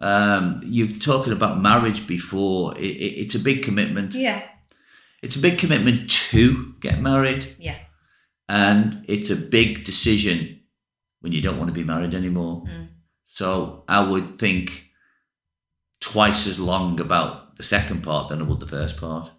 um, 0.00 0.58
you're 0.64 0.88
talking 0.88 1.32
about 1.32 1.60
marriage 1.60 2.06
before. 2.06 2.76
It, 2.78 2.96
it, 3.06 3.12
it's 3.22 3.34
a 3.34 3.38
big 3.38 3.62
commitment. 3.62 4.14
Yeah. 4.14 4.42
It's 5.24 5.36
a 5.36 5.40
big 5.40 5.58
commitment 5.58 6.10
to 6.30 6.74
get 6.80 7.00
married, 7.00 7.56
Yeah. 7.58 7.78
and 8.46 9.04
it's 9.08 9.30
a 9.30 9.36
big 9.36 9.82
decision 9.84 10.60
when 11.20 11.32
you 11.32 11.40
don't 11.40 11.56
want 11.58 11.68
to 11.70 11.74
be 11.74 11.82
married 11.84 12.12
anymore. 12.14 12.64
Mm. 12.66 12.88
So 13.24 13.84
I 13.88 14.00
would 14.00 14.38
think 14.38 14.90
twice 16.00 16.46
as 16.46 16.58
long 16.58 17.00
about 17.00 17.56
the 17.56 17.62
second 17.62 18.02
part 18.02 18.28
than 18.28 18.40
I 18.40 18.44
would 18.44 18.60
the 18.60 18.66
first 18.66 18.98
part. 18.98 19.30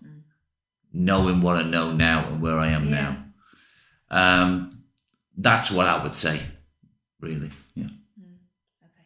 Knowing 0.92 1.42
what 1.42 1.58
I 1.58 1.64
know 1.64 1.92
now 1.92 2.28
and 2.30 2.42
where 2.42 2.58
I 2.58 2.70
am 2.70 2.86
Yeah. 2.90 3.02
now. 3.02 3.12
Um, 4.10 4.84
that's 5.38 5.70
what 5.70 5.86
I 5.88 6.02
would 6.02 6.16
say, 6.16 6.42
really. 7.20 7.52
Yeah. 7.76 7.90
Okay. 8.84 9.06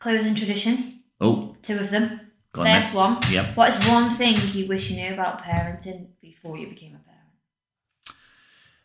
Closing 0.00 0.34
tradition. 0.34 1.02
Oh, 1.20 1.56
Two 1.62 1.78
of 1.78 1.90
them. 1.90 2.20
Go 2.58 2.64
First 2.64 2.92
then. 2.92 2.96
one. 2.96 3.18
Yep. 3.30 3.56
What 3.56 3.68
is 3.70 3.88
one 3.88 4.14
thing 4.16 4.36
you 4.52 4.66
wish 4.66 4.90
you 4.90 4.96
knew 4.96 5.12
about 5.12 5.42
parenting 5.42 6.08
before 6.20 6.56
you 6.58 6.66
became 6.68 6.94
a 6.94 6.98
parent? 6.98 8.18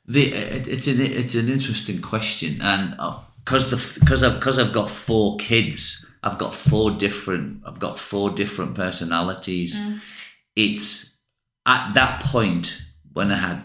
The, 0.06 0.34
it, 0.34 0.68
it's 0.68 0.88
an 0.88 1.00
it's 1.02 1.36
an 1.36 1.50
interesting 1.50 2.02
question, 2.02 2.60
and 2.62 2.96
uh, 3.00 3.20
because 3.44 3.70
the 3.72 4.00
because 4.00 4.24
I've 4.24 4.36
because 4.40 4.60
I've 4.60 4.74
got 4.74 4.90
four 4.90 5.38
kids, 5.38 6.06
I've 6.22 6.38
got 6.38 6.54
four 6.54 6.92
different 6.92 7.64
I've 7.66 7.80
got 7.80 7.98
four 7.98 8.30
different 8.30 8.76
personalities. 8.76 9.76
Mm. 9.76 10.00
It's 10.56 11.16
at 11.66 11.94
that 11.94 12.22
point 12.22 12.82
when 13.14 13.32
I 13.32 13.36
had 13.36 13.64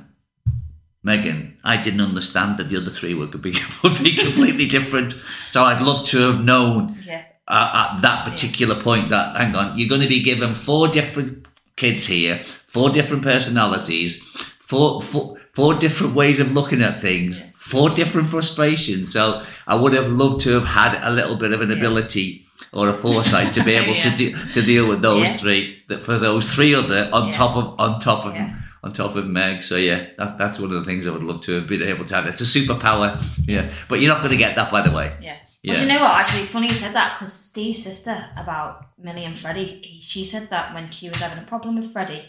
Megan, 1.03 1.57
I 1.65 1.77
didn't 1.83 2.01
understand 2.01 2.59
that 2.59 2.69
the 2.69 2.77
other 2.77 2.91
three 2.91 3.15
would 3.15 3.31
be 3.43 3.57
would 3.83 4.03
be 4.03 4.15
completely 4.15 4.67
different. 4.67 5.15
So 5.51 5.65
I'd 5.65 5.83
love 5.83 6.05
to 6.07 6.19
have 6.19 6.45
known 6.45 6.97
Yeah. 7.05 7.25
Uh, 7.49 7.91
at 7.97 8.03
that 8.03 8.25
particular 8.29 8.81
point 8.81 9.09
that 9.11 9.37
hang 9.37 9.55
on, 9.57 9.77
you're 9.79 9.89
going 9.89 10.01
to 10.03 10.09
be 10.09 10.23
given 10.23 10.55
four 10.55 10.89
different 10.89 11.47
kids 11.77 12.07
here, 12.07 12.39
four 12.67 12.91
different 12.91 13.23
personalities, 13.23 14.17
four 14.61 15.01
four, 15.03 15.37
four 15.53 15.75
different 15.75 16.15
ways 16.15 16.39
of 16.41 16.53
looking 16.53 16.83
at 16.83 17.01
things, 17.01 17.43
four 17.55 17.91
different 17.91 18.29
frustrations. 18.29 19.13
So 19.13 19.43
I 19.67 19.75
would 19.75 19.93
have 19.95 20.11
loved 20.13 20.41
to 20.43 20.51
have 20.53 20.65
had 20.65 21.01
a 21.03 21.11
little 21.11 21.37
bit 21.37 21.53
of 21.53 21.61
an 21.61 21.71
ability 21.73 22.45
or 22.73 22.89
a 22.89 22.95
foresight 22.95 23.55
to 23.55 23.65
be 23.65 23.73
able 23.75 23.95
Yeah. 23.99 24.11
to 24.11 24.17
de- 24.17 24.53
to 24.55 24.63
deal 24.63 24.87
with 24.89 25.01
those 25.03 25.27
Yeah. 25.29 25.37
three. 25.37 25.83
That 25.89 26.03
for 26.03 26.19
those 26.19 26.53
three 26.55 26.75
other 26.75 27.09
on 27.13 27.29
Yeah. 27.29 27.33
top 27.33 27.57
of 27.57 27.75
on 27.81 27.99
top 28.01 28.27
of. 28.27 28.35
Yeah. 28.35 28.55
On 28.85 28.93
top 28.93 29.17
of 29.17 29.27
Meg, 29.27 29.65
so 29.65 29.75
yeah, 29.75 30.07
that's 30.17 30.35
that's 30.35 30.61
one 30.61 30.71
of 30.71 30.77
the 30.77 30.85
things 30.85 31.05
I 31.05 31.11
would 31.11 31.25
love 31.25 31.41
to 31.47 31.53
have 31.57 31.67
been 31.67 31.83
able 31.83 32.05
to 32.05 32.15
have. 32.15 32.27
It's 32.27 32.41
a 32.41 32.45
superpower, 32.45 33.21
yeah. 33.45 33.71
But 33.89 33.99
you're 34.01 34.13
not 34.15 34.19
going 34.23 34.31
to 34.31 34.37
get 34.37 34.55
that, 34.55 34.71
by 34.71 34.83
the 34.83 34.93
way. 34.93 35.15
Yeah. 35.21 35.35
Yeah. 35.63 35.73
Well, 35.75 35.81
do 35.81 35.87
you 35.87 35.93
know 35.95 36.01
what? 36.05 36.15
Actually, 36.21 36.47
funny 36.47 36.69
you 36.69 36.75
said 36.75 36.93
that 36.95 37.15
because 37.15 37.33
Steve's 37.33 37.83
sister 37.83 38.31
about 38.37 38.91
Millie 38.99 39.25
and 39.25 39.37
Freddie, 39.37 39.81
he, 39.83 40.01
she 40.03 40.25
said 40.25 40.51
that 40.51 40.73
when 40.75 40.91
she 40.91 41.09
was 41.09 41.19
having 41.19 41.39
a 41.43 41.47
problem 41.47 41.77
with 41.77 41.93
Freddie, 41.93 42.25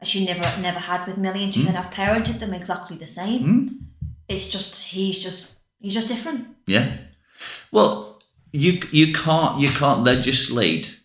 that 0.00 0.06
she 0.08 0.24
never 0.24 0.42
never 0.60 0.78
had 0.78 1.06
with 1.06 1.16
Millie, 1.18 1.44
and 1.44 1.52
she 1.54 1.60
Hmm. 1.62 1.66
said 1.68 1.76
I've 1.76 1.90
parented 1.90 2.38
them 2.40 2.52
exactly 2.54 2.96
the 2.96 3.06
same. 3.06 3.88
It's 4.28 4.46
just 4.48 4.82
he's 4.84 5.18
just 5.22 5.54
he's 5.80 5.94
just 5.94 6.08
different. 6.08 6.48
Yeah. 6.66 6.96
Well, 7.72 8.20
you 8.52 8.80
you 8.92 9.12
can't 9.14 9.60
you 9.60 9.70
can't 9.70 10.04
legislate, 10.04 10.98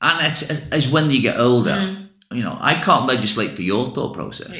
and 0.00 0.26
it's 0.26 0.42
as, 0.50 0.68
as 0.70 0.90
when 0.90 1.10
you 1.10 1.20
get 1.20 1.38
older, 1.38 2.08
you 2.32 2.42
know, 2.42 2.56
I 2.60 2.74
can't 2.74 3.06
legislate 3.06 3.52
for 3.52 3.62
your 3.62 3.90
thought 3.92 4.14
process, 4.14 4.56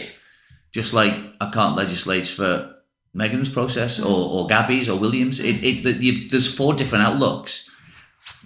just 0.72 0.92
like 0.92 1.14
I 1.40 1.50
can't 1.50 1.74
legislate 1.76 2.26
for 2.28 2.74
Megan's 3.18 3.48
process 3.48 3.98
or, 3.98 4.18
or 4.34 4.46
Gabby's 4.46 4.88
or 4.88 4.98
Williams. 4.98 5.40
It, 5.40 5.56
it 5.62 6.30
there's 6.30 6.52
four 6.58 6.72
different 6.74 7.04
outlooks. 7.04 7.68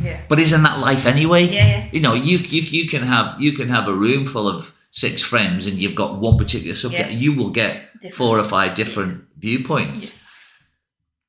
Yeah. 0.00 0.20
But 0.28 0.38
isn't 0.38 0.62
that 0.62 0.78
life 0.78 1.06
anyway? 1.06 1.44
Yeah, 1.44 1.66
yeah. 1.66 1.88
You 1.92 2.00
know, 2.00 2.14
you, 2.14 2.38
you 2.38 2.62
you 2.62 2.88
can 2.88 3.02
have 3.02 3.40
you 3.40 3.52
can 3.52 3.68
have 3.68 3.86
a 3.88 3.94
room 3.94 4.26
full 4.26 4.48
of 4.48 4.74
six 4.90 5.22
friends 5.22 5.66
and 5.66 5.78
you've 5.78 5.94
got 5.94 6.20
one 6.20 6.36
particular 6.38 6.76
subject. 6.76 7.10
Yeah. 7.10 7.16
You 7.16 7.32
will 7.34 7.50
get 7.50 7.72
Different. 7.94 8.14
four 8.14 8.38
or 8.38 8.44
five 8.44 8.74
different 8.74 9.24
viewpoints. 9.38 10.12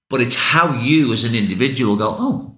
But 0.09 0.21
it's 0.21 0.35
how 0.35 0.73
you 0.79 1.11
as 1.13 1.23
an 1.23 1.35
individual 1.35 1.95
go, 1.95 2.15
oh, 2.19 2.57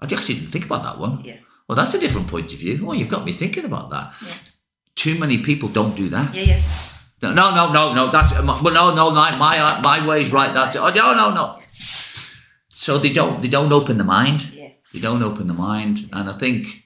I 0.00 0.04
actually 0.12 0.36
didn't 0.36 0.50
think 0.52 0.64
about 0.64 0.82
that 0.84 0.98
one. 0.98 1.20
Yeah. 1.24 1.36
Well, 1.68 1.76
that's 1.76 1.94
a 1.94 1.98
different 1.98 2.28
point 2.28 2.52
of 2.52 2.58
view. 2.58 2.84
Oh, 2.86 2.92
you've 2.92 3.08
got 3.08 3.24
me 3.24 3.32
thinking 3.32 3.64
about 3.64 3.90
that. 3.90 4.14
Yeah. 4.24 4.32
Too 4.94 5.18
many 5.18 5.38
people 5.38 5.68
don't 5.68 5.96
do 5.96 6.08
that. 6.10 6.34
Yeah, 6.34 6.42
yeah. 6.42 6.62
No, 7.32 7.54
no, 7.54 7.72
no, 7.72 7.94
no. 7.94 8.10
That's 8.10 8.32
well, 8.32 8.72
no, 8.72 8.94
no. 8.94 9.10
My 9.10 9.36
my 9.36 9.80
my 9.80 10.06
way's 10.06 10.32
right. 10.32 10.52
That's 10.52 10.74
it. 10.74 10.78
Oh, 10.78 10.90
no, 10.90 11.14
no, 11.14 11.32
no. 11.32 11.58
So 12.68 12.98
they 12.98 13.12
don't 13.12 13.40
they 13.40 13.48
don't 13.48 13.72
open 13.72 13.98
the 13.98 14.04
mind. 14.04 14.50
Yeah. 14.52 14.70
They 14.92 15.00
don't 15.00 15.22
open 15.22 15.46
the 15.46 15.54
mind, 15.54 16.08
and 16.12 16.28
I 16.28 16.32
think 16.32 16.84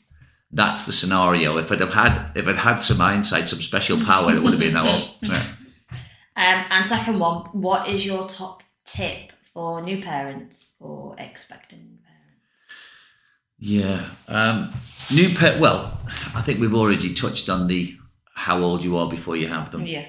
that's 0.50 0.86
the 0.86 0.92
scenario. 0.92 1.58
If 1.58 1.72
it 1.72 1.80
have 1.80 1.94
had 1.94 2.30
if 2.34 2.46
it 2.46 2.56
had 2.56 2.78
some 2.78 2.98
hindsight, 2.98 3.48
some 3.48 3.60
special 3.60 3.98
power, 4.04 4.34
it 4.34 4.42
would 4.42 4.52
have 4.52 4.60
been 4.60 4.76
oh, 4.76 5.14
yeah. 5.22 5.42
Um, 6.36 6.64
and 6.70 6.86
second 6.86 7.18
one, 7.18 7.46
what 7.52 7.88
is 7.88 8.06
your 8.06 8.26
top 8.26 8.62
tip 8.84 9.32
for 9.42 9.82
new 9.82 10.00
parents 10.00 10.76
or 10.80 11.14
expecting 11.18 11.98
parents? 12.04 12.88
Yeah. 13.58 14.08
Um, 14.28 14.72
new 15.12 15.34
pet. 15.34 15.58
Well, 15.58 15.98
I 16.34 16.42
think 16.42 16.60
we've 16.60 16.74
already 16.74 17.12
touched 17.12 17.48
on 17.48 17.66
the 17.66 17.96
how 18.34 18.62
old 18.62 18.84
you 18.84 18.96
are 18.96 19.08
before 19.08 19.36
you 19.36 19.48
have 19.48 19.70
them. 19.72 19.84
Yeah. 19.84 20.06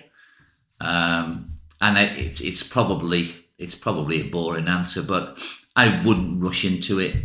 Um, 0.82 1.56
and 1.82 1.98
it, 1.98 2.18
it, 2.18 2.42
it's 2.42 2.64
probably 2.64 3.30
it's 3.58 3.76
probably 3.76 4.22
a 4.22 4.30
boring 4.30 4.68
answer, 4.68 5.02
but 5.02 5.38
I 5.76 6.02
wouldn't 6.06 6.42
rush 6.42 6.66
into 6.66 7.00
it. 7.00 7.16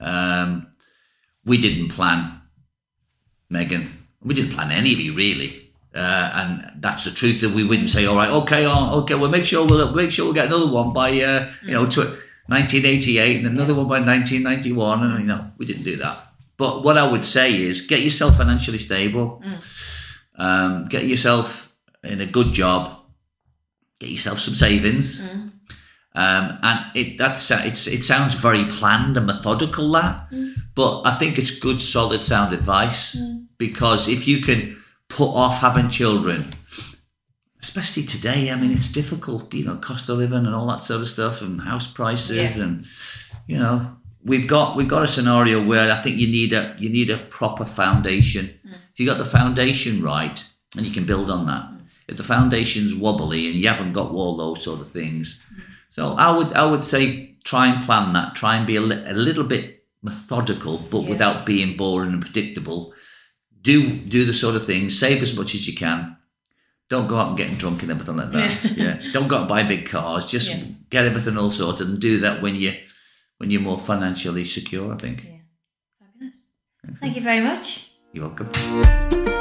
Um, 0.00 0.68
we 1.44 1.58
didn't 1.58 1.88
plan 1.90 2.40
Megan. 3.50 4.06
We 4.22 4.34
didn't 4.34 4.52
plan 4.52 4.72
any 4.72 4.92
of 4.94 5.00
you 5.00 5.12
really, 5.14 5.72
uh, 5.94 6.30
and 6.34 6.82
that's 6.82 7.04
the 7.04 7.10
truth. 7.10 7.42
That 7.42 7.52
we 7.52 7.64
wouldn't 7.64 7.90
say, 7.90 8.06
"All 8.06 8.16
right, 8.16 8.30
okay, 8.30 8.66
oh, 8.66 9.00
okay, 9.00 9.14
we'll 9.14 9.30
make 9.30 9.44
sure 9.44 9.66
we'll 9.66 9.94
make 9.94 10.10
sure 10.10 10.24
we'll 10.24 10.34
get 10.34 10.46
another 10.46 10.70
one 10.72 10.92
by 10.92 11.10
uh, 11.20 11.52
you 11.62 11.72
know 11.72 11.86
to 11.86 12.00
1988 12.46 13.36
and 13.38 13.46
another 13.46 13.74
one 13.74 13.86
by 13.88 14.00
1991." 14.00 15.02
And 15.02 15.20
you 15.20 15.26
know, 15.26 15.50
we 15.58 15.66
didn't 15.66 15.84
do 15.84 15.96
that. 15.96 16.28
But 16.56 16.84
what 16.84 16.96
I 16.96 17.10
would 17.10 17.24
say 17.24 17.60
is, 17.60 17.82
get 17.82 18.00
yourself 18.00 18.36
financially 18.38 18.78
stable. 18.78 19.42
Um, 20.36 20.86
get 20.86 21.04
yourself 21.04 21.63
in 22.04 22.20
a 22.20 22.26
good 22.26 22.52
job 22.52 23.04
get 24.04 24.10
yourself 24.10 24.38
some 24.38 24.54
savings. 24.54 25.20
Mm. 25.20 25.50
Um, 26.16 26.58
and 26.62 26.80
it 26.94 27.18
that's 27.18 27.50
it's 27.50 27.88
it 27.88 28.04
sounds 28.04 28.34
very 28.34 28.66
planned 28.66 29.16
and 29.16 29.26
methodical 29.26 29.90
that, 29.92 30.30
mm. 30.30 30.54
but 30.76 31.02
I 31.04 31.16
think 31.16 31.38
it's 31.38 31.50
good, 31.50 31.80
solid, 31.80 32.22
sound 32.22 32.54
advice 32.54 33.16
mm. 33.16 33.46
because 33.58 34.06
if 34.06 34.28
you 34.28 34.40
can 34.40 34.80
put 35.08 35.30
off 35.30 35.58
having 35.58 35.88
children, 35.88 36.50
especially 37.60 38.04
today, 38.04 38.52
I 38.52 38.56
mean, 38.56 38.70
it's 38.70 38.88
difficult, 38.88 39.52
you 39.54 39.64
know, 39.64 39.74
cost 39.76 40.08
of 40.08 40.18
living 40.18 40.46
and 40.46 40.54
all 40.54 40.68
that 40.68 40.84
sort 40.84 41.00
of 41.00 41.08
stuff, 41.08 41.42
and 41.42 41.60
house 41.60 41.88
prices, 41.88 42.58
Yeah. 42.58 42.64
and 42.64 42.84
you 43.48 43.58
know, 43.58 43.96
we've 44.22 44.46
got 44.46 44.76
we've 44.76 44.86
got 44.86 45.02
a 45.02 45.08
scenario 45.08 45.64
where 45.64 45.90
I 45.90 45.96
think 45.96 46.18
you 46.18 46.28
need 46.28 46.52
a 46.52 46.76
you 46.78 46.90
need 46.90 47.10
a 47.10 47.16
proper 47.16 47.64
foundation. 47.64 48.54
If 48.64 49.00
you 49.00 49.06
got 49.06 49.18
the 49.18 49.24
foundation 49.24 50.00
right, 50.00 50.44
and 50.76 50.86
you 50.86 50.92
can 50.92 51.06
build 51.06 51.28
on 51.28 51.46
that. 51.46 51.73
If 52.08 52.16
the 52.16 52.22
foundation's 52.22 52.94
wobbly 52.94 53.46
and 53.50 53.56
you 53.56 53.68
haven't 53.68 53.92
got 53.92 54.10
all 54.10 54.36
those 54.36 54.62
sort 54.64 54.80
of 54.80 54.88
things, 54.88 55.40
so 55.90 56.12
I 56.12 56.36
would 56.36 56.52
I 56.52 56.64
would 56.66 56.84
say 56.84 57.36
try 57.44 57.66
and 57.66 57.82
plan 57.82 58.12
that. 58.12 58.34
Try 58.34 58.56
and 58.56 58.66
be 58.66 58.76
a, 58.76 58.80
li- 58.80 59.04
a 59.06 59.14
little 59.14 59.44
bit 59.44 59.84
methodical, 60.02 60.78
but 60.78 61.02
Yeah. 61.02 61.08
without 61.10 61.46
being 61.46 61.76
boring 61.76 62.12
and 62.12 62.20
predictable. 62.22 62.92
Do 63.62 63.96
do 63.96 64.26
the 64.26 64.34
sort 64.34 64.56
of 64.56 64.66
things. 64.66 64.98
Save 64.98 65.22
as 65.22 65.34
much 65.34 65.54
as 65.54 65.66
you 65.66 65.74
can. 65.74 66.16
Don't 66.90 67.08
go 67.08 67.16
out 67.16 67.28
and 67.28 67.36
getting 67.38 67.56
drunk 67.56 67.80
and 67.82 67.90
everything 67.90 68.16
like 68.18 68.32
that. 68.32 68.76
Yeah. 68.76 69.00
Don't 69.12 69.26
go 69.28 69.36
out 69.36 69.40
and 69.42 69.48
buy 69.48 69.62
big 69.62 69.86
cars. 69.86 70.26
Just 70.30 70.50
Yeah. 70.50 70.62
get 70.90 71.06
everything 71.06 71.38
all 71.38 71.50
sorted 71.50 71.88
and 71.88 71.98
do 71.98 72.18
that 72.20 72.42
when 72.42 72.54
you 72.54 72.74
when 73.38 73.50
you're 73.50 73.62
more 73.62 73.78
financially 73.78 74.44
secure. 74.44 74.92
I 74.92 74.96
think. 74.96 75.26
Fabulous. 75.98 76.36
Thank 77.00 77.16
you 77.16 77.22
very 77.22 77.40
much. 77.40 77.90
You're 78.12 78.26
welcome. 78.28 79.33